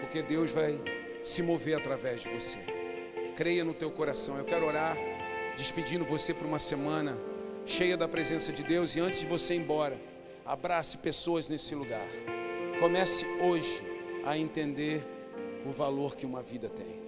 porque 0.00 0.22
Deus 0.22 0.50
vai 0.50 0.80
se 1.22 1.42
mover 1.42 1.76
através 1.76 2.22
de 2.22 2.30
você. 2.30 2.58
Creia 3.36 3.64
no 3.64 3.74
teu 3.74 3.90
coração. 3.90 4.38
Eu 4.38 4.44
quero 4.44 4.66
orar, 4.66 4.96
despedindo 5.56 6.04
você 6.04 6.32
por 6.32 6.46
uma 6.46 6.58
semana 6.58 7.16
cheia 7.66 7.96
da 7.96 8.06
presença 8.06 8.52
de 8.52 8.62
Deus 8.62 8.94
e 8.94 9.00
antes 9.00 9.20
de 9.20 9.26
você 9.26 9.54
ir 9.54 9.58
embora, 9.58 9.98
abrace 10.44 10.98
pessoas 10.98 11.48
nesse 11.48 11.74
lugar. 11.74 12.06
Comece 12.84 13.24
hoje 13.40 13.82
a 14.26 14.36
entender 14.36 15.02
o 15.64 15.72
valor 15.72 16.14
que 16.14 16.26
uma 16.26 16.42
vida 16.42 16.68
tem. 16.68 17.00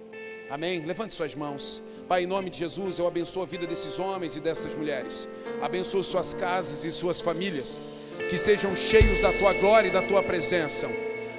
Amém? 0.49 0.83
Levante 0.83 1.13
suas 1.13 1.35
mãos. 1.35 1.83
Pai, 2.07 2.23
em 2.23 2.25
nome 2.25 2.49
de 2.49 2.57
Jesus, 2.57 2.97
eu 2.97 3.07
abençoo 3.07 3.43
a 3.43 3.45
vida 3.45 3.67
desses 3.67 3.99
homens 3.99 4.35
e 4.35 4.39
dessas 4.39 4.73
mulheres. 4.73 5.29
Abençoo 5.61 6.03
suas 6.03 6.33
casas 6.33 6.83
e 6.83 6.91
suas 6.91 7.21
famílias. 7.21 7.79
Que 8.27 8.39
sejam 8.39 8.75
cheios 8.75 9.19
da 9.19 9.31
tua 9.33 9.53
glória 9.53 9.89
e 9.89 9.91
da 9.91 10.01
tua 10.01 10.23
presença. 10.23 10.89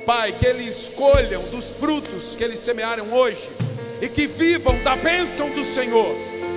Pai, 0.06 0.30
que 0.30 0.46
eles 0.46 0.82
escolham 0.82 1.42
dos 1.48 1.72
frutos 1.72 2.36
que 2.36 2.44
eles 2.44 2.60
semearam 2.60 3.12
hoje 3.12 3.50
e 4.00 4.08
que 4.08 4.28
vivam 4.28 4.80
da 4.84 4.94
bênção 4.94 5.50
do 5.50 5.64
Senhor. 5.64 6.14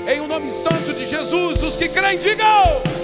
Em 0.07 0.19
o 0.19 0.27
nome 0.27 0.51
santo 0.51 0.93
de 0.93 1.07
Jesus, 1.07 1.63
os 1.63 1.75
que 1.75 1.89
creem, 1.89 2.19
digam. 2.19 3.00